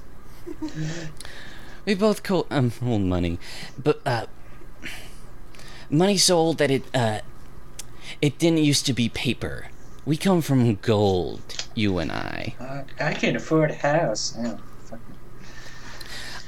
We 1.85 1.95
both 1.95 2.23
co- 2.23 2.47
um 2.51 2.73
old 2.83 3.03
money, 3.03 3.39
but 3.79 4.01
uh, 4.05 4.27
money 5.91 6.16
so 6.16 6.36
old 6.36 6.59
that 6.59 6.70
it 6.70 6.84
uh, 6.95 7.20
it 8.22 8.38
didn't 8.38 8.59
used 8.59 8.86
to 8.86 8.93
be 8.93 9.09
paper. 9.09 9.68
We 10.05 10.16
come 10.16 10.41
from 10.41 10.76
gold, 10.76 11.43
you 11.74 11.99
and 11.99 12.11
I. 12.11 12.55
Uh, 12.59 12.82
I 12.99 13.12
can 13.14 13.36
afford 13.36 13.70
a 13.70 13.74
house. 13.74 14.34
Oh. 14.38 14.59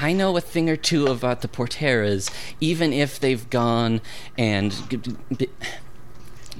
I 0.00 0.12
know 0.12 0.36
a 0.36 0.40
thing 0.40 0.68
or 0.68 0.76
two 0.76 1.06
about 1.06 1.42
the 1.42 1.48
Porteras, 1.48 2.28
even 2.60 2.92
if 2.92 3.20
they've 3.20 3.48
gone 3.50 4.00
and. 4.36 4.74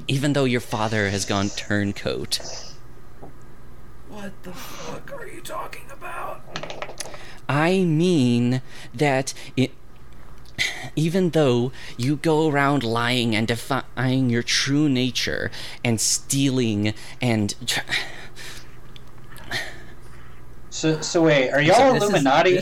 Even 0.09 0.33
though 0.33 0.45
your 0.45 0.61
father 0.61 1.11
has 1.11 1.26
gone 1.26 1.51
turncoat. 1.51 2.41
What 4.09 4.33
the 4.43 4.53
fuck 4.53 5.12
are 5.12 5.26
you 5.26 5.41
talking 5.41 5.91
about? 5.91 6.41
I 7.49 7.85
mean 7.85 8.62
that 8.95 9.35
it. 9.57 9.72
Even 10.95 11.30
though 11.30 11.72
you 11.97 12.16
go 12.16 12.49
around 12.51 12.82
lying 12.84 13.34
and 13.34 13.47
defying 13.49 14.30
your 14.30 14.43
true 14.43 14.88
nature 14.88 15.51
and 15.84 16.01
stealing 16.01 16.95
and. 17.20 17.55
tr- 17.66 17.80
So, 20.70 21.01
so 21.01 21.22
wait, 21.22 21.51
are 21.51 21.61
y'all 21.61 21.76
So 21.76 21.93
this 21.95 22.03
Illuminati? 22.03 22.55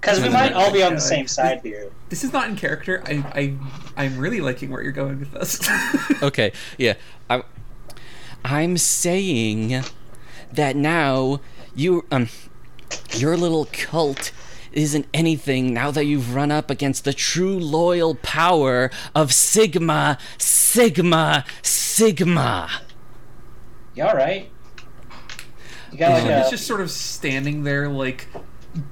Because 0.00 0.20
we 0.20 0.28
might 0.28 0.52
all 0.52 0.72
be 0.72 0.82
on 0.82 0.94
the 0.94 1.00
same 1.00 1.28
side 1.28 1.60
here. 1.62 1.90
This 2.08 2.24
is 2.24 2.32
not 2.32 2.48
in 2.48 2.56
character. 2.56 3.02
I, 3.06 3.24
I, 3.34 3.56
I'm 3.96 4.18
really 4.18 4.40
liking 4.40 4.70
where 4.70 4.82
you're 4.82 4.92
going 4.92 5.20
with 5.20 5.32
this. 5.32 5.66
Okay, 6.22 6.52
yeah. 6.76 6.94
I, 7.30 7.42
I'm 8.44 8.76
saying 8.76 9.84
that 10.52 10.76
now 10.76 11.40
you 11.74 12.04
um 12.10 12.28
your 13.12 13.36
little 13.36 13.66
cult 13.72 14.32
isn't 14.74 15.06
anything 15.14 15.72
now 15.74 15.90
that 15.90 16.04
you've 16.04 16.34
run 16.34 16.50
up 16.50 16.70
against 16.70 17.04
the 17.04 17.12
true 17.12 17.58
loyal 17.58 18.14
power 18.16 18.90
of 19.14 19.32
Sigma, 19.32 20.18
Sigma, 20.38 21.44
Sigma. 21.62 22.68
You 23.94 24.04
alright? 24.04 24.50
You 25.90 25.98
got 25.98 26.12
like 26.12 26.24
it's 26.24 26.48
a. 26.48 26.50
just 26.50 26.66
sort 26.66 26.80
of 26.80 26.90
standing 26.90 27.64
there, 27.64 27.88
like 27.88 28.28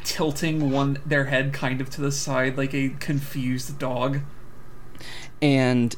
tilting 0.05 0.71
one 0.71 0.99
their 1.07 1.27
head 1.27 1.53
kind 1.53 1.81
of 1.81 1.89
to 1.91 2.01
the 2.01 2.13
side, 2.13 2.57
like 2.59 2.75
a 2.75 2.91
confused 2.91 3.79
dog. 3.79 4.21
And 5.43 5.97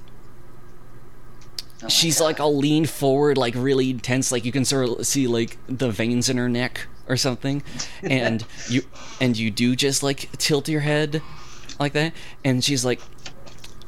Oh 1.82 1.88
she's 1.88 2.18
God. 2.18 2.24
like 2.24 2.40
all 2.40 2.56
leaned 2.56 2.90
forward, 2.90 3.36
like 3.36 3.54
really 3.56 3.90
intense, 3.90 4.30
like 4.30 4.44
you 4.44 4.52
can 4.52 4.64
sort 4.64 4.88
of 5.00 5.06
see 5.06 5.26
like 5.26 5.58
the 5.66 5.90
veins 5.90 6.28
in 6.28 6.36
her 6.36 6.48
neck 6.48 6.86
or 7.08 7.16
something. 7.16 7.62
And 8.02 8.44
you 8.68 8.82
and 9.20 9.36
you 9.36 9.50
do 9.50 9.74
just 9.76 10.02
like 10.02 10.30
tilt 10.38 10.68
your 10.68 10.80
head 10.82 11.22
like 11.80 11.92
that, 11.94 12.12
and 12.44 12.62
she's 12.62 12.84
like, 12.84 13.00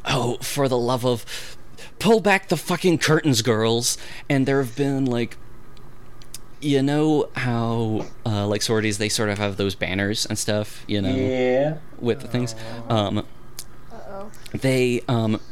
"Oh, 0.05 0.39
for 0.41 0.69
the 0.69 0.79
love 0.79 1.05
of, 1.07 1.57
pull 1.99 2.21
back 2.21 2.49
the 2.49 2.57
fucking 2.57 2.99
curtains, 2.99 3.43
girls!" 3.43 3.97
And 4.29 4.47
there 4.47 4.62
have 4.62 4.77
been 4.77 5.05
like. 5.07 5.37
You 6.61 6.81
know 6.83 7.29
how, 7.37 8.07
uh, 8.25 8.47
like 8.47 8.62
sorties, 8.62 8.97
they 8.97 9.11
sort 9.11 9.29
of 9.29 9.37
have 9.37 9.59
those 9.59 9.75
banners 9.75 10.25
and 10.25 10.39
stuff, 10.39 10.83
you 10.89 11.03
know, 11.03 11.15
Yeah. 11.15 11.77
with 11.99 12.21
the 12.23 12.27
things. 12.29 12.55
Um, 12.89 13.27
they 14.53 15.03
um 15.07 15.43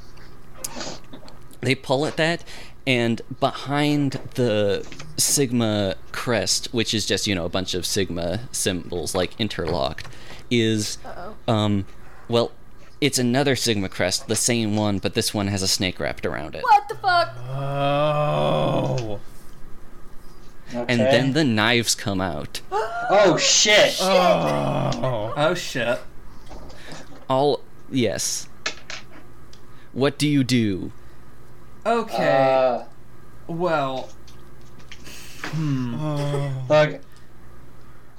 they 1.61 1.75
pull 1.75 2.07
at 2.07 2.17
that 2.17 2.45
and 2.87 3.21
behind 3.41 4.13
the 4.35 4.87
sigma 5.17 5.95
crest 6.11 6.69
which 6.73 6.93
is 6.95 7.07
just 7.07 7.27
you 7.27 7.35
know 7.35 7.45
a 7.45 7.49
bunch 7.49 7.75
of 7.75 7.87
sigma 7.87 8.41
symbols 8.51 9.15
like 9.15 9.39
interlocked 9.41 10.09
is 10.51 10.99
Uh 11.05 11.51
um 11.51 11.87
well 12.29 12.51
it's 13.01 13.19
another 13.19 13.55
sigma 13.57 13.89
crest 13.89 14.27
the 14.29 14.37
same 14.37 14.77
one 14.77 14.99
but 14.99 15.15
this 15.15 15.33
one 15.35 15.47
has 15.49 15.63
a 15.63 15.69
snake 15.69 15.99
wrapped 16.01 16.25
around 16.27 16.55
it 16.55 16.63
What 16.63 16.89
the 16.89 16.95
fuck? 16.97 17.35
Oh. 17.49 19.21
Okay. 20.75 20.87
and 20.89 21.01
then 21.01 21.33
the 21.35 21.45
knives 21.45 21.95
come 21.95 22.21
out 22.21 22.61
Oh 23.15 23.37
shit! 23.37 23.97
Oh. 24.01 25.35
Oh 25.37 25.55
shit! 25.55 25.99
all 27.29 27.61
yes 27.91 28.49
what 29.93 30.17
do 30.19 30.27
you 30.29 30.43
do 30.45 30.93
Okay, 31.85 32.79
Uh, 32.79 32.85
well, 33.49 34.09
look, 35.55 37.01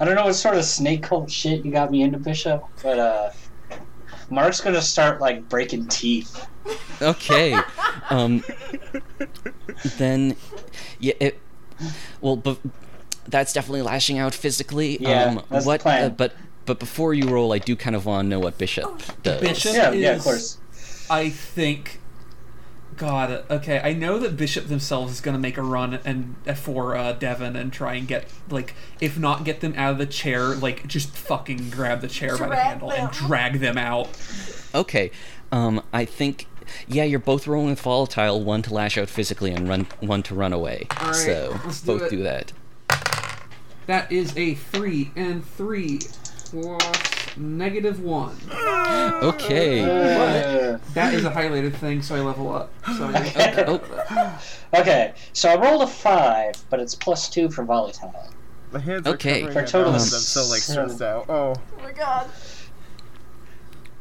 I 0.00 0.04
don't 0.04 0.14
know 0.14 0.24
what 0.26 0.34
sort 0.34 0.56
of 0.56 0.64
snake 0.64 1.02
cult 1.04 1.30
shit 1.30 1.64
you 1.64 1.72
got 1.72 1.90
me 1.90 2.02
into, 2.02 2.18
Bishop, 2.18 2.62
but 2.82 2.98
uh, 2.98 3.30
Mark's 4.30 4.60
gonna 4.60 4.82
start 4.82 5.20
like 5.20 5.48
breaking 5.48 5.86
teeth. 5.88 6.46
okay 7.02 7.54
um 8.10 8.42
then 9.98 10.34
yeah 10.98 11.12
it 11.20 11.38
well 12.22 12.36
but 12.36 12.58
that's 13.28 13.52
definitely 13.52 13.82
lashing 13.82 14.18
out 14.18 14.32
physically 14.32 14.96
Yeah, 15.00 15.24
um 15.24 15.42
that's 15.50 15.64
the 15.64 15.68
what 15.68 15.80
plan. 15.80 16.04
Uh, 16.04 16.08
but 16.08 16.34
but 16.64 16.78
before 16.78 17.12
you 17.12 17.28
roll 17.28 17.52
i 17.52 17.58
do 17.58 17.76
kind 17.76 17.94
of 17.96 18.06
want 18.06 18.24
to 18.24 18.28
know 18.30 18.40
what 18.40 18.56
bishop 18.56 19.02
does 19.22 19.40
Bishop 19.42 19.74
Yeah, 19.74 19.90
is, 19.90 20.00
yeah, 20.00 20.10
of 20.12 20.22
course. 20.22 20.58
I 21.10 21.28
think. 21.28 22.00
God, 22.96 23.44
okay. 23.50 23.80
I 23.82 23.92
know 23.92 24.18
that 24.18 24.36
Bishop 24.36 24.66
themselves 24.66 25.12
is 25.12 25.20
going 25.20 25.34
to 25.34 25.40
make 25.40 25.56
a 25.56 25.62
run 25.62 25.94
and 26.04 26.36
for 26.56 26.96
uh, 26.96 27.12
Devin 27.12 27.56
and 27.56 27.72
try 27.72 27.94
and 27.94 28.06
get 28.06 28.26
like, 28.50 28.74
if 29.00 29.18
not 29.18 29.44
get 29.44 29.60
them 29.60 29.74
out 29.76 29.92
of 29.92 29.98
the 29.98 30.06
chair, 30.06 30.54
like 30.54 30.86
just 30.86 31.10
fucking 31.10 31.70
grab 31.70 32.00
the 32.00 32.08
chair 32.08 32.36
by 32.38 32.44
the 32.48 32.54
Drag 32.54 32.58
handle 32.66 32.92
and 32.92 33.10
drag 33.10 33.60
them 33.60 33.78
out. 33.78 34.08
okay 34.74 35.10
um 35.52 35.82
i 35.92 36.04
think 36.04 36.46
yeah 36.88 37.04
you're 37.04 37.18
both 37.18 37.46
rolling 37.46 37.70
with 37.70 37.80
volatile 37.80 38.42
one 38.42 38.62
to 38.62 38.72
lash 38.74 38.96
out 38.98 39.08
physically 39.08 39.50
and 39.52 39.68
run 39.68 39.86
one 40.00 40.22
to 40.22 40.34
run 40.34 40.52
away 40.52 40.86
All 41.00 41.06
right, 41.08 41.14
so 41.14 41.60
let's 41.64 41.80
do 41.82 41.86
both 41.98 42.02
it. 42.02 42.10
do 42.10 42.22
that 42.22 42.52
That 43.86 44.10
is 44.10 44.36
a 44.36 44.54
three 44.54 45.10
and 45.16 45.44
three 45.46 46.00
plus 46.50 47.23
negative 47.36 48.00
one. 48.00 48.36
okay 49.22 49.80
Uh, 49.82 50.78
That 50.94 51.14
is 51.14 51.24
a 51.24 51.30
highlighted 51.30 51.74
thing, 51.74 52.02
so 52.02 52.14
I 52.14 52.20
level 52.20 52.52
up. 52.54 52.70
So 52.96 53.10
oh 53.66 54.42
okay, 54.74 55.14
so 55.32 55.48
I 55.50 55.56
rolled 55.56 55.82
a 55.82 55.86
five, 55.86 56.54
but 56.70 56.80
it's 56.80 56.94
plus 56.94 57.28
two 57.28 57.50
for 57.50 57.64
volatile. 57.64 58.14
My 58.72 58.78
hands 58.80 59.06
Okay. 59.06 59.42
are 59.42 59.46
covering 59.46 59.52
For 59.54 59.60
my 59.60 59.66
total 59.66 59.92
mouth, 59.92 60.02
I'm 60.02 60.08
so 60.08 60.46
like 60.46 60.60
stressed 60.60 61.02
out. 61.02 61.26
Oh. 61.28 61.54
Oh 61.78 61.82
my 61.82 61.92
god. 61.92 62.28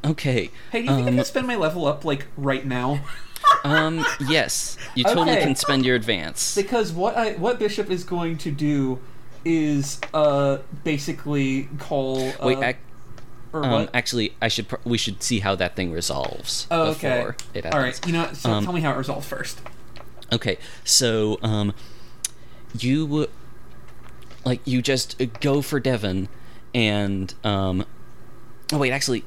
okay 0.05 0.49
hey, 0.71 0.81
do 0.81 0.87
you 0.89 0.95
think 0.95 1.07
I 1.07 1.11
Um, 1.11 1.15
can 1.15 1.25
spend 1.25 1.47
my 1.47 1.55
level 1.55 1.85
up 1.85 2.03
like 2.05 2.27
right 2.37 2.65
now? 2.65 3.01
um 3.63 4.05
yes 4.27 4.77
you 4.95 5.03
totally 5.03 5.31
Okay. 5.31 5.43
can 5.43 5.55
spend 5.55 5.85
your 5.85 5.95
advance 5.95 6.55
Because 6.55 6.91
what 6.91 7.15
I 7.17 7.33
what 7.33 7.59
Bishop 7.59 7.89
is 7.89 8.03
going 8.03 8.37
to 8.39 8.51
do 8.51 8.99
is 9.45 9.99
uh 10.13 10.57
basically 10.83 11.69
call 11.79 12.29
uh, 12.41 12.45
wait 12.47 12.57
ac- 12.63 12.77
or 13.53 13.63
um, 13.63 13.71
what? 13.71 13.89
actually 13.93 14.35
i 14.41 14.47
should 14.47 14.67
pr- 14.67 14.75
we 14.83 14.97
should 14.97 15.21
see 15.23 15.39
how 15.39 15.53
that 15.55 15.75
thing 15.75 15.91
resolves 15.91 16.67
Oh, 16.71 16.87
okay. 16.91 17.17
before 17.19 17.35
it 17.53 17.63
happens 17.63 17.73
All 17.75 17.81
right, 17.81 18.07
you 18.07 18.13
know, 18.13 18.33
so 18.33 18.49
Um, 18.51 18.63
tell 18.63 18.73
me 18.73 18.81
how 18.81 18.91
it 18.91 18.97
resolves 18.97 19.27
first. 19.27 19.61
Okay, 20.31 20.57
so 20.83 21.37
um, 21.43 21.73
you 22.79 23.27
like 24.43 24.59
you 24.65 24.81
just 24.81 25.21
go 25.41 25.61
for 25.61 25.79
Devin, 25.79 26.27
and 26.73 27.33
um, 27.43 27.85
oh 28.71 28.79
wait, 28.79 28.91
actually, 28.91 29.23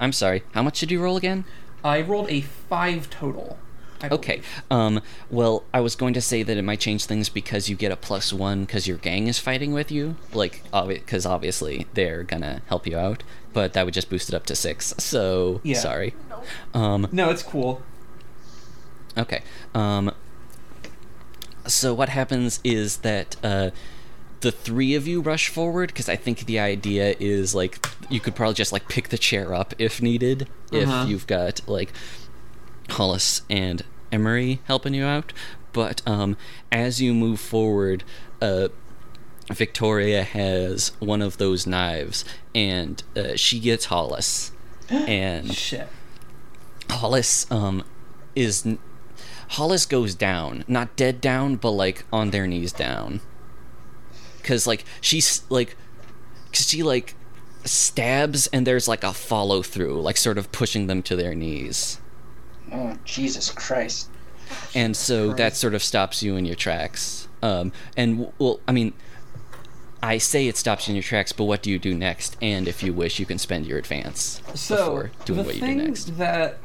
I'm 0.00 0.12
sorry. 0.12 0.42
How 0.52 0.62
much 0.62 0.80
did 0.80 0.90
you 0.90 1.00
roll 1.00 1.16
again? 1.16 1.44
I 1.84 2.00
rolled 2.00 2.28
a 2.28 2.40
five 2.40 3.08
total. 3.08 3.58
I 4.02 4.08
Okay. 4.08 4.40
Um. 4.70 5.00
Well, 5.30 5.64
I 5.74 5.80
was 5.80 5.94
going 5.96 6.14
to 6.14 6.20
say 6.20 6.42
that 6.42 6.56
it 6.56 6.62
might 6.62 6.80
change 6.80 7.04
things 7.06 7.28
because 7.28 7.68
you 7.68 7.76
get 7.76 7.92
a 7.92 7.96
plus 7.96 8.32
one 8.32 8.64
because 8.64 8.86
your 8.88 8.96
gang 8.98 9.26
is 9.28 9.38
fighting 9.38 9.72
with 9.72 9.90
you. 9.92 10.16
Like, 10.32 10.62
because 10.72 11.26
obviously 11.26 11.86
they're 11.94 12.22
gonna 12.22 12.62
help 12.66 12.86
you 12.86 12.96
out, 12.98 13.22
but 13.52 13.72
that 13.74 13.84
would 13.84 13.94
just 13.94 14.08
boost 14.10 14.28
it 14.28 14.34
up 14.34 14.46
to 14.46 14.54
six. 14.56 14.94
So 14.98 15.60
Yeah. 15.62 15.78
sorry. 15.78 16.14
Um. 16.74 17.08
No, 17.12 17.30
it's 17.30 17.42
cool. 17.42 17.82
Okay. 19.18 19.42
Um. 19.74 20.12
So 21.66 21.92
what 21.94 22.08
happens 22.08 22.58
is 22.64 22.98
that 22.98 23.36
uh, 23.44 23.70
the 24.40 24.50
three 24.50 24.94
of 24.94 25.06
you 25.06 25.20
rush 25.20 25.48
forward 25.48 25.88
because 25.88 26.08
I 26.08 26.16
think 26.16 26.46
the 26.46 26.58
idea 26.58 27.14
is 27.20 27.54
like 27.54 27.86
you 28.08 28.18
could 28.18 28.34
probably 28.34 28.54
just 28.54 28.72
like 28.72 28.88
pick 28.88 29.10
the 29.10 29.18
chair 29.18 29.52
up 29.54 29.74
if 29.78 30.00
needed 30.00 30.48
Uh-huh. 30.72 31.02
if 31.04 31.08
you've 31.08 31.26
got 31.26 31.60
like 31.68 31.92
Hollis 32.88 33.42
and 33.50 33.84
Emery 34.12 34.60
helping 34.64 34.94
you 34.94 35.04
out. 35.04 35.32
But 35.72 36.02
um, 36.06 36.36
as 36.72 37.00
you 37.00 37.14
move 37.14 37.40
forward, 37.40 38.02
uh, 38.40 38.68
Victoria 39.52 40.22
has 40.22 40.92
one 40.98 41.22
of 41.22 41.38
those 41.38 41.66
knives 41.66 42.24
and 42.54 43.02
uh, 43.16 43.36
she 43.36 43.58
gets 43.58 43.86
Hollis, 43.86 44.52
and 44.88 45.54
Shit. 45.54 45.88
Hollis 46.88 47.50
um 47.50 47.84
is 48.34 48.66
Hollis 49.50 49.86
goes 49.86 50.14
down, 50.14 50.64
not 50.68 50.94
dead 50.96 51.20
down, 51.20 51.56
but 51.56 51.70
like 51.70 52.04
on 52.12 52.30
their 52.30 52.46
knees 52.46 52.72
down. 52.72 53.20
Cause 54.42 54.66
like 54.66 54.84
she's 55.00 55.42
like, 55.48 55.76
cause 56.52 56.68
she 56.68 56.82
like 56.82 57.14
stabs 57.64 58.46
and 58.48 58.66
there's 58.66 58.88
like 58.88 59.04
a 59.04 59.12
follow 59.12 59.62
through, 59.62 60.00
like 60.00 60.16
sort 60.16 60.38
of 60.38 60.50
pushing 60.52 60.86
them 60.86 61.02
to 61.02 61.16
their 61.16 61.34
knees, 61.34 61.99
Oh 62.72 62.96
Jesus 63.04 63.50
Christ! 63.50 64.08
and 64.74 64.96
so 64.96 65.32
that 65.34 65.56
sort 65.56 65.74
of 65.74 65.82
stops 65.82 66.22
you 66.22 66.36
in 66.36 66.44
your 66.44 66.56
tracks. 66.56 67.28
Um, 67.42 67.72
and 67.96 68.32
well, 68.38 68.60
I 68.68 68.72
mean, 68.72 68.92
I 70.02 70.18
say 70.18 70.48
it 70.48 70.56
stops 70.56 70.88
you 70.88 70.92
in 70.92 70.96
your 70.96 71.02
tracks, 71.02 71.32
but 71.32 71.44
what 71.44 71.62
do 71.62 71.70
you 71.70 71.78
do 71.78 71.94
next? 71.94 72.36
And 72.40 72.68
if 72.68 72.82
you 72.82 72.92
wish, 72.92 73.18
you 73.18 73.26
can 73.26 73.38
spend 73.38 73.66
your 73.66 73.78
advance 73.78 74.40
So 74.54 74.76
before 74.76 75.10
doing 75.24 75.38
the 75.38 75.44
what 75.44 75.54
you 75.56 75.60
do 75.60 75.74
next. 75.74 76.18
that 76.18 76.58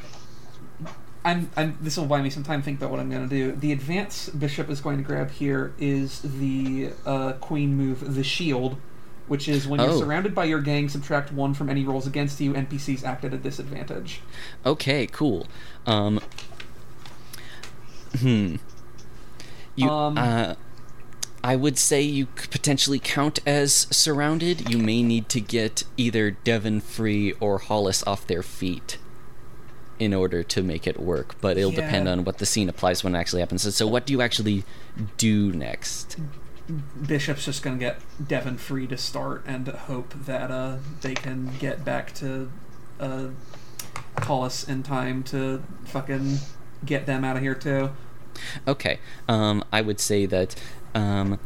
I'm, 1.24 1.49
I'm 1.58 1.78
this 1.82 1.97
will 1.97 2.06
buy 2.06 2.22
me 2.22 2.30
some 2.30 2.43
time 2.43 2.62
to 2.62 2.66
think 2.66 2.78
about 2.78 2.91
what 2.91 2.99
I'm 2.99 3.10
going 3.10 3.28
to 3.28 3.36
do. 3.36 3.51
The 3.53 3.72
advance 3.72 4.30
bishop 4.30 4.70
is 4.70 4.80
going 4.82 4.97
to 4.97 5.03
grab 5.03 5.32
here 5.32 5.74
is 5.80 6.22
the 6.22 6.91
uh, 7.06 7.34
queen 7.34 7.76
move, 7.76 8.16
the 8.16 8.24
shield, 8.24 8.78
which 9.28 9.47
is 9.47 9.67
when 9.67 9.80
you're 9.80 9.89
Oh. 9.91 9.99
surrounded 9.99 10.34
by 10.36 10.45
your 10.45 10.61
gang, 10.61 10.88
subtract 10.89 11.32
one 11.32 11.53
from 11.53 11.69
any 11.69 11.84
rolls 11.84 12.05
against 12.07 12.39
you. 12.39 12.53
NPCs 12.53 13.03
act 13.03 13.26
at 13.26 13.34
a 13.34 13.38
disadvantage. 13.38 14.21
Okay, 14.65 15.07
cool. 15.07 15.47
Um, 15.86 16.19
hmm. 18.19 18.55
You, 19.76 19.89
Um, 19.89 20.17
uh, 20.17 20.55
I 21.43 21.55
would 21.55 21.78
say 21.78 22.01
you 22.01 22.28
could 22.36 22.49
potentially 22.49 22.97
count 22.99 23.39
as 23.45 23.88
surrounded. 23.91 24.69
You 24.69 24.78
may 24.78 25.03
need 25.03 25.30
to 25.30 25.39
get 25.41 25.84
either 25.97 26.32
Devin 26.32 26.82
free 26.82 27.34
or 27.39 27.59
Hollis 27.59 28.03
off 28.07 28.26
their 28.26 28.41
feet 28.41 28.97
in 29.99 30.13
order 30.13 30.43
to 30.43 30.61
make 30.63 30.88
it 30.88 30.99
work, 30.99 31.36
but 31.41 31.57
it'll 31.57 31.71
depend 31.71 32.07
on 32.09 32.23
what 32.26 32.39
the 32.39 32.45
scene 32.45 32.67
applies 32.67 33.03
when 33.03 33.15
it 33.15 33.19
actually 33.19 33.39
happens. 33.41 33.61
So, 33.61 33.69
so 33.69 33.88
what 33.88 34.05
do 34.05 34.13
you 34.13 34.21
actually 34.21 34.63
do 35.17 35.51
next? 35.53 36.17
Bishop's 37.05 37.45
just 37.45 37.61
going 37.63 37.78
to 37.78 37.80
get 37.80 37.99
Devin 38.28 38.57
free 38.57 38.88
to 38.88 38.97
start 38.97 39.43
and 39.45 39.68
hope 39.68 40.13
that 40.26 40.49
uh, 40.51 40.78
they 41.01 41.13
can 41.13 41.51
get 41.59 41.86
back 41.86 42.13
to 42.16 42.51
uh, 42.99 43.28
Hollis 44.20 44.63
in 44.68 44.82
time 44.84 45.22
to 45.24 45.61
fucking 45.86 46.38
get 46.86 47.05
them 47.05 47.24
out 47.24 47.36
of 47.36 47.41
here 47.43 47.55
too. 47.55 47.91
Okay. 48.68 48.99
Um, 49.28 49.63
I 49.72 49.82
would 49.82 49.99
say 49.99 50.26
that 50.26 50.55
um, 50.95 51.39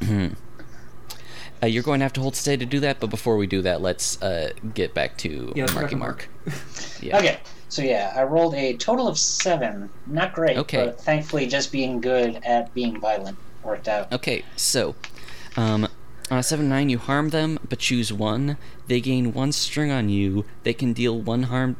uh, 1.62 1.66
you're 1.66 1.82
going 1.82 2.00
to 2.00 2.04
have 2.04 2.12
to 2.14 2.20
hold 2.20 2.34
stay 2.36 2.56
to 2.56 2.66
do 2.66 2.80
that. 2.80 2.98
But 3.00 3.10
before 3.10 3.36
we 3.36 3.46
do 3.46 3.62
that, 3.62 3.80
let's 3.80 4.20
uh, 4.20 4.50
get 4.74 4.94
back 4.94 5.16
to 5.18 5.52
Yeah, 5.54 5.62
let's 5.64 5.72
go 5.74 5.80
back 5.80 5.92
Marky 5.92 5.94
Mark. 5.96 6.28
Mark. 6.46 6.58
Yeah. 7.02 7.18
Okay, 7.18 7.40
so 7.68 7.82
yeah, 7.82 8.14
I 8.16 8.22
rolled 8.22 8.54
a 8.54 8.74
total 8.78 9.06
of 9.06 9.18
seven. 9.18 9.90
Not 10.06 10.32
great, 10.32 10.56
Okay. 10.56 10.86
but 10.86 11.00
thankfully, 11.00 11.46
just 11.46 11.70
being 11.70 12.00
good 12.00 12.36
at 12.42 12.72
being 12.72 12.98
violent 13.00 13.36
worked 13.66 13.88
out. 13.88 14.12
Okay. 14.12 14.44
So, 14.56 14.94
um, 15.56 15.88
on 16.30 16.38
a 16.38 16.42
seven 16.42 16.68
nine, 16.68 16.88
you 16.88 16.98
harm 16.98 17.30
them, 17.30 17.58
but 17.68 17.78
choose 17.78 18.12
one. 18.12 18.56
They 18.86 19.00
gain 19.00 19.32
one 19.32 19.52
string 19.52 19.90
on 19.90 20.08
you. 20.08 20.44
They 20.62 20.72
can 20.72 20.92
deal 20.92 21.20
one 21.20 21.44
harm 21.44 21.76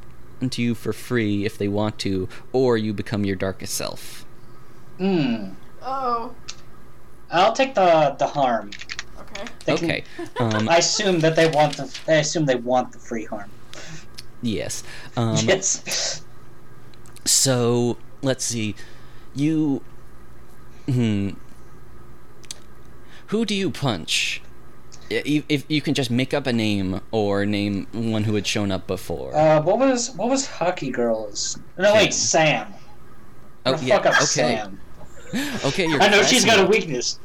to 0.50 0.60
you 0.62 0.74
for 0.74 0.92
free 0.92 1.44
if 1.46 1.56
they 1.56 1.68
want 1.68 1.98
to, 2.00 2.28
or 2.52 2.76
you 2.76 2.92
become 2.92 3.24
your 3.24 3.36
darkest 3.36 3.74
self. 3.74 4.26
Hmm. 4.98 5.50
Oh. 5.82 6.34
I'll 7.30 7.52
take 7.52 7.74
the 7.74 8.14
the 8.18 8.26
harm. 8.26 8.70
Okay. 9.18 9.44
They 9.64 9.76
can- 9.76 9.84
Okay. 9.90 10.04
Um, 10.38 10.68
I 10.68 10.76
assume 10.78 11.20
that 11.20 11.34
they 11.36 11.48
want 11.48 11.76
the. 11.76 11.98
I 12.06 12.14
assume 12.14 12.46
they 12.46 12.54
want 12.56 12.92
the 12.92 12.98
free 12.98 13.24
harm. 13.24 13.50
yes. 14.42 14.84
Um, 15.16 15.36
yes. 15.42 16.22
So 17.24 17.96
let's 18.22 18.44
see. 18.44 18.74
You. 19.34 19.82
Hmm. 20.86 21.30
Who 23.28 23.44
do 23.44 23.54
you 23.54 23.70
punch? 23.70 24.40
If, 25.08 25.44
if 25.48 25.64
you 25.68 25.80
can 25.80 25.94
just 25.94 26.10
make 26.10 26.34
up 26.34 26.46
a 26.46 26.52
name 26.52 27.00
or 27.12 27.46
name 27.46 27.86
one 27.92 28.24
who 28.24 28.34
had 28.34 28.46
shown 28.46 28.72
up 28.72 28.86
before. 28.86 29.34
Uh, 29.36 29.62
what 29.62 29.78
was 29.78 30.10
what 30.12 30.28
was 30.28 30.46
Hockey 30.46 30.90
Girls? 30.90 31.58
No, 31.78 31.94
wait, 31.94 32.12
Sam. 32.12 32.72
oh 33.66 33.78
yeah. 33.80 33.96
fuck 33.96 34.06
up 34.06 34.14
Okay. 34.14 34.24
Sam. 34.24 34.80
Okay. 35.64 35.86
You're 35.86 36.00
I 36.00 36.08
know 36.08 36.22
she's 36.22 36.44
got 36.44 36.64
a 36.64 36.66
weakness. 36.66 37.18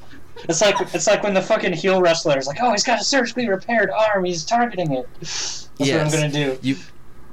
It's 0.49 0.61
like 0.61 0.75
it's 0.93 1.07
like 1.07 1.23
when 1.23 1.33
the 1.33 1.41
fucking 1.41 1.73
heel 1.73 2.01
wrestler 2.01 2.37
is 2.37 2.47
like, 2.47 2.57
oh, 2.61 2.71
he's 2.71 2.83
got 2.83 2.99
a 2.99 3.03
surgically 3.03 3.47
repaired 3.47 3.89
arm. 3.91 4.25
He's 4.25 4.43
targeting 4.43 4.91
it. 4.91 5.07
That's 5.19 5.69
what 5.77 5.89
I'm 5.91 6.11
gonna 6.11 6.31
do. 6.31 6.57
You 6.61 6.77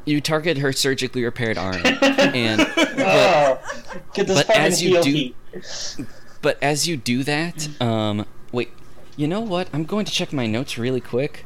you 0.04 0.20
target 0.20 0.58
her 0.58 0.72
surgically 0.72 1.24
repaired 1.24 1.58
arm, 1.58 1.80
and 1.84 2.60
oh, 2.76 3.58
get 4.14 4.26
this 4.26 4.44
but 4.44 4.56
as 4.56 4.82
you 4.82 5.00
heel 5.00 5.02
do- 5.02 5.34
but 6.42 6.62
as 6.62 6.86
you 6.86 6.96
do 6.96 7.22
that, 7.24 7.68
um, 7.80 8.24
wait. 8.52 8.70
You 9.16 9.26
know 9.28 9.40
what? 9.40 9.68
I'm 9.72 9.84
going 9.84 10.04
to 10.04 10.12
check 10.12 10.32
my 10.32 10.46
notes 10.46 10.78
really 10.78 11.00
quick. 11.00 11.44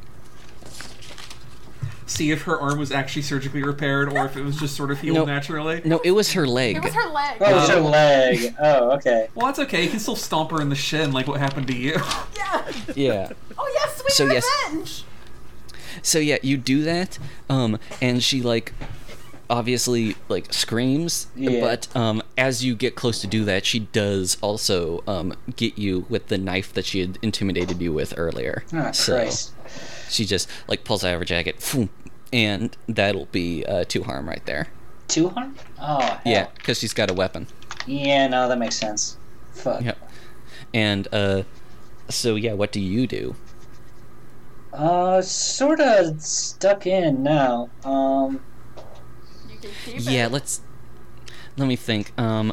See 2.04 2.30
if 2.30 2.42
her 2.42 2.60
arm 2.60 2.78
was 2.78 2.92
actually 2.92 3.22
surgically 3.22 3.62
repaired 3.62 4.12
or 4.12 4.26
if 4.26 4.36
it 4.36 4.42
was 4.42 4.56
just 4.58 4.76
sort 4.76 4.90
of 4.90 5.00
healed 5.00 5.14
Nope. 5.16 5.26
naturally. 5.28 5.80
No, 5.84 5.98
it 6.04 6.10
was 6.10 6.32
her 6.32 6.46
leg. 6.46 6.76
It 6.76 6.82
was 6.82 6.92
her 6.92 7.08
leg. 7.08 7.36
Oh, 7.40 7.58
it's 7.58 7.68
her 7.70 7.80
leg. 7.80 8.54
Oh, 8.60 8.90
okay. 8.96 9.28
Well, 9.34 9.46
that's 9.46 9.58
okay. 9.60 9.82
You 9.84 9.88
can 9.88 9.98
still 9.98 10.16
stomp 10.16 10.50
her 10.50 10.60
in 10.60 10.68
the 10.68 10.74
shin 10.74 11.12
like 11.12 11.26
what 11.26 11.40
happened 11.40 11.68
to 11.68 11.74
you. 11.76 11.96
Yeah. 12.36 12.72
Yeah. 12.94 13.32
Oh 13.56 13.70
yes, 13.72 13.96
sweet 13.96 14.12
So, 14.12 14.26
yes. 14.26 14.46
revenge. 14.66 15.04
So 16.02 16.18
yeah, 16.18 16.36
you 16.42 16.58
do 16.58 16.82
that, 16.82 17.18
um, 17.48 17.78
and 18.02 18.22
she 18.22 18.42
like 18.42 18.74
obviously 19.50 20.16
like 20.28 20.52
screams, 20.52 21.26
Yeah. 21.36 21.60
but 21.60 21.94
um, 21.96 22.22
as 22.38 22.64
you 22.64 22.74
get 22.74 22.94
close 22.94 23.20
to 23.20 23.26
do 23.26 23.44
that, 23.44 23.66
she 23.66 23.80
does 23.80 24.36
also 24.40 25.02
um, 25.06 25.34
get 25.56 25.78
you 25.78 26.06
with 26.08 26.28
the 26.28 26.38
knife 26.38 26.72
that 26.74 26.84
she 26.86 27.00
had 27.00 27.18
intimidated 27.22 27.80
you 27.80 27.92
with 27.92 28.14
earlier. 28.16 28.64
Oh, 28.72 28.92
so 28.92 29.14
Christ. 29.16 29.52
she 30.08 30.24
just 30.24 30.48
like 30.68 30.84
pulls 30.84 31.04
out 31.04 31.14
of 31.14 31.20
her 31.20 31.24
jacket, 31.24 31.74
and 32.32 32.76
that'll 32.88 33.26
be 33.26 33.64
uh, 33.66 33.84
two 33.86 34.02
harm 34.04 34.28
right 34.28 34.44
there. 34.46 34.68
Two 35.08 35.28
harm? 35.28 35.56
Oh, 35.80 36.00
hell. 36.00 36.20
Yeah, 36.24 36.46
because 36.56 36.78
she's 36.78 36.94
got 36.94 37.10
a 37.10 37.14
weapon. 37.14 37.46
Yeah, 37.86 38.28
no, 38.28 38.48
that 38.48 38.58
makes 38.58 38.76
sense. 38.76 39.16
Fuck. 39.52 39.82
Yep. 39.82 39.98
And 40.72 41.08
uh, 41.12 41.42
so 42.08 42.36
yeah, 42.36 42.54
what 42.54 42.72
do 42.72 42.80
you 42.80 43.06
do? 43.06 43.34
Uh, 44.72 45.20
sort 45.20 45.80
of 45.80 46.22
stuck 46.22 46.86
in 46.86 47.22
now. 47.22 47.68
Um, 47.84 48.30
You 48.30 48.32
can 48.32 48.38
keep 48.38 48.51
Yeah, 49.86 50.26
it. 50.26 50.32
let's. 50.32 50.60
Let 51.56 51.66
me 51.68 51.76
think. 51.76 52.18
Um, 52.18 52.52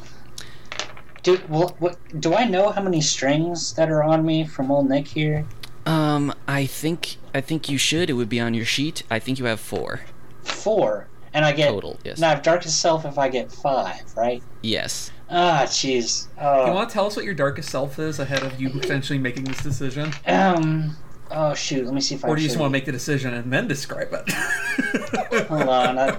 do 1.24 1.38
what, 1.48 1.80
what? 1.82 1.98
Do 2.20 2.34
I 2.36 2.46
know 2.46 2.72
how 2.72 2.82
many 2.82 3.02
strings 3.02 3.74
that 3.74 3.90
are 3.90 4.04
on 4.04 4.26
me 4.26 4.46
from 4.46 4.72
old 4.72 4.90
Nick 4.90 5.08
here? 5.08 5.46
um, 5.86 6.34
I 6.48 6.66
think 6.66 7.18
I 7.34 7.42
think 7.42 7.70
you 7.70 7.78
should. 7.78 8.10
It 8.10 8.14
would 8.14 8.30
be 8.30 8.40
on 8.40 8.54
your 8.54 8.66
sheet. 8.66 9.04
I 9.10 9.20
think 9.20 9.40
you 9.40 9.46
have 9.46 9.60
four. 9.60 10.02
Four, 10.44 11.08
and 11.34 11.46
I 11.46 11.52
get 11.52 11.70
Total, 11.70 11.98
yes. 12.04 12.20
Now 12.20 12.28
I 12.28 12.32
have 12.32 12.42
darkest 12.44 12.80
self 12.80 13.06
if 13.06 13.18
I 13.18 13.30
get 13.30 13.52
five, 13.52 14.02
right? 14.16 14.42
Yes. 14.62 15.12
Ah, 15.30 15.62
jeez. 15.66 16.26
you 16.26 16.32
Oh, 16.42 16.74
want 16.74 16.90
to 16.90 16.94
tell 16.94 17.06
us 17.06 17.16
what 17.16 17.24
your 17.24 17.36
darkest 17.36 17.70
self 17.70 18.00
is 18.00 18.18
ahead 18.20 18.42
of 18.44 18.60
you 18.60 18.70
potentially 18.70 19.20
making 19.20 19.44
this 19.46 19.62
decision? 19.64 20.12
um. 20.28 20.96
Oh 21.32 21.54
shoot. 21.54 21.86
Let 21.86 21.94
me 21.94 22.02
see 22.02 22.16
if 22.16 22.26
I. 22.26 22.28
Or 22.30 22.36
do 22.36 22.42
you 22.42 22.48
just 22.48 22.60
want 22.60 22.72
to 22.72 22.74
make 22.74 22.86
the 22.86 22.92
decision 22.92 23.34
and 23.34 23.54
then 23.54 23.68
describe 23.68 24.10
it? 24.12 24.32
Hold 25.48 25.62
on. 25.70 26.00
I, 26.00 26.18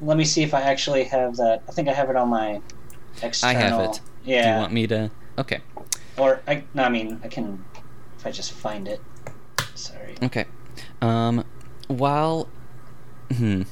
let 0.00 0.16
me 0.16 0.24
see 0.24 0.42
if 0.42 0.54
I 0.54 0.62
actually 0.62 1.04
have 1.04 1.36
that. 1.36 1.62
I 1.68 1.72
think 1.72 1.88
I 1.88 1.92
have 1.92 2.10
it 2.10 2.16
on 2.16 2.28
my 2.28 2.60
external. 3.22 3.56
I 3.56 3.60
have 3.60 3.80
it. 3.90 4.00
Yeah. 4.24 4.42
Do 4.42 4.48
you 4.50 4.56
want 4.56 4.72
me 4.72 4.86
to? 4.88 5.10
Okay. 5.38 5.60
Or 6.18 6.40
I. 6.46 6.64
No, 6.74 6.84
I 6.84 6.88
mean 6.88 7.20
I 7.24 7.28
can. 7.28 7.64
If 8.18 8.26
I 8.26 8.30
just 8.30 8.52
find 8.52 8.88
it. 8.88 9.00
Sorry. 9.74 10.14
Okay. 10.22 10.44
Um, 11.02 11.44
while, 11.88 12.48
hmm, 13.36 13.62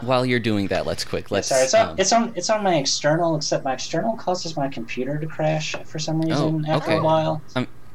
while 0.00 0.26
you're 0.26 0.40
doing 0.40 0.66
that, 0.68 0.86
let's 0.86 1.04
quick. 1.04 1.30
Let's. 1.30 1.48
Sorry, 1.48 1.62
it's 1.62 1.74
on, 1.74 1.88
um, 1.90 1.94
it's 1.98 2.12
on 2.12 2.32
it's 2.36 2.50
on 2.50 2.62
my 2.62 2.76
external. 2.76 3.36
Except 3.36 3.64
my 3.64 3.74
external 3.74 4.16
causes 4.16 4.56
my 4.56 4.68
computer 4.68 5.18
to 5.18 5.26
crash 5.26 5.74
for 5.84 5.98
some 5.98 6.20
reason 6.20 6.64
Oh, 6.68 6.72
after 6.72 6.90
okay. 6.90 6.98
a 6.98 7.02
while. 7.02 7.42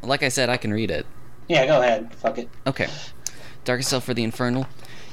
like 0.01 0.24
I 0.24 0.30
said, 0.30 0.49
I 0.49 0.57
can 0.57 0.74
read 0.74 0.91
it. 0.91 1.05
Yeah, 1.47 1.68
go 1.68 1.82
ahead. 1.82 2.13
Fuck 2.16 2.39
it. 2.39 2.49
Okay. 2.66 2.88
Darkest 3.66 3.89
Self 3.89 4.03
for 4.03 4.13
the 4.13 4.24
Infernal. 4.24 4.66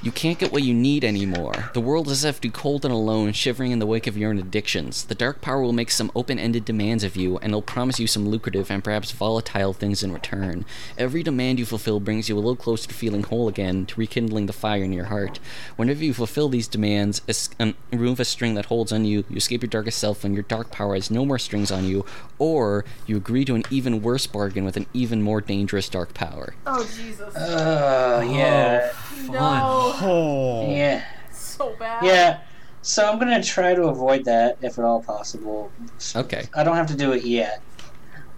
You 0.02 0.10
can't 0.10 0.38
get 0.38 0.52
what 0.52 0.64
you 0.64 0.74
need 0.74 1.04
anymore. 1.04 1.70
The 1.74 1.80
world 1.80 2.08
is 2.08 2.24
left 2.24 2.44
you 2.44 2.50
cold 2.50 2.84
and 2.84 2.92
alone, 2.92 3.32
shivering 3.32 3.70
in 3.70 3.78
the 3.78 3.86
wake 3.86 4.08
of 4.08 4.16
your 4.16 4.30
own 4.30 4.38
addictions. 4.38 5.04
The 5.04 5.14
Dark 5.14 5.40
Power 5.40 5.62
will 5.62 5.72
make 5.72 5.92
some 5.92 6.10
open 6.16 6.40
ended 6.40 6.64
demands 6.64 7.04
of 7.04 7.14
you, 7.14 7.38
and 7.38 7.50
it'll 7.52 7.62
promise 7.62 8.00
you 8.00 8.08
some 8.08 8.28
lucrative 8.28 8.68
and 8.68 8.82
perhaps 8.82 9.12
volatile 9.12 9.72
things 9.72 10.02
in 10.02 10.10
return. 10.12 10.64
Every 10.98 11.22
demand 11.22 11.60
you 11.60 11.66
fulfill 11.66 12.00
brings 12.00 12.28
you 12.28 12.34
a 12.34 12.40
little 12.40 12.56
closer 12.56 12.88
to 12.88 12.94
feeling 12.94 13.22
whole 13.22 13.46
again, 13.46 13.86
to 13.86 14.00
rekindling 14.00 14.46
the 14.46 14.52
fire 14.52 14.82
in 14.82 14.92
your 14.92 15.04
heart. 15.04 15.38
Whenever 15.76 16.02
you 16.02 16.12
fulfill 16.14 16.48
these 16.48 16.66
demands, 16.66 17.22
es- 17.28 17.50
um, 17.60 17.74
remove 17.92 18.18
a 18.18 18.24
string 18.24 18.54
that 18.54 18.66
holds 18.66 18.90
on 18.90 19.04
you, 19.04 19.24
you 19.30 19.36
escape 19.36 19.62
your 19.62 19.68
darkest 19.68 19.98
self, 20.00 20.24
and 20.24 20.34
your 20.34 20.42
dark 20.42 20.72
power 20.72 20.94
has 20.96 21.12
no 21.12 21.24
more 21.24 21.38
strings 21.38 21.70
on 21.70 21.84
you, 21.86 22.04
or 22.40 22.84
you 23.06 23.16
agree 23.16 23.44
to 23.44 23.54
an 23.54 23.62
even 23.70 24.02
worse 24.02 24.26
bargain 24.26 24.64
with 24.64 24.76
an 24.76 24.86
even 24.92 25.22
more 25.22 25.40
dangerous 25.40 25.88
dark 25.88 26.12
power. 26.12 26.54
Oh 26.66 26.82
Jesus. 26.96 27.32
Oh 27.36 28.20
yeah. 28.20 28.88
Fun. 28.88 29.32
no. 29.34 29.91
Oh. 30.00 30.70
Yeah. 30.70 31.04
So 31.32 31.74
bad. 31.78 32.04
Yeah. 32.04 32.40
So 32.82 33.08
I'm 33.10 33.18
gonna 33.18 33.42
try 33.42 33.74
to 33.74 33.84
avoid 33.84 34.24
that 34.24 34.58
if 34.62 34.78
at 34.78 34.84
all 34.84 35.02
possible. 35.02 35.70
Okay. 36.16 36.46
I 36.54 36.64
don't 36.64 36.76
have 36.76 36.88
to 36.88 36.96
do 36.96 37.12
it 37.12 37.24
yet. 37.24 37.62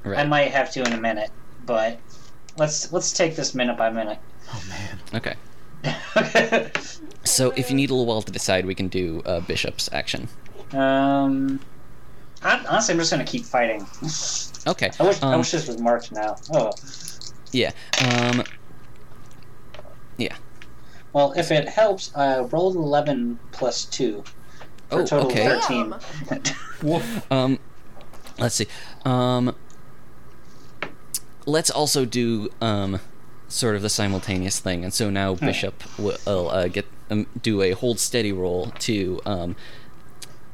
Right. 0.04 0.18
I 0.18 0.24
might 0.24 0.50
have 0.50 0.70
to 0.72 0.82
in 0.82 0.92
a 0.92 1.00
minute, 1.00 1.30
but 1.64 1.98
let's 2.58 2.92
let's 2.92 3.12
take 3.12 3.36
this 3.36 3.54
minute 3.54 3.76
by 3.78 3.90
minute. 3.90 4.18
Oh 4.52 4.62
man. 4.68 4.98
Okay. 5.14 5.34
okay. 6.16 6.70
So 7.26 7.52
if 7.56 7.70
you 7.70 7.76
need 7.76 7.88
a 7.88 7.94
little 7.94 8.04
while 8.04 8.20
to 8.20 8.30
decide, 8.30 8.66
we 8.66 8.74
can 8.74 8.88
do 8.88 9.22
uh, 9.24 9.40
Bishop's 9.40 9.88
action. 9.94 10.28
Um. 10.74 11.58
hon- 12.42 12.66
Honestly, 12.66 12.92
I'm 12.92 12.98
just 12.98 13.10
gonna 13.10 13.24
keep 13.24 13.46
fighting. 13.46 13.86
Okay. 14.66 14.90
I 15.00 15.02
wish 15.02 15.22
I 15.22 15.32
Um, 15.32 15.38
wish 15.40 15.50
this 15.52 15.66
was 15.66 15.80
marked 15.80 16.12
now. 16.12 16.36
Oh. 16.52 16.70
yeah. 17.52 17.70
Um. 18.06 18.44
Yeah. 21.14 21.20
Well, 21.20 21.32
if 21.36 21.50
it 21.50 21.68
helps, 21.68 22.14
I 22.16 22.40
rolled 22.40 22.76
11 22.76 23.38
plus 23.52 23.84
2 23.86 24.22
for 24.24 24.98
Oh, 24.98 25.02
a 25.02 25.06
total 25.06 25.30
okay. 25.30 25.46
of 25.46 25.60
13. 25.62 25.94
Woof. 26.82 27.32
Um. 27.32 27.58
Let's 28.38 28.54
see. 28.56 28.66
Um. 29.04 29.54
Let's 31.46 31.70
also 31.70 32.04
do 32.04 32.48
um, 32.60 33.00
sort 33.48 33.76
of 33.76 33.82
the 33.82 33.90
simultaneous 33.90 34.58
thing, 34.60 34.82
and 34.82 34.94
so 34.94 35.10
now 35.10 35.34
Bishop 35.34 35.82
will 35.98 36.48
uh, 36.50 36.68
get 36.68 36.86
um, 37.10 37.26
do 37.42 37.60
a 37.60 37.72
hold 37.72 38.00
steady 38.00 38.32
roll 38.32 38.72
to 38.78 39.20
um, 39.26 39.56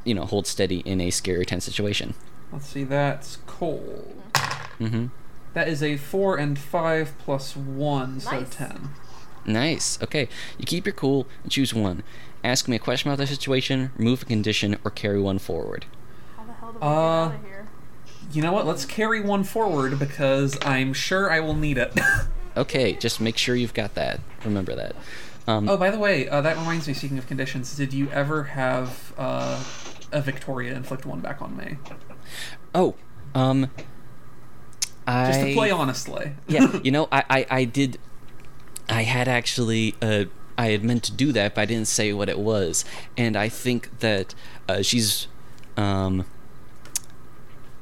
you 0.05 0.15
know, 0.15 0.25
hold 0.25 0.47
steady 0.49 0.79
in 0.81 1.01
a 1.01 1.11
scary 1.11 1.47
tense 1.47 1.65
situation. 1.65 2.15
Let's 2.53 2.67
see, 2.67 2.83
that's 2.85 3.37
cold. 3.47 4.21
Mm-hmm. 4.35 5.07
That 5.55 5.69
is 5.69 5.81
a 5.83 5.97
4 5.97 6.37
and 6.39 6.59
5 6.59 7.19
plus 7.19 7.57
1, 7.57 8.21
so 8.21 8.31
Nice. 8.41 8.49
10. 8.51 8.91
Nice. 9.47 9.99
Okay. 10.03 10.29
You 10.59 10.65
keep 10.67 10.87
your 10.87 10.93
cool 10.95 11.27
and 11.43 11.51
choose 11.53 11.73
one. 11.75 12.03
Ask 12.43 12.69
me 12.69 12.77
a 12.77 12.79
question 12.79 13.11
about 13.11 13.19
the 13.19 13.27
situation, 13.27 13.91
remove 13.97 14.23
a 14.23 14.25
condition, 14.27 14.79
or 14.85 14.91
carry 14.91 15.21
one 15.21 15.39
forward. 15.39 15.85
How 16.37 16.45
the 16.45 16.53
hell 16.53 16.73
do 16.73 16.79
we 16.79 16.87
Uh, 16.87 16.89
get 17.29 17.35
out 17.35 17.35
of 17.41 17.45
here? 17.47 17.69
You 18.33 18.43
know 18.43 18.53
what? 18.53 18.67
Let's 18.67 18.85
carry 18.85 19.21
one 19.21 19.45
forward 19.45 19.99
because 19.99 20.57
I'm 20.65 20.93
sure 20.93 21.31
I 21.31 21.41
will 21.41 21.55
need 21.55 21.79
it. 21.79 21.99
Okay, 22.57 22.95
just 22.95 23.21
make 23.21 23.37
sure 23.37 23.55
you've 23.55 23.75
got 23.75 23.95
that. 23.95 24.19
Remember 24.45 24.75
that. 24.75 24.97
Um, 25.47 25.69
oh, 25.69 25.77
by 25.77 25.91
the 25.93 25.99
way, 26.01 26.29
uh, 26.29 26.41
that 26.41 26.57
reminds 26.57 26.89
me, 26.89 26.95
speaking 26.95 27.17
of 27.17 27.29
conditions, 27.29 27.77
did 27.77 27.93
you 27.95 28.11
ever 28.11 28.43
have 28.43 29.15
uh, 29.17 29.63
a 30.11 30.21
Victoria 30.21 30.75
inflict 30.75 31.07
one 31.07 31.21
back 31.21 31.41
on 31.41 31.57
me? 31.57 31.77
oh, 32.75 32.97
um, 33.37 33.71
I 35.07 35.27
Just 35.29 35.41
to 35.41 35.55
play 35.55 35.71
honestly. 35.71 36.33
yeah, 36.49 36.81
you 36.83 36.91
know, 36.91 37.07
I, 37.13 37.25
I, 37.31 37.47
I 37.51 37.65
did. 37.65 37.99
I 38.91 39.03
had 39.03 39.29
actually, 39.29 39.95
uh, 40.03 40.25
I 40.59 40.69
had 40.71 40.83
meant 40.85 41.05
to 41.05 41.13
do 41.13 41.33
that, 41.33 41.55
but 41.55 41.63
I 41.63 41.65
didn't 41.67 41.89
say 41.89 42.13
what 42.13 42.29
it 42.29 42.39
was, 42.39 42.85
and 43.17 43.37
I 43.37 43.49
think 43.49 44.01
that 44.01 44.35
uh, 44.69 44.83
she's, 44.83 45.27
um, 45.77 46.25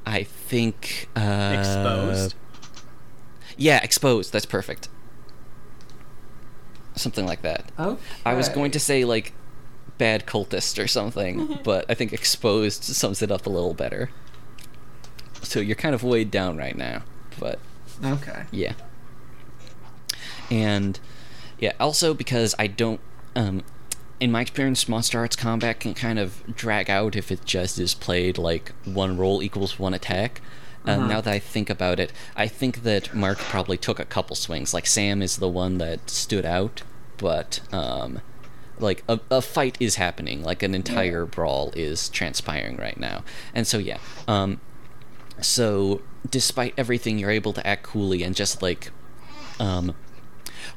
I 0.06 0.22
think 0.22 1.09
uh, 1.16 1.56
Exposed. 1.59 2.34
Yeah, 3.56 3.82
exposed. 3.82 4.32
That's 4.32 4.46
perfect. 4.46 4.88
Something 6.94 7.26
like 7.26 7.42
that. 7.42 7.70
Okay. 7.78 8.00
I 8.24 8.34
was 8.34 8.48
going 8.48 8.70
to 8.72 8.80
say 8.80 9.04
like 9.04 9.32
bad 9.98 10.26
cultist 10.26 10.82
or 10.82 10.86
something, 10.86 11.59
but 11.64 11.84
I 11.88 11.94
think 11.94 12.12
exposed 12.12 12.84
sums 12.84 13.20
it 13.22 13.30
up 13.32 13.46
a 13.46 13.50
little 13.50 13.74
better. 13.74 14.11
So 15.42 15.61
you're 15.61 15.76
kind 15.76 15.94
of 15.94 16.02
weighed 16.04 16.30
down 16.30 16.56
right 16.56 16.76
now, 16.76 17.02
but 17.40 17.59
Okay. 18.04 18.44
yeah. 18.52 18.74
And 20.51 20.99
yeah, 21.59 21.72
also 21.80 22.14
because 22.14 22.55
I 22.59 22.66
don't 22.66 23.01
um 23.36 23.62
in 24.20 24.32
my 24.32 24.40
experience 24.40 24.88
Monster 24.88 25.18
Hearts 25.18 25.36
combat 25.36 25.78
can 25.80 25.94
kind 25.94 26.18
of 26.18 26.42
drag 26.57 26.90
out 26.90 27.14
if 27.14 27.30
it 27.30 27.44
just 27.44 27.78
is 27.78 27.94
played 27.94 28.36
like 28.38 28.72
one 28.84 29.16
roll 29.16 29.42
equals 29.42 29.78
one 29.78 29.94
attack. 29.94 30.40
Um, 30.84 31.01
Uh-huh. 31.01 31.09
now 31.09 31.20
that 31.20 31.32
I 31.32 31.38
think 31.38 31.68
about 31.70 32.01
it, 32.01 32.12
I 32.36 32.46
think 32.49 32.82
that 32.84 33.12
Mark 33.14 33.38
probably 33.38 33.76
took 33.76 33.99
a 34.01 34.05
couple 34.05 34.34
swings. 34.36 34.72
Like 34.72 34.86
Sam 34.86 35.20
is 35.22 35.36
the 35.36 35.49
one 35.49 35.78
that 35.78 36.09
stood 36.09 36.46
out, 36.46 36.82
but 37.18 37.61
um, 37.72 38.20
like 38.78 39.03
a, 39.09 39.20
a 39.30 39.42
fight 39.42 39.76
is 39.80 39.96
happening. 39.96 40.42
Like 40.42 40.62
an 40.62 40.74
entire 40.74 41.26
brawl 41.26 41.72
is 41.76 42.09
transpiring 42.09 42.76
right 42.76 42.99
now, 42.99 43.22
and 43.55 43.66
so 43.66 43.78
yeah. 43.78 43.99
Um, 44.26 44.61
so 45.40 46.01
despite 46.30 46.74
everything, 46.76 47.18
you're 47.18 47.30
able 47.30 47.53
to 47.53 47.66
act 47.66 47.82
coolly 47.82 48.22
and 48.22 48.34
just 48.34 48.62
like, 48.62 48.90
um, 49.61 49.94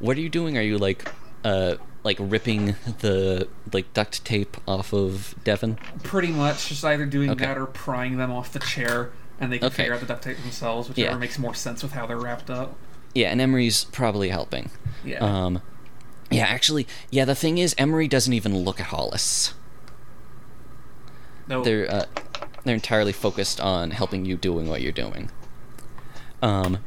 what 0.01 0.17
are 0.17 0.21
you 0.21 0.29
doing? 0.29 0.57
Are 0.57 0.61
you 0.61 0.77
like, 0.77 1.09
uh, 1.43 1.75
like 2.03 2.17
ripping 2.19 2.75
the 2.99 3.47
like 3.71 3.93
duct 3.93 4.25
tape 4.25 4.57
off 4.67 4.93
of 4.93 5.35
Devin? 5.43 5.77
Pretty 6.03 6.29
much 6.29 6.67
just 6.69 6.83
either 6.83 7.05
doing 7.05 7.29
Okay. 7.29 7.45
that 7.45 7.57
or 7.57 7.65
prying 7.67 8.17
them 8.17 8.31
off 8.31 8.51
the 8.51 8.59
chair, 8.59 9.11
and 9.39 9.51
they 9.51 9.59
can 9.59 9.67
Okay. 9.67 9.75
figure 9.77 9.93
out 9.93 9.99
the 10.01 10.05
duct 10.07 10.23
tape 10.23 10.37
themselves, 10.41 10.89
whichever 10.89 11.11
Yeah. 11.11 11.17
makes 11.17 11.37
more 11.39 11.53
sense 11.53 11.83
with 11.83 11.93
how 11.93 12.05
they're 12.05 12.17
wrapped 12.17 12.49
up. 12.49 12.75
Yeah, 13.13 13.29
and 13.29 13.39
Emery's 13.41 13.83
probably 13.85 14.29
helping. 14.29 14.69
Yeah. 15.03 15.17
Um, 15.19 15.61
yeah, 16.29 16.45
actually, 16.45 16.87
yeah. 17.09 17.25
The 17.25 17.35
thing 17.35 17.57
is, 17.57 17.75
Emery 17.77 18.07
doesn't 18.07 18.33
even 18.33 18.57
look 18.59 18.79
at 18.79 18.87
Hollis. 18.87 19.53
no. 21.47 21.63
They're 21.63 21.91
uh, 21.91 22.05
they're 22.63 22.75
entirely 22.75 23.11
focused 23.11 23.59
on 23.59 23.91
helping 23.91 24.23
you 24.25 24.37
doing 24.37 24.69
what 24.69 24.81
you're 24.81 24.91
doing. 24.93 25.29
Um, 26.41 26.77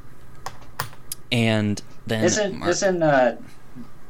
and 1.30 1.82
then 2.06 2.24
Isn't 2.24 2.58
Mark- 2.58 2.70
isn't 2.70 3.02
uh 3.02 3.36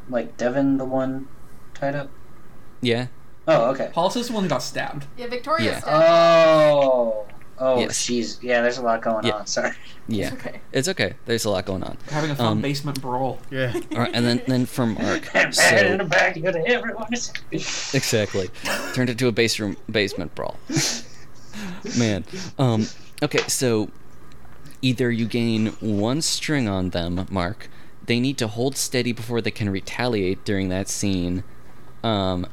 like 0.09 0.37
Devin 0.37 0.77
the 0.79 0.85
one 0.85 1.29
tied 1.75 1.95
up? 1.95 2.11
yeah, 2.81 3.07
Oh, 3.47 3.71
okay. 3.73 3.91
Hollis 3.95 4.17
is 4.17 4.29
the 4.29 4.35
one 4.35 4.49
got 4.49 4.63
stabbed. 4.63 5.07
Yeah, 5.19 5.27
Victoria 5.29 5.73
Yeah. 5.73 5.79
stabbed. 5.81 6.03
Oh, 6.03 7.27
oh, 7.59 7.79
Yes. 7.81 7.99
jeez. 8.07 8.43
Yeah, 8.43 8.63
there's 8.63 8.79
a 8.79 8.83
lot 8.83 9.03
going 9.03 9.27
Yeah. 9.27 9.33
on. 9.35 9.47
Sorry. 9.47 9.73
yeah. 10.09 10.33
okay. 10.33 10.61
It's 10.73 10.89
okay. 10.89 11.15
There's 11.27 11.45
a 11.45 11.51
lot 11.51 11.67
going 11.67 11.83
on. 11.83 11.99
Having 12.11 12.31
a 12.31 12.37
fun 12.37 12.47
Um, 12.47 12.61
basement 12.63 13.01
brawl. 13.03 13.39
Yeah. 13.51 13.75
All 13.93 13.99
right, 13.99 14.11
and 14.15 14.25
then 14.27 14.41
then 14.47 14.65
for 14.67 14.87
Mark, 14.87 15.27
so 15.53 15.77
in 15.77 15.99
the 15.99 16.05
back 16.05 16.37
of 16.39 16.57
everyone 16.57 17.13
exactly 17.53 18.49
turned 18.95 19.11
into 19.11 19.29
a 19.29 19.33
base 19.33 19.59
room 19.61 19.77
basement 19.91 20.35
brawl. 20.35 20.59
Man, 21.99 22.25
um, 22.59 22.87
okay, 23.23 23.43
so 23.47 23.91
either 24.83 25.11
you 25.11 25.27
gain 25.27 25.67
one 25.81 26.21
string 26.23 26.67
on 26.69 26.91
them, 26.91 27.27
Mark. 27.31 27.69
They 28.07 28.21
need 28.21 28.39
to 28.39 28.49
hold 28.49 28.77
steady 28.77 29.13
before 29.13 29.41
they 29.41 29.51
can 29.51 29.71
retaliate 29.71 30.45
during 30.45 30.69
that 30.69 30.89
scene, 30.89 31.43
um, 32.03 32.47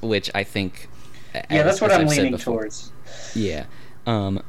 which 0.00 0.30
I 0.34 0.44
think. 0.44 0.88
Yeah, 1.34 1.44
as- 1.50 1.64
that's 1.64 1.80
what 1.80 1.92
I'm 1.92 2.02
I've 2.02 2.08
leaning 2.08 2.32
before- 2.32 2.60
towards. 2.62 2.92
Yeah, 3.34 3.66
um, 4.06 4.42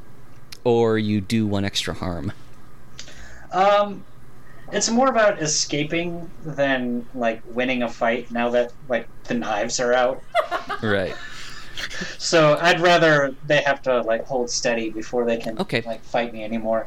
or 0.64 0.98
you 0.98 1.20
do 1.20 1.46
one 1.46 1.64
extra 1.64 1.94
harm. 1.94 2.32
Um, 3.52 4.04
it's 4.72 4.90
more 4.90 5.08
about 5.08 5.40
escaping 5.40 6.30
than 6.44 7.06
like 7.14 7.42
winning 7.50 7.82
a 7.82 7.88
fight. 7.88 8.30
Now 8.30 8.50
that 8.50 8.72
like 8.88 9.08
the 9.24 9.34
knives 9.34 9.80
are 9.80 9.92
out, 9.94 10.22
Right. 10.82 11.14
so 12.18 12.58
I'd 12.60 12.80
rather 12.80 13.34
they 13.46 13.62
have 13.62 13.80
to 13.82 14.02
like 14.02 14.26
hold 14.26 14.50
steady 14.50 14.90
before 14.90 15.24
they 15.24 15.36
can 15.38 15.58
Okay. 15.58 15.82
like 15.86 16.02
fight 16.04 16.32
me 16.32 16.44
anymore. 16.44 16.86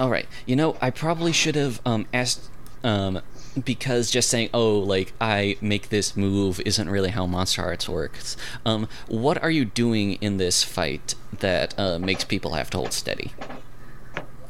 All 0.00 0.10
right. 0.10 0.26
You 0.46 0.56
know, 0.56 0.76
I 0.80 0.90
probably 0.90 1.30
should 1.32 1.54
have 1.54 1.80
um, 1.86 2.06
asked 2.12 2.50
um, 2.84 3.20
because 3.64 4.10
just 4.10 4.28
saying, 4.28 4.50
"Oh, 4.54 4.78
like 4.78 5.12
I 5.20 5.56
make 5.60 5.88
this 5.88 6.16
move," 6.16 6.60
isn't 6.60 6.88
really 6.88 7.10
how 7.10 7.26
Monster 7.26 7.62
Hearts 7.62 7.88
works. 7.88 8.36
Um, 8.64 8.88
what 9.08 9.42
are 9.42 9.50
you 9.50 9.64
doing 9.64 10.12
in 10.14 10.36
this 10.36 10.62
fight 10.62 11.14
that 11.40 11.76
uh, 11.78 11.98
makes 11.98 12.24
people 12.24 12.52
have 12.52 12.70
to 12.70 12.78
hold 12.78 12.92
steady? 12.92 13.32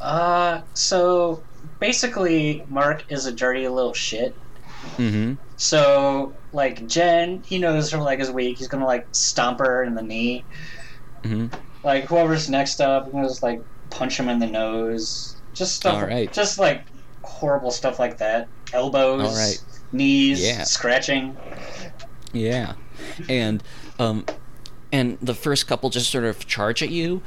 Uh, 0.01 0.61
so 0.74 1.43
basically, 1.78 2.64
Mark 2.68 3.05
is 3.11 3.26
a 3.26 3.32
dirty 3.32 3.66
little 3.68 3.95
shit. 3.95 4.35
Mm-hmm. 4.97 5.35
So 5.57 6.35
like 6.53 6.87
Jen, 6.87 7.43
he 7.45 7.59
knows 7.59 7.91
her 7.91 7.99
leg 7.99 8.20
is 8.20 8.30
weak. 8.30 8.59
He's 8.59 8.68
gonna 8.68 8.87
like 8.87 9.07
stomp 9.12 9.61
her 9.61 9.82
in 9.85 9.95
the 9.95 10.03
knee. 10.03 10.45
Mm-hmm. 11.22 11.55
Like 11.85 12.05
whoever's 12.05 12.51
next 12.51 12.80
up, 12.80 13.05
he's 13.05 13.12
gonna 13.12 13.28
just 13.28 13.43
like 13.43 13.62
punch 13.91 14.18
him 14.18 14.28
in 14.28 14.39
the 14.39 14.47
nose. 14.47 15.37
Just 15.55 15.76
stuff. 15.76 15.95
All 15.95 16.07
right. 16.07 16.32
Just 16.32 16.59
like 16.59 16.85
horrible 17.45 17.70
stuff 17.70 17.99
like 17.99 18.16
that. 18.18 18.49
Elbows. 18.72 19.36
Right. 19.36 19.62
Knees. 19.92 20.42
Yeah. 20.42 20.62
Scratching. 20.64 21.36
Yeah, 22.32 22.72
and 23.28 23.62
um, 23.99 24.24
and 24.90 25.18
the 25.20 25.34
first 25.34 25.66
couple 25.66 25.90
just 25.90 26.11
sort 26.11 26.24
of 26.24 26.47
charge 26.47 26.82
at 26.82 26.88
you, 26.88 27.20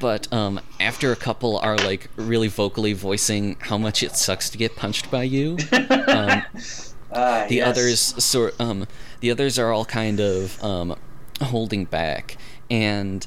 but 0.00 0.32
um, 0.32 0.60
after 0.80 1.10
a 1.12 1.16
couple 1.16 1.58
are 1.58 1.76
like 1.76 2.08
really 2.16 2.48
vocally 2.48 2.92
voicing 2.92 3.56
how 3.60 3.76
much 3.76 4.02
it 4.02 4.12
sucks 4.16 4.48
to 4.50 4.56
get 4.58 4.76
punched 4.76 5.10
by 5.10 5.24
you. 5.24 5.58
Um, 5.90 6.42
Ah, 7.16 7.46
the 7.48 7.56
yes. 7.56 7.68
others 7.68 8.00
sort 8.24 8.60
um 8.60 8.88
the 9.20 9.30
others 9.30 9.56
are 9.56 9.70
all 9.72 9.84
kind 9.84 10.18
of 10.18 10.60
um 10.64 10.96
holding 11.40 11.84
back 11.84 12.36
and 12.68 13.24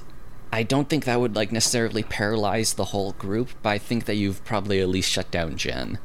I 0.51 0.63
don't 0.63 0.89
think 0.89 1.05
that 1.05 1.21
would 1.21 1.37
like 1.37 1.53
necessarily 1.53 2.03
paralyze 2.03 2.73
the 2.73 2.85
whole 2.85 3.13
group, 3.13 3.49
but 3.63 3.69
I 3.69 3.77
think 3.77 4.03
that 4.05 4.15
you've 4.15 4.43
probably 4.43 4.81
at 4.81 4.89
least 4.89 5.09
shut 5.09 5.31
down 5.31 5.55
Jen, 5.55 5.99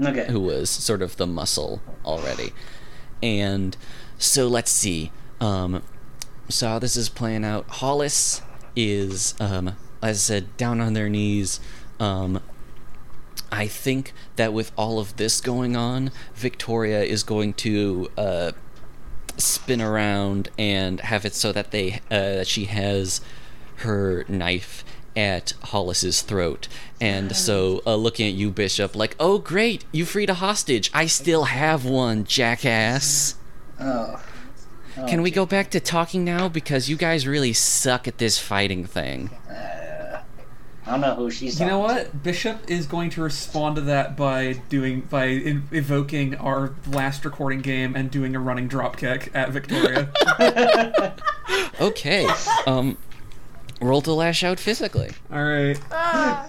Okay. 0.00 0.26
who 0.28 0.40
was 0.40 0.68
sort 0.70 1.02
of 1.02 1.16
the 1.16 1.26
muscle 1.26 1.80
already. 2.04 2.52
And 3.22 3.76
so 4.18 4.48
let's 4.48 4.70
see. 4.70 5.12
Um 5.40 5.82
so 6.48 6.68
how 6.68 6.78
this 6.78 6.96
is 6.96 7.08
playing 7.08 7.44
out, 7.44 7.66
Hollis 7.68 8.42
is, 8.76 9.34
um, 9.40 9.68
as 10.02 10.16
I 10.16 10.34
said, 10.34 10.56
down 10.56 10.80
on 10.80 10.92
their 10.92 11.08
knees. 11.08 11.60
Um, 11.98 12.40
I 13.50 13.66
think 13.66 14.12
that 14.36 14.52
with 14.52 14.72
all 14.76 14.98
of 14.98 15.16
this 15.16 15.40
going 15.40 15.76
on, 15.76 16.10
Victoria 16.34 17.02
is 17.02 17.22
going 17.22 17.54
to 17.54 18.10
uh, 18.18 18.52
spin 19.36 19.80
around 19.80 20.50
and 20.58 21.00
have 21.00 21.24
it 21.24 21.34
so 21.34 21.52
that 21.52 21.70
they 21.70 22.00
uh, 22.10 22.44
she 22.44 22.66
has 22.66 23.20
her 23.76 24.24
knife 24.28 24.84
at 25.16 25.52
Hollis's 25.64 26.22
throat. 26.22 26.68
And 27.00 27.34
so, 27.36 27.82
uh, 27.86 27.96
looking 27.96 28.26
at 28.26 28.34
you, 28.34 28.50
Bishop, 28.50 28.96
like, 28.96 29.16
oh 29.20 29.38
great, 29.38 29.84
you 29.92 30.04
freed 30.04 30.30
a 30.30 30.34
hostage. 30.34 30.90
I 30.94 31.06
still 31.06 31.44
have 31.44 31.84
one, 31.84 32.24
jackass. 32.24 33.36
Oh. 33.80 34.22
Oh, 34.96 35.06
Can 35.06 35.22
we 35.22 35.30
go 35.32 35.44
back 35.44 35.70
to 35.70 35.80
talking 35.80 36.24
now? 36.24 36.48
Because 36.48 36.88
you 36.88 36.96
guys 36.96 37.26
really 37.26 37.52
suck 37.52 38.06
at 38.06 38.18
this 38.18 38.38
fighting 38.38 38.84
thing. 38.84 39.30
I 40.86 40.90
don't 40.90 41.00
know 41.00 41.14
who 41.14 41.30
she's. 41.30 41.58
You 41.58 41.66
know 41.66 41.82
talking 41.82 41.96
what? 41.96 42.22
Bishop 42.22 42.70
is 42.70 42.86
going 42.86 43.10
to 43.10 43.22
respond 43.22 43.76
to 43.76 43.82
that 43.82 44.16
by 44.16 44.52
doing 44.68 45.00
by 45.00 45.26
in, 45.26 45.66
evoking 45.72 46.34
our 46.36 46.74
last 46.86 47.24
recording 47.24 47.60
game 47.60 47.96
and 47.96 48.10
doing 48.10 48.36
a 48.36 48.38
running 48.38 48.68
drop 48.68 48.96
kick 48.96 49.30
at 49.34 49.50
Victoria. 49.50 50.10
Okay. 51.80 52.26
Um, 52.66 52.96
roll 53.84 54.02
to 54.02 54.12
lash 54.12 54.42
out 54.42 54.58
physically. 54.58 55.10
All 55.32 55.42
right. 55.44 55.78
Ah, 55.90 56.48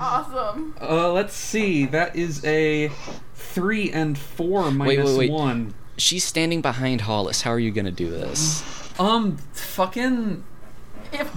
awesome. 0.00 0.74
Uh, 0.80 1.12
let's 1.12 1.34
see. 1.34 1.86
That 1.86 2.14
is 2.16 2.44
a 2.44 2.90
three 3.34 3.90
and 3.90 4.16
four 4.18 4.70
minus 4.70 5.10
wait, 5.10 5.18
wait. 5.18 5.30
one. 5.30 5.74
She's 5.96 6.24
standing 6.24 6.60
behind 6.60 7.02
Hollis. 7.02 7.42
How 7.42 7.50
are 7.52 7.58
you 7.58 7.70
gonna 7.70 7.90
do 7.92 8.10
this? 8.10 8.62
Um, 8.98 9.36
fucking. 9.52 10.44
If 11.12 11.30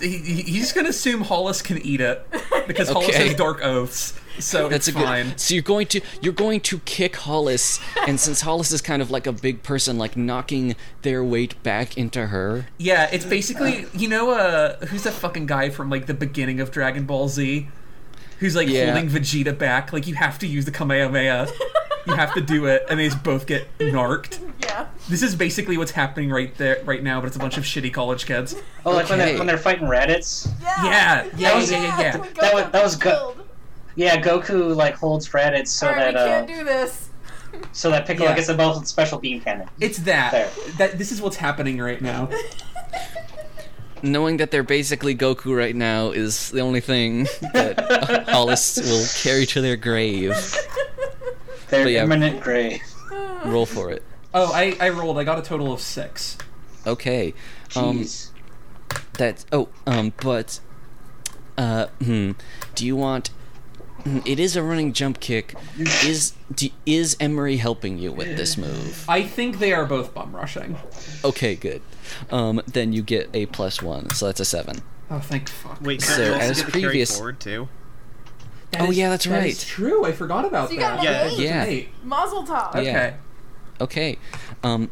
He, 0.00 0.18
he- 0.18 0.42
he's 0.42 0.72
gonna 0.72 0.88
assume 0.88 1.20
Hollis 1.22 1.62
can 1.62 1.78
eat 1.78 2.00
it 2.00 2.26
because 2.66 2.88
Hollis 2.92 3.10
Okay. 3.10 3.28
has 3.28 3.36
dark 3.36 3.64
oaths, 3.64 4.18
so 4.44 4.68
That's 4.68 4.88
it's 4.88 4.96
a 4.96 4.98
good. 4.98 5.06
fine. 5.06 5.38
So 5.38 5.54
you're 5.54 5.62
going 5.62 5.86
to 5.88 6.00
you're 6.20 6.32
going 6.32 6.60
to 6.62 6.78
kick 6.80 7.16
Hollis, 7.16 7.80
and 8.06 8.18
since 8.20 8.40
Hollis 8.42 8.72
is 8.72 8.80
kind 8.80 9.00
of 9.02 9.10
like 9.10 9.26
a 9.26 9.32
big 9.32 9.62
person, 9.62 9.98
like 9.98 10.16
knocking 10.16 10.76
their 11.02 11.22
weight 11.24 11.60
back 11.62 11.96
into 11.96 12.26
her. 12.28 12.66
Yeah, 12.78 13.08
it's 13.12 13.24
basically 13.24 13.86
you 13.94 14.08
know 14.08 14.30
uh 14.30 14.76
who's 14.86 15.02
that 15.04 15.12
fucking 15.14 15.46
guy 15.46 15.70
from 15.70 15.90
like 15.90 16.06
the 16.06 16.14
beginning 16.14 16.60
of 16.60 16.70
Dragon 16.70 17.04
Ball 17.04 17.28
Z, 17.28 17.68
who's 18.38 18.56
like 18.56 18.68
Yeah. 18.68 18.92
holding 18.92 19.08
Vegeta 19.10 19.56
back. 19.56 19.92
Like 19.92 20.06
you 20.06 20.14
have 20.14 20.38
to 20.40 20.46
use 20.46 20.64
the 20.64 20.70
Kamehameha. 20.72 21.48
you 22.06 22.14
have 22.14 22.32
to 22.34 22.40
do 22.40 22.64
it, 22.66 22.84
and 22.88 22.98
they 22.98 23.08
just 23.08 23.22
both 23.22 23.46
get 23.46 23.68
narked. 23.78 24.40
yeah. 24.62 24.86
This 25.10 25.22
is 25.22 25.34
basically 25.34 25.76
what's 25.76 25.90
happening 25.90 26.30
right 26.30 26.56
there, 26.56 26.80
right 26.84 27.02
now. 27.02 27.20
But 27.20 27.26
it's 27.26 27.36
a 27.36 27.40
bunch 27.40 27.58
of 27.58 27.64
shitty 27.64 27.92
college 27.92 28.24
kids. 28.26 28.54
Oh, 28.86 28.92
like 28.92 29.08
when 29.10 29.18
they're 29.18 29.36
when 29.36 29.46
they're 29.46 29.58
fighting 29.58 29.86
Raditz. 29.86 30.48
Yeah. 30.62 30.84
Yeah, 30.84 31.26
yeah, 31.36 31.56
was- 31.56 31.70
yeah, 31.70 31.82
yeah, 31.82 32.00
yeah. 32.00 32.16
That 32.40 32.54
was- 32.54 32.72
that 32.72 32.82
was 32.82 32.96
good. 32.96 33.36
Killed. 34.08 34.24
Yeah, 34.24 34.32
Goku 34.40 34.74
like 34.76 34.94
holds 34.94 35.28
Raditz 35.28 35.68
so 35.68 35.88
Alright, 35.88 36.14
that 36.14 36.14
we 36.14 36.20
uh, 36.20 36.26
can't 36.26 36.46
do 36.48 36.64
this. 36.64 37.08
so 37.72 37.90
that 37.90 38.06
Piccolo 38.06 38.28
Yeah. 38.30 38.36
gets 38.36 38.48
involved 38.48 38.80
with 38.80 38.88
special 38.88 39.18
beam 39.18 39.40
cannon. 39.40 39.68
It's 39.80 39.98
that. 39.98 40.32
There. 40.32 40.50
That 40.78 40.98
this 40.98 41.12
is 41.12 41.20
what's 41.20 41.36
happening 41.36 41.78
right 41.78 42.00
now. 42.00 42.28
Knowing 44.02 44.38
that 44.38 44.50
they're 44.50 44.62
basically 44.62 45.14
Goku 45.14 45.54
right 45.54 45.76
now 45.76 46.10
is 46.10 46.50
the 46.52 46.60
only 46.60 46.80
thing 46.80 47.24
that 47.52 48.24
Hollis 48.30 48.78
will 48.78 49.04
carry 49.22 49.44
to 49.46 49.60
their 49.60 49.76
grave. 49.76 50.30
Their 51.68 51.84
But 51.84 51.92
yeah. 51.92 52.04
imminent 52.04 52.40
grave. 52.40 52.80
Roll 53.44 53.66
for 53.66 53.90
it. 53.90 54.02
Oh, 54.32 54.50
I, 54.54 54.74
I 54.80 54.88
rolled. 54.88 55.18
I 55.18 55.24
got 55.24 55.38
a 55.38 55.42
total 55.42 55.70
of 55.72 55.80
six. 55.80 56.38
Okay. 56.86 57.34
Um, 57.76 58.00
Jeez. 58.00 58.30
that 59.18 59.44
oh 59.52 59.68
um 59.86 60.12
but 60.22 60.58
uh 61.58 61.86
hmm 62.02 62.32
do 62.74 62.86
you 62.86 62.96
want 62.96 63.30
it 64.24 64.38
is 64.40 64.56
a 64.56 64.62
running 64.62 64.92
jump 64.92 65.20
kick 65.20 65.54
is 66.04 66.32
do, 66.54 66.68
is 66.86 67.16
emery 67.20 67.56
helping 67.56 67.98
you 67.98 68.12
with 68.12 68.36
this 68.36 68.56
move 68.56 69.04
I 69.08 69.22
think 69.22 69.58
they 69.58 69.72
are 69.72 69.84
both 69.86 70.14
bum 70.14 70.34
rushing. 70.34 70.76
okay 71.24 71.54
good 71.54 71.82
um 72.30 72.60
then 72.66 72.92
you 72.92 73.02
get 73.02 73.28
a 73.34 73.46
plus 73.46 73.82
one 73.82 74.10
so 74.10 74.26
that's 74.26 74.40
a 74.40 74.44
seven 74.44 74.82
Oh, 75.12 75.18
thank 75.18 75.48
fuck. 75.48 75.80
Wait, 75.80 76.00
So, 76.02 76.14
so 76.14 76.22
you 76.24 76.32
as 76.34 76.58
get 76.62 76.66
to 76.66 76.70
carry 76.70 76.82
previous- 76.84 77.16
forward 77.16 77.40
too? 77.40 77.68
That 78.70 78.82
Oh, 78.82 78.90
is- 78.92 78.96
yeah, 78.96 79.08
that's 79.10 79.24
that 79.24 79.44
is 79.44 79.58
right. 79.58 79.66
true. 79.66 80.04
I 80.04 80.12
forgot 80.12 80.44
about 80.44 80.68
So 80.68 80.74
you 80.74 80.78
that. 80.80 80.96
got 80.98 81.04
Yeah. 81.04 81.26
eight. 81.28 81.38
Yeah. 81.40 81.64
Eight. 81.64 81.88
Mazel 82.04 82.44
tov. 82.46 82.70
Okay. 82.76 82.84
Yeah. 82.84 83.14
okay 83.80 84.18
um 84.62 84.88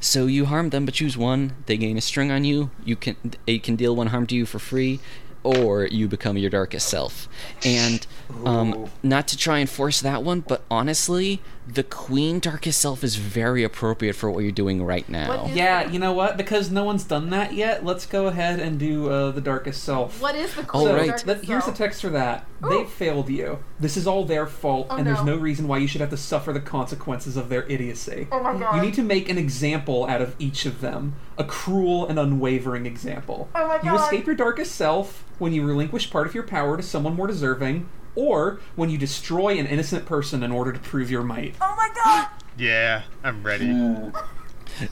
so 0.00 0.26
you 0.26 0.46
harm 0.46 0.70
them 0.70 0.84
but 0.86 0.94
choose 0.94 1.16
one 1.16 1.52
they 1.66 1.76
gain 1.76 1.98
a 1.98 2.00
string 2.00 2.30
on 2.30 2.44
you 2.44 2.70
you 2.84 2.96
can 2.96 3.16
it 3.46 3.62
can 3.62 3.76
deal 3.76 3.94
one 3.94 4.06
harm 4.08 4.26
to 4.26 4.34
you 4.34 4.46
for 4.46 4.58
free 4.58 4.98
or 5.42 5.86
you 5.86 6.08
become 6.08 6.36
your 6.36 6.50
darkest 6.50 6.88
self. 6.88 7.28
And 7.64 8.06
um 8.44 8.88
not 9.02 9.28
to 9.28 9.36
try 9.36 9.58
and 9.58 9.68
force 9.68 10.00
that 10.00 10.22
one 10.22 10.40
but 10.40 10.62
honestly 10.70 11.40
the 11.66 11.84
queen 11.84 12.40
darkest 12.40 12.80
self 12.80 13.04
is 13.04 13.14
very 13.14 13.62
appropriate 13.62 14.14
for 14.14 14.28
what 14.30 14.40
you're 14.42 14.50
doing 14.50 14.82
right 14.84 15.08
now 15.08 15.28
What 15.28 15.50
is- 15.50 15.56
Yeah, 15.56 15.88
you 15.88 15.98
know 16.00 16.12
what? 16.12 16.36
Because 16.36 16.70
no 16.72 16.82
one's 16.82 17.04
done 17.04 17.30
that 17.30 17.54
yet, 17.54 17.84
let's 17.84 18.04
go 18.04 18.26
ahead 18.26 18.58
and 18.58 18.78
do 18.80 19.08
uh, 19.08 19.30
the 19.30 19.40
darkest 19.40 19.84
self. 19.84 20.20
What 20.20 20.34
is 20.34 20.52
the 20.54 20.62
All 20.62 20.66
cool 20.66 20.84
So, 20.86 20.94
right. 20.96 21.06
darkest 21.06 21.26
that- 21.26 21.44
here's 21.44 21.64
the 21.66 21.72
text 21.72 22.00
for 22.02 22.08
that. 22.10 22.46
Ooh. 22.64 22.68
They 22.68 22.84
failed 22.84 23.28
you. 23.28 23.60
This 23.78 23.96
is 23.96 24.06
all 24.08 24.24
their 24.24 24.46
fault, 24.46 24.88
Oh, 24.90 24.96
and 24.96 25.06
there's 25.06 25.22
no. 25.24 25.34
no 25.34 25.36
reason 25.36 25.68
why 25.68 25.78
you 25.78 25.86
should 25.86 26.00
have 26.00 26.10
to 26.10 26.16
suffer 26.16 26.52
the 26.52 26.60
consequences 26.60 27.36
of 27.36 27.48
their 27.48 27.64
idiocy. 27.68 28.26
Oh 28.32 28.42
my 28.42 28.56
god. 28.58 28.76
You 28.76 28.82
need 28.82 28.94
to 28.94 29.02
make 29.02 29.28
an 29.28 29.38
example 29.38 30.04
out 30.06 30.20
of 30.20 30.34
each 30.40 30.66
of 30.66 30.80
them. 30.80 31.14
A 31.38 31.44
cruel 31.44 32.06
and 32.08 32.18
unwavering 32.18 32.86
example. 32.86 33.48
Oh 33.54 33.68
my 33.68 33.76
god. 33.78 33.84
You 33.84 33.94
escape 33.96 34.26
your 34.26 34.34
darkest 34.36 34.74
self 34.74 35.24
when 35.38 35.52
you 35.52 35.64
relinquish 35.64 36.10
part 36.10 36.26
of 36.26 36.34
your 36.34 36.44
power 36.44 36.76
to 36.76 36.82
someone 36.82 37.14
more 37.16 37.26
deserving, 37.28 37.88
or 38.14 38.60
when 38.76 38.90
you 38.90 38.98
destroy 38.98 39.58
an 39.58 39.66
innocent 39.66 40.06
person 40.06 40.42
in 40.42 40.50
order 40.50 40.72
to 40.72 40.78
prove 40.78 41.10
your 41.10 41.22
might. 41.22 41.54
Oh 41.60 41.74
my 41.76 41.90
god. 42.04 42.28
Yeah, 42.58 43.02
I'm 43.24 43.42
ready. 43.42 44.12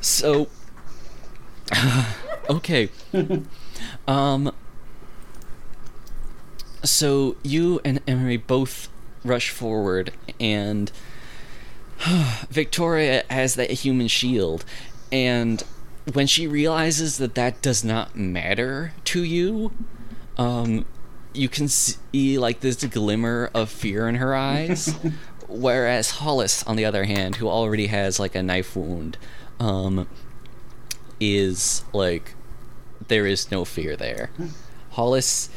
So, 0.01 0.49
okay. 2.51 2.89
um. 4.09 4.53
So 6.83 7.37
you 7.43 7.79
and 7.85 8.01
Emery 8.09 8.39
both 8.39 8.89
rush 9.23 9.51
forward, 9.51 10.13
and 10.39 10.91
Victoria 12.49 13.25
has 13.29 13.55
that 13.57 13.71
human 13.71 14.09
shield, 14.09 14.65
and 15.13 15.63
when 16.13 16.27
she 16.27 16.47
realizes 16.47 17.19
that 17.19 17.35
that 17.35 17.61
does 17.61 17.85
not 17.85 18.17
matter 18.17 18.95
to 19.05 19.23
you, 19.23 19.73
um, 20.39 20.87
you 21.33 21.49
can 21.49 21.69
see 21.69 22.39
like 22.39 22.61
this 22.61 22.85
glimmer 22.85 23.51
of 23.55 23.71
fear 23.71 24.09
in 24.09 24.17
her 24.17 24.35
eyes. 24.35 24.95
Whereas 25.49 26.11
Hollis, 26.13 26.63
on 26.65 26.77
the 26.77 26.85
other 26.85 27.05
hand, 27.05 27.37
who 27.37 27.49
already 27.49 27.89
has 27.89 28.21
like 28.21 28.35
a 28.35 28.43
knife 28.43 28.77
wound, 28.77 29.19
um, 29.59 30.09
is 31.19 31.85
like 31.93 32.35
there 33.09 33.27
is 33.27 33.51
no 33.51 33.65
fear 33.65 33.97
there. 33.97 34.31
Hollis 34.91 35.51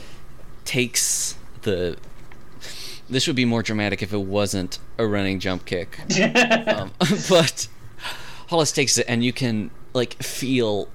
takes 0.65 1.35
the. 1.61 1.97
This 3.09 3.27
would 3.27 3.35
be 3.35 3.45
more 3.45 3.61
dramatic 3.61 4.01
if 4.01 4.13
it 4.13 4.21
wasn't 4.21 4.79
a 4.97 5.05
running 5.05 5.39
jump 5.39 5.65
kick, 5.65 5.99
um, 6.67 6.91
but 7.29 7.67
Hollis 8.47 8.71
takes 8.71 8.97
it, 8.97 9.05
and 9.07 9.23
you 9.23 9.33
can 9.33 9.69
like 9.93 10.13
feel 10.23 10.87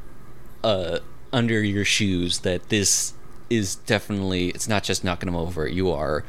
uh, 0.65 0.99
under 1.33 1.63
your 1.63 1.85
shoes 1.85 2.41
that 2.41 2.71
this 2.71 3.13
is 3.51 3.77
definitely. 3.77 4.49
It's 4.51 4.69
not 4.69 4.83
just 4.85 5.05
knocking 5.05 5.29
him 5.29 5.37
over. 5.37 5.67
You 5.67 5.91
are 5.91 6.25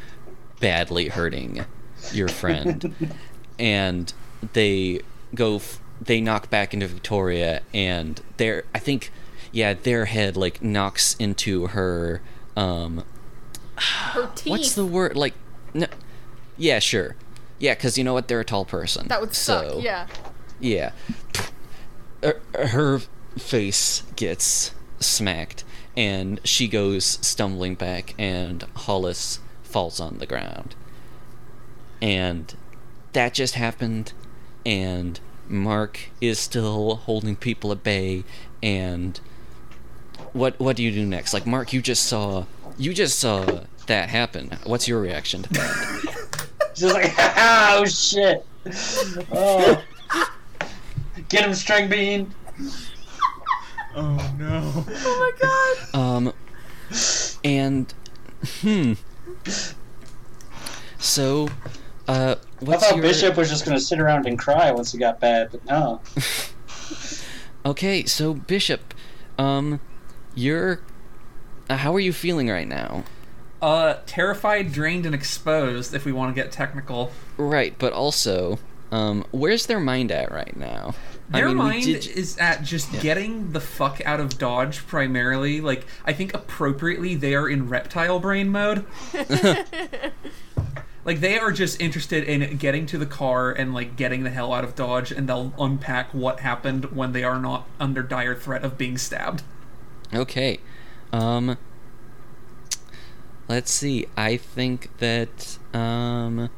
badly 0.59 1.07
hurting 1.09 1.65
your 2.11 2.27
friend, 2.27 2.95
and 3.59 4.13
they 4.53 5.01
go. 5.35 5.57
F- 5.57 5.79
they 6.01 6.21
knock 6.21 6.49
back 6.49 6.73
into 6.73 6.87
Victoria, 6.87 7.61
and 7.73 8.21
their 8.37 8.63
I 8.73 8.79
think, 8.79 9.11
yeah, 9.51 9.73
their 9.73 10.05
head 10.05 10.37
like 10.37 10.61
knocks 10.63 11.15
into 11.19 11.67
her. 11.67 12.21
Um, 12.55 13.03
Her 13.75 14.27
teeth. 14.35 14.49
what's 14.51 14.73
the 14.75 14.85
word? 14.85 15.17
Like, 15.17 15.33
no, 15.73 15.87
yeah, 16.57 16.79
sure, 16.79 17.15
yeah, 17.59 17.73
because 17.73 17.97
you 17.97 18.03
know 18.05 18.13
what? 18.13 18.27
They're 18.29 18.39
a 18.39 18.45
tall 18.45 18.63
person. 18.65 19.07
That 19.09 19.19
would 19.21 19.35
suck. 19.35 19.83
Yeah. 19.83 20.07
yeah. 20.61 20.91
Her, 22.23 22.39
her 22.53 22.99
face 23.37 24.03
gets 24.15 24.73
smacked, 24.99 25.63
and 25.99 26.39
she 26.45 26.69
goes 26.69 27.03
stumbling 27.03 27.75
back, 27.75 28.15
and 28.17 28.63
Hollis 28.73 29.41
falls 29.63 29.99
on 29.99 30.19
the 30.19 30.25
ground. 30.25 30.73
And 32.01 32.55
that 33.11 33.33
just 33.33 33.55
happened, 33.55 34.13
and 34.65 35.19
Mark 35.49 36.09
is 36.21 36.39
still 36.39 36.95
holding 36.95 37.35
people 37.35 37.73
at 37.73 37.83
bay, 37.83 38.23
and 38.63 39.19
what 40.31 40.57
what 40.57 40.77
do 40.77 40.83
you 40.83 40.91
do 40.91 41.05
next? 41.05 41.33
Like 41.33 41.45
Mark, 41.45 41.73
you 41.73 41.81
just 41.81 42.05
saw 42.05 42.45
you 42.77 42.93
just 42.93 43.19
saw 43.19 43.65
that 43.87 44.07
happen. 44.07 44.51
What's 44.63 44.87
your 44.87 45.01
reaction 45.01 45.43
to 45.43 45.49
that? 45.53 46.45
Just 46.75 46.93
like, 46.93 47.13
oh 47.17 47.83
shit. 47.85 48.45
Oh. 49.33 49.83
Get 51.27 51.43
him, 51.43 51.53
string 51.53 51.89
bean. 51.89 52.33
Oh 54.01 54.33
no. 54.39 54.85
Oh 54.87 55.19
my 55.19 55.91
god. 55.91 55.99
Um, 55.99 56.33
and 57.43 57.93
hmm. 58.61 58.93
So, 60.97 61.49
uh, 62.07 62.35
I 62.61 62.77
thought 62.77 62.95
your 62.95 63.01
Bishop 63.01 63.35
was 63.35 63.49
just 63.49 63.65
gonna 63.65 63.79
sit 63.79 63.99
around 63.99 64.25
and 64.25 64.39
cry 64.39 64.71
once 64.71 64.93
it 64.93 64.99
got 64.99 65.19
bad, 65.19 65.49
but 65.51 65.65
no. 65.65 65.99
okay? 67.65 68.05
So 68.05 68.33
Bishop, 68.33 68.93
um, 69.37 69.81
you're. 70.33 70.79
Uh, 71.69 71.75
how 71.75 71.93
are 71.93 71.99
you 71.99 72.13
feeling 72.13 72.47
right 72.47 72.67
now? 72.67 73.03
Uh, 73.61 73.97
terrified, 74.05 74.71
drained, 74.71 75.05
and 75.05 75.13
exposed. 75.13 75.93
If 75.93 76.05
we 76.05 76.13
want 76.13 76.33
to 76.33 76.41
get 76.41 76.53
technical, 76.53 77.11
Right, 77.35 77.75
but 77.77 77.91
also, 77.91 78.59
um, 78.93 79.25
where's 79.31 79.65
their 79.65 79.81
mind 79.81 80.09
at 80.09 80.31
right 80.31 80.55
now? 80.55 80.95
Their 81.29 81.47
we 81.49 81.53
mind 81.55 81.85
did- 81.85 82.07
is 82.07 82.37
at 82.37 82.63
just 82.63 82.91
Yeah. 82.93 82.99
getting 83.01 83.51
the 83.51 83.59
fuck 83.61 84.01
out 84.05 84.19
of 84.19 84.37
Dodge 84.37 84.85
primarily. 84.87 85.61
Like, 85.61 85.85
I 86.05 86.13
think 86.13 86.33
appropriately 86.33 87.15
they 87.15 87.35
are 87.35 87.47
in 87.47 87.69
reptile 87.69 88.19
brain 88.19 88.49
mode. 88.49 88.85
like 91.05 91.19
they 91.21 91.39
are 91.39 91.51
just 91.51 91.79
interested 91.81 92.23
in 92.23 92.57
getting 92.57 92.85
to 92.87 92.97
the 92.97 93.05
car 93.05 93.51
and 93.51 93.73
like 93.73 93.95
getting 93.95 94.23
the 94.23 94.29
hell 94.29 94.53
out 94.53 94.63
of 94.63 94.75
Dodge, 94.75 95.11
and 95.11 95.27
they'll 95.29 95.53
unpack 95.59 96.13
what 96.13 96.41
happened 96.41 96.85
when 96.85 97.11
they 97.13 97.23
are 97.23 97.39
not 97.39 97.67
under 97.79 98.03
dire 98.03 98.35
threat 98.35 98.63
of 98.63 98.77
being 98.77 98.97
stabbed. 98.97 99.43
Okay. 100.13 100.59
Um 101.13 101.57
Let's 103.47 103.71
see. 103.71 104.05
I 104.15 104.37
think 104.37 104.95
that 104.99 105.57
um 105.73 106.49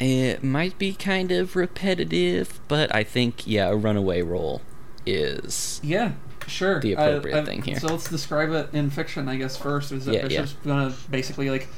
it 0.00 0.42
might 0.44 0.78
be 0.78 0.94
kind 0.94 1.32
of 1.32 1.56
repetitive, 1.56 2.60
but 2.68 2.94
I 2.94 3.02
think 3.04 3.46
yeah, 3.46 3.68
a 3.68 3.76
runaway 3.76 4.22
role 4.22 4.62
is 5.06 5.80
Yeah, 5.82 6.12
sure. 6.46 6.80
The 6.80 6.92
appropriate 6.92 7.46
thing 7.46 7.62
here. 7.62 7.80
So 7.80 7.88
let's 7.88 8.08
describe 8.08 8.50
it 8.50 8.68
in 8.72 8.90
fiction, 8.90 9.28
I 9.28 9.36
guess. 9.36 9.56
First, 9.56 9.92
is 9.92 10.04
that 10.06 10.14
Yeah, 10.14 10.26
yeah. 10.28 10.46
Gonna 10.64 10.94
basically 11.10 11.50
like 11.50 11.68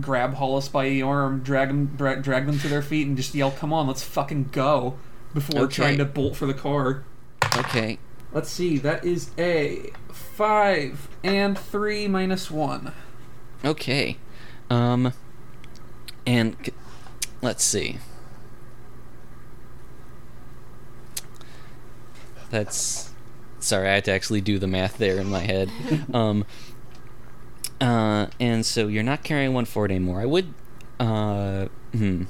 grab 0.00 0.34
Hollis 0.34 0.68
by 0.68 0.88
the 0.88 1.02
arm, 1.02 1.40
drag 1.40 1.68
them, 1.68 1.86
dra- 1.96 2.20
drag 2.22 2.46
them 2.46 2.58
to 2.60 2.68
their 2.68 2.82
feet, 2.82 3.06
and 3.06 3.16
just 3.16 3.34
yell, 3.34 3.50
"Come 3.50 3.72
on, 3.72 3.86
let's 3.86 4.02
fucking 4.02 4.50
go!" 4.52 4.96
Before 5.34 5.62
Okay. 5.62 5.74
trying 5.74 5.98
to 5.98 6.04
bolt 6.04 6.36
for 6.36 6.46
the 6.46 6.54
car. 6.54 7.04
okay. 7.56 7.98
Let's 8.32 8.50
see. 8.50 8.78
That 8.78 9.04
is 9.04 9.30
a 9.38 9.90
five 10.12 11.08
and 11.24 11.58
three 11.58 12.06
minus 12.08 12.50
one. 12.50 12.92
Okay. 13.64 14.16
Um 14.68 15.12
and 16.26 16.56
let's 17.42 17.64
see. 17.64 17.98
That's 22.50 23.10
sorry, 23.60 23.88
I 23.88 23.94
had 23.94 24.04
to 24.06 24.12
actually 24.12 24.40
do 24.40 24.58
the 24.58 24.66
math 24.66 24.98
there 24.98 25.18
in 25.18 25.28
my 25.28 25.40
head. 25.40 25.70
um 26.14 26.44
uh 27.80 28.26
and 28.38 28.64
so 28.66 28.88
you're 28.88 29.02
not 29.02 29.22
carrying 29.24 29.54
one 29.54 29.64
forward 29.64 29.90
anymore. 29.90 30.20
I 30.20 30.26
would 30.26 30.52
uh 30.98 31.66
hmm. 31.92 32.24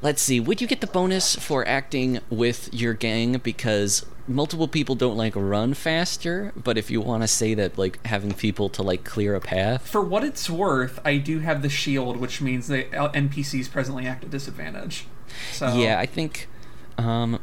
Let's 0.00 0.22
see. 0.22 0.38
Would 0.38 0.60
you 0.60 0.66
get 0.66 0.80
the 0.80 0.86
bonus 0.86 1.34
for 1.36 1.66
acting 1.66 2.20
with 2.30 2.72
your 2.72 2.94
gang 2.94 3.38
because 3.38 4.06
multiple 4.28 4.68
people 4.68 4.94
don't 4.94 5.16
like 5.16 5.34
run 5.34 5.74
faster, 5.74 6.52
but 6.54 6.78
if 6.78 6.90
you 6.90 7.00
want 7.00 7.22
to 7.22 7.28
say 7.28 7.54
that 7.54 7.76
like 7.78 8.04
having 8.06 8.32
people 8.32 8.68
to 8.68 8.82
like 8.82 9.02
clear 9.02 9.34
a 9.34 9.40
path, 9.40 9.88
For 9.88 10.00
what 10.00 10.22
it's 10.22 10.48
worth, 10.48 11.00
I 11.04 11.16
do 11.16 11.40
have 11.40 11.62
the 11.62 11.68
shield, 11.68 12.18
which 12.18 12.40
means 12.40 12.70
uh, 12.70 12.84
NPCs 12.92 13.70
presently 13.70 14.06
act 14.06 14.24
at 14.24 14.30
disadvantage. 14.30 15.06
So 15.52 15.74
Yeah, 15.74 15.98
I 15.98 16.06
think, 16.06 16.48
um, 16.96 17.40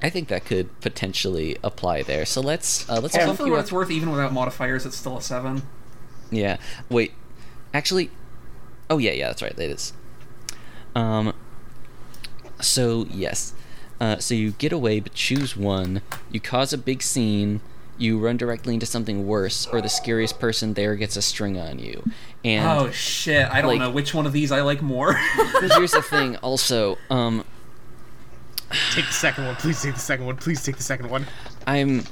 I 0.00 0.08
think 0.08 0.28
that 0.28 0.44
could 0.44 0.80
potentially 0.80 1.58
apply 1.62 2.02
there. 2.02 2.24
So 2.24 2.40
let's 2.40 2.88
uh, 2.88 3.00
let's 3.00 3.14
Yeah, 3.14 3.32
for 3.34 3.50
what 3.50 3.60
it's 3.60 3.72
worth, 3.72 3.90
even 3.90 4.10
without 4.10 4.32
modifiers, 4.32 4.86
it's 4.86 4.96
still 4.96 5.18
a 5.18 5.22
seven. 5.22 5.62
Yeah. 6.30 6.58
Wait. 6.88 7.12
Actually. 7.74 8.10
Oh 8.88 8.98
yeah, 8.98 9.12
yeah, 9.12 9.26
that's 9.26 9.42
right. 9.42 9.52
It 9.52 9.70
is. 9.70 9.92
Um. 10.94 11.34
So 12.60 13.06
yes. 13.10 13.54
Uh, 14.00 14.18
so 14.18 14.34
you 14.34 14.52
get 14.52 14.72
away, 14.72 15.00
but 15.00 15.12
choose 15.14 15.56
one. 15.56 16.02
You 16.30 16.40
cause 16.40 16.72
a 16.72 16.78
big 16.78 17.02
scene. 17.02 17.60
You 17.96 18.18
run 18.20 18.36
directly 18.36 18.74
into 18.74 18.86
something 18.86 19.26
worse, 19.26 19.66
or 19.66 19.80
the 19.80 19.88
scariest 19.88 20.38
person 20.38 20.74
there 20.74 20.94
gets 20.94 21.16
a 21.16 21.22
string 21.22 21.58
on 21.58 21.80
you. 21.80 22.04
And 22.44 22.64
oh 22.64 22.90
shit! 22.92 23.50
I 23.50 23.60
don't 23.60 23.70
like- 23.72 23.80
know 23.80 23.90
which 23.90 24.14
one 24.14 24.24
of 24.24 24.32
these 24.32 24.52
I 24.52 24.60
like 24.60 24.82
more. 24.82 25.14
here's 25.60 25.90
the 25.90 26.02
thing. 26.02 26.36
Also, 26.36 26.96
um, 27.10 27.44
Take 28.92 29.06
the 29.06 29.12
second 29.12 29.46
one. 29.46 29.56
Please 29.56 29.82
take 29.82 29.94
the 29.94 30.00
second 30.00 30.26
one. 30.26 30.36
Please 30.36 30.62
take 30.62 30.76
the 30.76 30.82
second 30.82 31.08
one. 31.10 31.26
I'm 31.66 32.04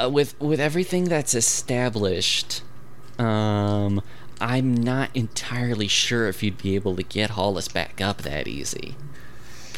uh, 0.00 0.10
with 0.10 0.38
with 0.40 0.60
everything 0.60 1.04
that's 1.04 1.34
established. 1.34 2.62
Um, 3.18 4.02
I'm 4.40 4.74
not 4.74 5.10
entirely 5.14 5.86
sure 5.88 6.26
if 6.28 6.42
you'd 6.42 6.58
be 6.58 6.74
able 6.74 6.96
to 6.96 7.02
get 7.02 7.30
Hollis 7.30 7.68
back 7.68 8.00
up 8.00 8.22
that 8.22 8.48
easy. 8.48 8.96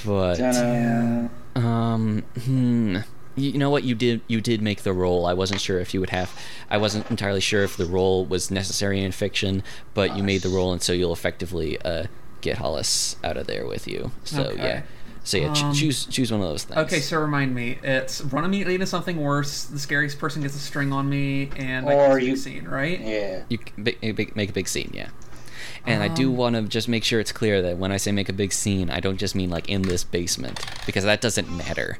But 0.04 0.36
Dun-dun. 0.38 1.30
um, 1.56 2.22
hmm. 2.44 2.98
You 3.36 3.54
know 3.58 3.68
what 3.70 3.82
you 3.82 3.94
did? 3.96 4.20
You 4.28 4.40
did 4.40 4.62
make 4.62 4.82
the 4.84 4.92
roll. 4.92 5.26
I 5.26 5.32
wasn't 5.34 5.60
sure 5.60 5.80
if 5.80 5.92
you 5.92 5.98
would 6.00 6.10
have. 6.10 6.30
I 6.70 6.76
wasn't 6.78 7.10
entirely 7.10 7.40
sure 7.40 7.64
if 7.64 7.76
the 7.76 7.84
roll 7.86 8.24
was 8.24 8.48
necessary 8.50 9.02
in 9.02 9.10
fiction, 9.10 9.64
but 9.92 10.16
you 10.16 10.22
made 10.22 10.42
the 10.42 10.50
roll, 10.50 10.72
and 10.72 10.80
so 10.80 10.92
you'll 10.92 11.12
effectively 11.12 11.80
uh, 11.82 12.04
get 12.42 12.58
Hollis 12.58 13.16
out 13.24 13.36
of 13.36 13.48
there 13.48 13.66
with 13.66 13.88
you. 13.88 14.12
So 14.22 14.42
Okay. 14.44 14.62
yeah. 14.62 14.82
So 15.24 15.38
yeah, 15.38 15.52
ch- 15.54 15.62
Um, 15.64 15.74
choose 15.74 16.04
choose 16.04 16.30
one 16.30 16.42
of 16.42 16.46
those 16.48 16.62
things. 16.64 16.78
okay, 16.80 17.00
so 17.00 17.18
remind 17.18 17.54
me, 17.54 17.78
it's 17.82 18.20
run 18.20 18.44
immediately 18.44 18.74
into 18.74 18.86
something 18.86 19.16
worse. 19.16 19.64
The 19.64 19.78
scariest 19.80 20.18
person 20.20 20.42
gets 20.42 20.54
a 20.54 20.58
string 20.58 20.92
on 20.92 21.08
me, 21.08 21.50
and 21.56 21.88
I 21.88 21.94
Or 21.94 22.18
can 22.18 22.28
you- 22.28 22.36
scene, 22.36 22.66
right? 22.68 23.00
Yeah. 23.00 23.42
You 23.48 23.58
make, 23.76 24.00
make, 24.02 24.16
big- 24.16 24.36
make 24.36 24.50
a 24.50 24.52
big 24.52 24.68
scene, 24.68 24.92
yeah. 24.94 25.08
And 25.86 26.02
I 26.02 26.08
do 26.08 26.30
Um, 26.30 26.36
want 26.36 26.56
to 26.56 26.62
just 26.62 26.88
make 26.88 27.04
sure 27.04 27.20
it's 27.20 27.32
clear 27.32 27.60
that 27.62 27.76
when 27.76 27.92
I 27.92 27.98
say 27.98 28.10
make 28.10 28.28
a 28.28 28.32
big 28.32 28.52
scene, 28.52 28.88
I 28.90 29.00
don't 29.00 29.18
just 29.18 29.34
mean 29.34 29.50
like 29.50 29.68
in 29.68 29.82
this 29.82 30.02
basement 30.02 30.64
because 30.86 31.04
that 31.04 31.20
doesn't 31.20 31.50
matter. 31.54 31.98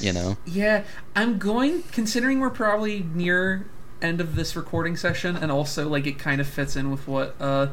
you 0.00 0.12
know. 0.12 0.36
Yeah, 0.44 0.84
I'm 1.14 1.38
going. 1.38 1.84
Considering 1.92 2.40
we're 2.40 2.50
probably 2.50 3.06
near 3.14 3.66
end 4.02 4.20
of 4.20 4.34
this 4.36 4.54
recording 4.54 4.94
session, 4.96 5.36
and 5.36 5.50
also 5.50 5.88
like 5.88 6.06
it 6.06 6.18
kind 6.18 6.40
of 6.40 6.46
fits 6.46 6.76
in 6.76 6.90
with 6.90 7.08
what 7.08 7.34
uh 7.40 7.68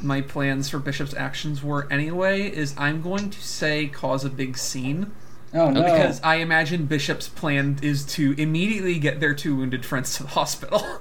my 0.00 0.20
plans 0.22 0.68
for 0.70 0.78
Bishop's 0.78 1.14
actions 1.14 1.62
were 1.62 1.86
anyway. 1.90 2.42
Is 2.48 2.74
I'm 2.78 3.02
going 3.02 3.28
to 3.30 3.40
say 3.42 3.86
cause 3.88 4.24
a 4.24 4.30
big 4.30 4.56
scene 4.56 5.12
Oh 5.54 5.70
no. 5.70 5.82
because 5.82 6.20
I 6.22 6.36
imagine 6.36 6.86
Bishop's 6.86 7.28
plan 7.28 7.78
is 7.82 8.04
to 8.06 8.34
immediately 8.38 8.98
get 8.98 9.20
their 9.20 9.34
two 9.34 9.54
wounded 9.56 9.84
friends 9.84 10.16
to 10.16 10.22
the 10.22 10.30
hospital. 10.30 11.00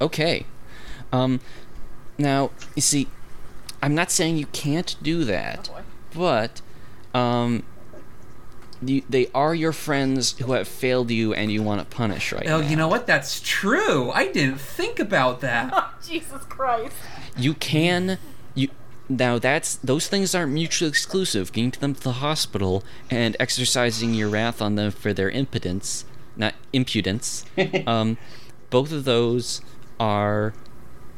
Okay. 0.00 0.46
Um. 1.12 1.40
Now 2.18 2.50
you 2.74 2.82
see, 2.82 3.08
I'm 3.82 3.94
not 3.94 4.10
saying 4.10 4.36
you 4.36 4.46
can't 4.46 4.96
do 5.02 5.24
that, 5.24 5.68
boy. 5.68 5.82
but 6.14 6.60
um. 7.18 7.64
You, 8.80 9.02
they 9.10 9.26
are 9.34 9.56
your 9.56 9.72
friends 9.72 10.38
who 10.38 10.52
have 10.52 10.68
failed 10.68 11.10
you 11.10 11.34
and 11.34 11.50
you 11.50 11.64
want 11.64 11.80
to 11.80 11.96
punish 11.96 12.30
right 12.32 12.46
oh, 12.46 12.60
now. 12.60 12.68
you 12.68 12.76
know 12.76 12.86
what? 12.86 13.08
That's 13.08 13.40
true. 13.40 14.12
I 14.12 14.28
didn't 14.30 14.60
think 14.60 15.00
about 15.00 15.40
that. 15.40 15.72
Oh, 15.74 15.92
Jesus 16.06 16.44
Christ. 16.44 16.94
you 17.36 17.54
can 17.54 18.18
you 18.54 18.68
now 19.08 19.38
that's 19.38 19.76
those 19.76 20.06
things 20.06 20.32
aren't 20.34 20.52
mutually 20.52 20.88
exclusive 20.88 21.50
getting 21.52 21.70
to 21.72 21.80
them 21.80 21.94
to 21.94 22.00
the 22.02 22.12
hospital 22.12 22.84
and 23.10 23.36
exercising 23.40 24.14
your 24.14 24.28
wrath 24.28 24.60
on 24.62 24.74
them 24.76 24.90
for 24.90 25.12
their 25.12 25.30
impotence 25.30 26.04
not 26.36 26.54
impudence 26.72 27.44
um 27.86 28.16
both 28.70 28.92
of 28.92 29.04
those 29.04 29.60
are 29.98 30.52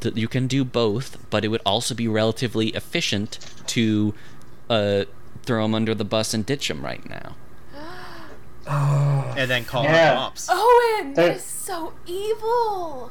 that 0.00 0.16
you 0.16 0.28
can 0.28 0.46
do 0.46 0.64
both 0.64 1.16
but 1.30 1.44
it 1.44 1.48
would 1.48 1.62
also 1.66 1.94
be 1.94 2.08
relatively 2.08 2.68
efficient 2.70 3.38
to 3.66 4.14
uh 4.68 5.04
throw 5.44 5.62
them 5.64 5.74
under 5.74 5.94
the 5.94 6.04
bus 6.04 6.34
and 6.34 6.44
ditch 6.46 6.68
them 6.68 6.84
right 6.84 7.08
now 7.08 7.34
And 9.36 9.50
then 9.50 9.64
call 9.64 9.84
Yeah. 9.84 10.12
out 10.12 10.16
cops. 10.16 10.48
Owen, 10.50 11.14
There- 11.14 11.28
that 11.28 11.36
is 11.36 11.44
so 11.44 11.92
evil. 12.06 13.10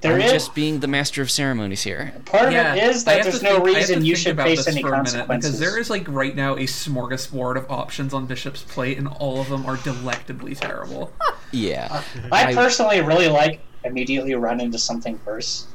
There 0.00 0.14
i'm 0.14 0.20
is 0.20 0.32
just 0.32 0.54
being 0.54 0.80
the 0.80 0.88
master 0.88 1.22
of 1.22 1.30
ceremonies 1.30 1.82
here 1.84 2.12
part 2.24 2.46
of 2.46 2.52
yeah, 2.52 2.74
it 2.74 2.82
is 2.82 3.04
that 3.04 3.22
there's 3.22 3.40
no 3.40 3.62
think- 3.62 3.76
I 3.76 3.78
have 3.78 3.86
to 3.86 3.92
reason 3.94 4.04
you 4.04 4.16
should 4.16 4.36
face 4.36 4.58
this 4.64 4.68
any 4.68 4.82
for 4.82 4.88
a 4.88 4.90
minute, 4.90 5.04
consequences. 5.12 5.50
because 5.52 5.60
there 5.60 5.78
is 5.78 5.90
like 5.90 6.04
right 6.08 6.34
now 6.34 6.54
a 6.54 6.64
smorgasbord 6.66 7.56
of 7.56 7.70
options 7.70 8.12
on 8.12 8.26
Bishop's 8.26 8.62
plate, 8.62 8.98
and 8.98 9.06
all 9.06 9.40
of 9.40 9.48
them 9.48 9.64
are 9.64 9.76
delectably 9.76 10.56
terrible. 10.56 11.12
yeah 11.52 12.02
I 12.32 12.46
I- 12.46 12.54
personally 12.54 13.00
really 13.00 13.28
like 13.28 13.60
immediately 13.84 14.34
run 14.34 14.60
into 14.60 14.76
something 14.78 15.20
worse. 15.24 15.66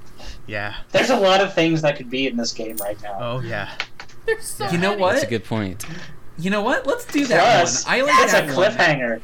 Yeah. 0.48 0.76
There's 0.92 1.10
a 1.10 1.18
lot 1.20 1.42
of 1.42 1.54
things 1.54 1.82
that 1.82 1.98
could 1.98 2.10
be 2.10 2.26
in 2.28 2.38
this 2.38 2.54
game 2.54 2.78
right 2.78 3.02
now. 3.04 3.18
Oh 3.20 3.40
yeah. 3.42 3.72
There's 4.26 4.46
so 4.46 4.70
You 4.70 4.78
know 4.78 4.90
many. 4.92 5.02
what? 5.02 5.12
that's 5.14 5.24
a 5.24 5.28
good 5.28 5.46
point 5.46 5.86
You 6.38 6.50
know 6.50 6.62
what? 6.62 6.86
Let's 6.88 7.06
do 7.06 7.26
that 7.28 7.56
Plus, 7.62 7.86
one. 7.86 7.96
I 7.96 8.02
like 8.02 8.12
that's 8.30 8.34
a 8.34 8.36
that 8.48 8.56
one. 8.58 8.72
cliffhanger. 8.72 9.22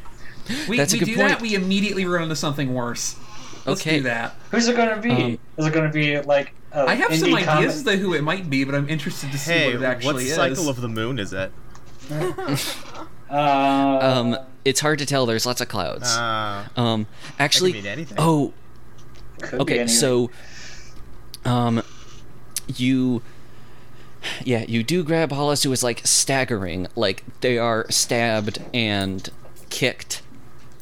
We, 0.68 0.76
That's 0.78 0.92
a 0.94 0.96
we 0.96 1.00
good 1.00 1.06
do 1.06 1.16
point. 1.16 1.30
that. 1.30 1.42
We 1.42 1.56
immediately 1.56 2.06
run 2.06 2.24
into 2.24 2.36
something 2.36 2.74
worse. 2.74 3.16
Let's 3.66 3.80
Okay. 3.82 3.98
do 4.00 4.04
that. 4.04 4.36
Who's 4.52 4.68
it 4.68 4.76
going 4.76 4.90
to 4.90 4.98
be? 5.02 5.10
Um, 5.12 5.40
is 5.58 5.66
it 5.68 5.74
going 5.74 5.86
to 5.88 5.94
be 5.94 6.20
like 6.20 6.54
a 6.74 6.80
I 6.82 6.96
have 6.96 7.16
some 7.16 7.30
ideas 7.34 7.46
comic? 7.46 7.70
as 7.70 7.84
to 7.84 7.96
who 7.96 8.14
it 8.14 8.24
might 8.24 8.50
be, 8.50 8.66
but 8.66 8.76
I'm 8.76 8.90
interested 8.90 9.32
to 9.32 9.38
see 9.38 9.52
Hey, 9.54 9.66
what 9.68 9.76
it 9.76 9.80
what 9.80 9.90
actually 9.90 10.24
is. 10.26 10.36
cycle 10.36 10.68
of 10.68 10.82
the 10.82 10.90
moon 10.90 11.18
is 11.20 11.32
it? 11.32 11.52
Uh, 13.30 14.00
Um, 14.02 14.38
it's 14.66 14.80
hard 14.80 15.00
to 15.00 15.06
tell. 15.06 15.26
There's 15.26 15.46
lots 15.46 15.62
of 15.62 15.68
clouds. 15.68 16.08
Uh, 16.16 16.66
Um, 16.76 17.08
actually, 17.40 17.74
mean 17.74 17.86
anything. 17.88 18.18
oh, 18.20 18.54
could 19.42 19.52
be 19.52 19.58
okay. 19.62 19.80
anything. 19.80 19.96
So, 19.96 20.30
um, 21.46 21.84
you, 22.68 23.22
yeah, 24.44 24.66
you 24.68 24.84
do 24.84 25.04
grab 25.04 25.32
Hollis, 25.32 25.64
who 25.64 25.72
is 25.72 25.84
like 25.84 26.02
staggering, 26.06 26.88
like 26.96 27.24
they 27.42 27.58
are 27.58 27.86
stabbed 27.90 28.62
and 28.74 29.30
kicked, 29.70 30.22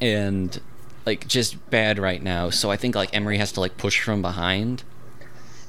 and 0.00 0.60
like 1.06 1.26
just 1.26 1.70
bad 1.70 1.98
right 1.98 2.22
now. 2.22 2.50
So 2.50 2.70
I 2.70 2.76
think 2.76 2.94
like 2.94 3.14
Emery 3.14 3.38
has 3.38 3.52
to 3.52 3.60
like 3.60 3.76
push 3.76 4.00
from 4.00 4.22
behind. 4.22 4.84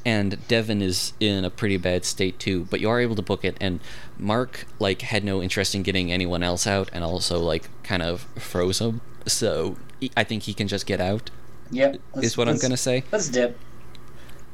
And 0.05 0.45
Devin 0.49 0.81
is 0.81 1.13
in 1.21 1.45
a 1.45 1.49
pretty 1.49 1.77
bad 1.77 2.03
state 2.03 2.37
too, 2.37 2.67
but 2.69 2.81
you 2.81 2.89
are 2.89 2.99
able 2.99 3.15
to 3.15 3.21
book 3.21 3.45
it. 3.45 3.55
And 3.61 3.79
Mark 4.17 4.65
like 4.77 5.01
had 5.01 5.23
no 5.23 5.41
interest 5.41 5.73
in 5.75 5.81
getting 5.81 6.11
anyone 6.11 6.43
else 6.43 6.67
out, 6.67 6.89
and 6.91 7.05
also 7.05 7.39
like 7.39 7.69
kind 7.83 8.01
of 8.01 8.21
froze 8.37 8.79
him. 8.79 8.99
So 9.25 9.77
I 10.17 10.25
think 10.25 10.43
he 10.43 10.53
can 10.53 10.67
just 10.67 10.85
get 10.85 10.99
out. 10.99 11.29
Yep. 11.71 12.01
is 12.17 12.37
what 12.37 12.49
I'm 12.49 12.57
gonna 12.57 12.75
say. 12.75 13.05
Let's 13.13 13.29
dip. 13.29 13.57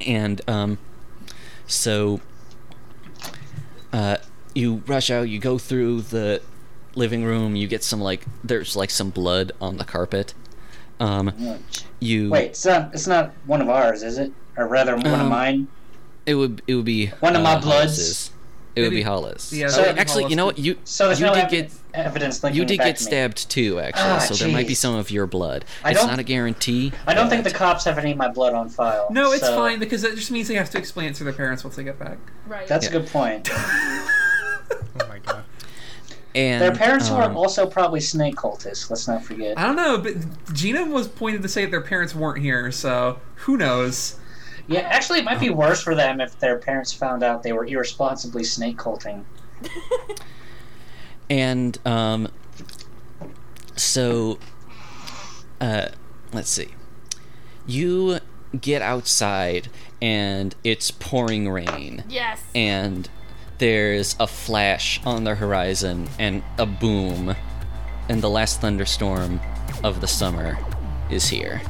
And 0.06 0.40
um, 0.48 0.78
so 1.66 2.20
uh, 3.92 4.16
you 4.54 4.82
rush 4.86 5.10
out. 5.10 5.28
You 5.28 5.38
go 5.38 5.58
through 5.58 6.02
the 6.02 6.42
living 6.94 7.24
room. 7.24 7.56
You 7.56 7.66
get 7.68 7.82
some 7.84 8.00
like 8.00 8.24
there's 8.42 8.76
like 8.76 8.90
some 8.90 9.10
blood 9.10 9.52
on 9.60 9.76
the 9.76 9.84
carpet. 9.84 10.34
Um, 10.98 11.32
you 11.98 12.30
Wait, 12.30 12.46
it's 12.50 12.64
not. 12.66 12.92
It's 12.92 13.06
not 13.06 13.32
one 13.46 13.60
of 13.62 13.68
ours, 13.70 14.02
is 14.02 14.18
it? 14.18 14.32
Or 14.56 14.66
rather, 14.66 14.94
one 14.96 15.06
of 15.06 15.12
Um, 15.20 15.28
mine. 15.28 15.68
It 16.26 16.34
would 16.34 16.62
it 16.66 16.74
would 16.74 16.84
be 16.84 17.06
One 17.20 17.34
of 17.36 17.42
my 17.42 17.54
uh, 17.54 17.60
bloods. 17.60 17.96
Hollis's. 17.96 18.30
It 18.76 18.82
would 18.82 18.90
be 18.90 19.02
Hollis. 19.02 19.52
yeah, 19.52 19.68
that 19.68 19.86
would 19.86 19.94
be 19.96 20.00
actually, 20.00 20.26
you 20.26 20.36
know 20.36 20.46
what? 20.46 20.58
You 20.58 20.76
So 20.84 21.10
you 21.10 21.26
no 21.26 21.34
did 21.34 21.44
ev- 21.44 21.50
get 21.50 21.72
evidence 21.92 22.42
linking 22.44 22.60
you 22.60 22.64
did 22.64 22.78
get 22.78 22.96
to 22.98 23.04
me. 23.04 23.06
stabbed 23.10 23.50
too, 23.50 23.80
actually. 23.80 24.02
Ah, 24.10 24.18
so 24.18 24.34
there 24.34 24.52
might 24.52 24.68
be 24.68 24.74
some 24.74 24.94
of 24.94 25.10
your 25.10 25.26
blood. 25.26 25.64
It's 25.84 26.00
don't- 26.04 26.18
a 26.18 26.22
guarantee. 26.22 26.92
I 27.06 27.14
don't 27.14 27.28
think 27.28 27.42
the 27.44 27.50
cops 27.50 27.84
have 27.84 27.98
any 27.98 28.12
of 28.12 28.16
my 28.16 28.28
blood 28.28 28.54
on 28.54 28.68
file. 28.68 29.08
No, 29.10 29.32
it's 29.32 29.44
so 29.44 29.56
fine 29.56 29.80
because 29.80 30.02
that 30.02 30.14
just 30.14 30.30
means 30.30 30.46
they 30.48 30.54
have 30.54 30.70
to 30.70 30.78
explain 30.78 31.08
it 31.08 31.14
to 31.16 31.24
their 31.24 31.32
parents 31.32 31.64
once 31.64 31.74
they 31.76 31.84
get 31.84 31.98
back. 31.98 32.18
Right. 32.46 32.66
That's 32.68 32.84
Yeah. 32.84 32.90
a 32.96 33.00
good 33.00 33.08
point. 33.08 33.48
oh 33.54 34.08
my 35.08 35.18
god. 35.18 35.44
and 36.36 36.62
Their 36.62 36.72
parents 36.74 37.10
were 37.10 37.22
um, 37.22 37.36
also 37.36 37.66
probably 37.66 38.00
snake 38.00 38.36
cultists. 38.36 38.88
Let's 38.88 39.08
not 39.08 39.24
forget. 39.24 39.58
I 39.58 39.66
don't 39.66 39.74
know, 39.76 39.98
but 39.98 40.14
Gina 40.54 40.84
was 40.84 41.08
pointed 41.08 41.42
to 41.42 41.48
say 41.48 41.64
that 41.64 41.72
their 41.72 41.80
parents 41.80 42.14
weren't 42.14 42.40
here, 42.40 42.70
so 42.70 43.18
who 43.34 43.56
knows? 43.56 44.14
Yeah, 44.70 44.80
actually, 44.80 45.18
it 45.18 45.24
might 45.24 45.40
be 45.40 45.50
worse 45.50 45.82
for 45.82 45.94
them 45.94 46.20
if 46.20 46.38
their 46.38 46.58
parents 46.58 46.92
found 46.92 47.22
out 47.22 47.42
they 47.42 47.52
were 47.52 47.66
irresponsibly 47.66 48.44
snake 48.44 48.78
culting. 48.78 49.26
And 51.30 51.78
um, 51.86 52.28
so, 53.76 54.40
uh, 55.60 55.88
let's 56.32 56.50
see. 56.50 56.68
You 57.66 58.18
get 58.60 58.82
outside, 58.82 59.68
and 60.02 60.56
it's 60.64 60.90
pouring 60.90 61.48
rain, 61.48 62.02
yes. 62.08 62.42
and 62.52 63.08
there's 63.58 64.16
a 64.18 64.26
flash 64.26 65.00
on 65.06 65.22
the 65.22 65.36
horizon, 65.36 66.08
and 66.18 66.42
a 66.58 66.66
boom, 66.66 67.36
and 68.08 68.20
the 68.20 68.30
last 68.30 68.60
thunderstorm 68.60 69.40
of 69.84 70.00
the 70.00 70.08
summer 70.08 70.58
is 71.10 71.28
here. 71.28 71.62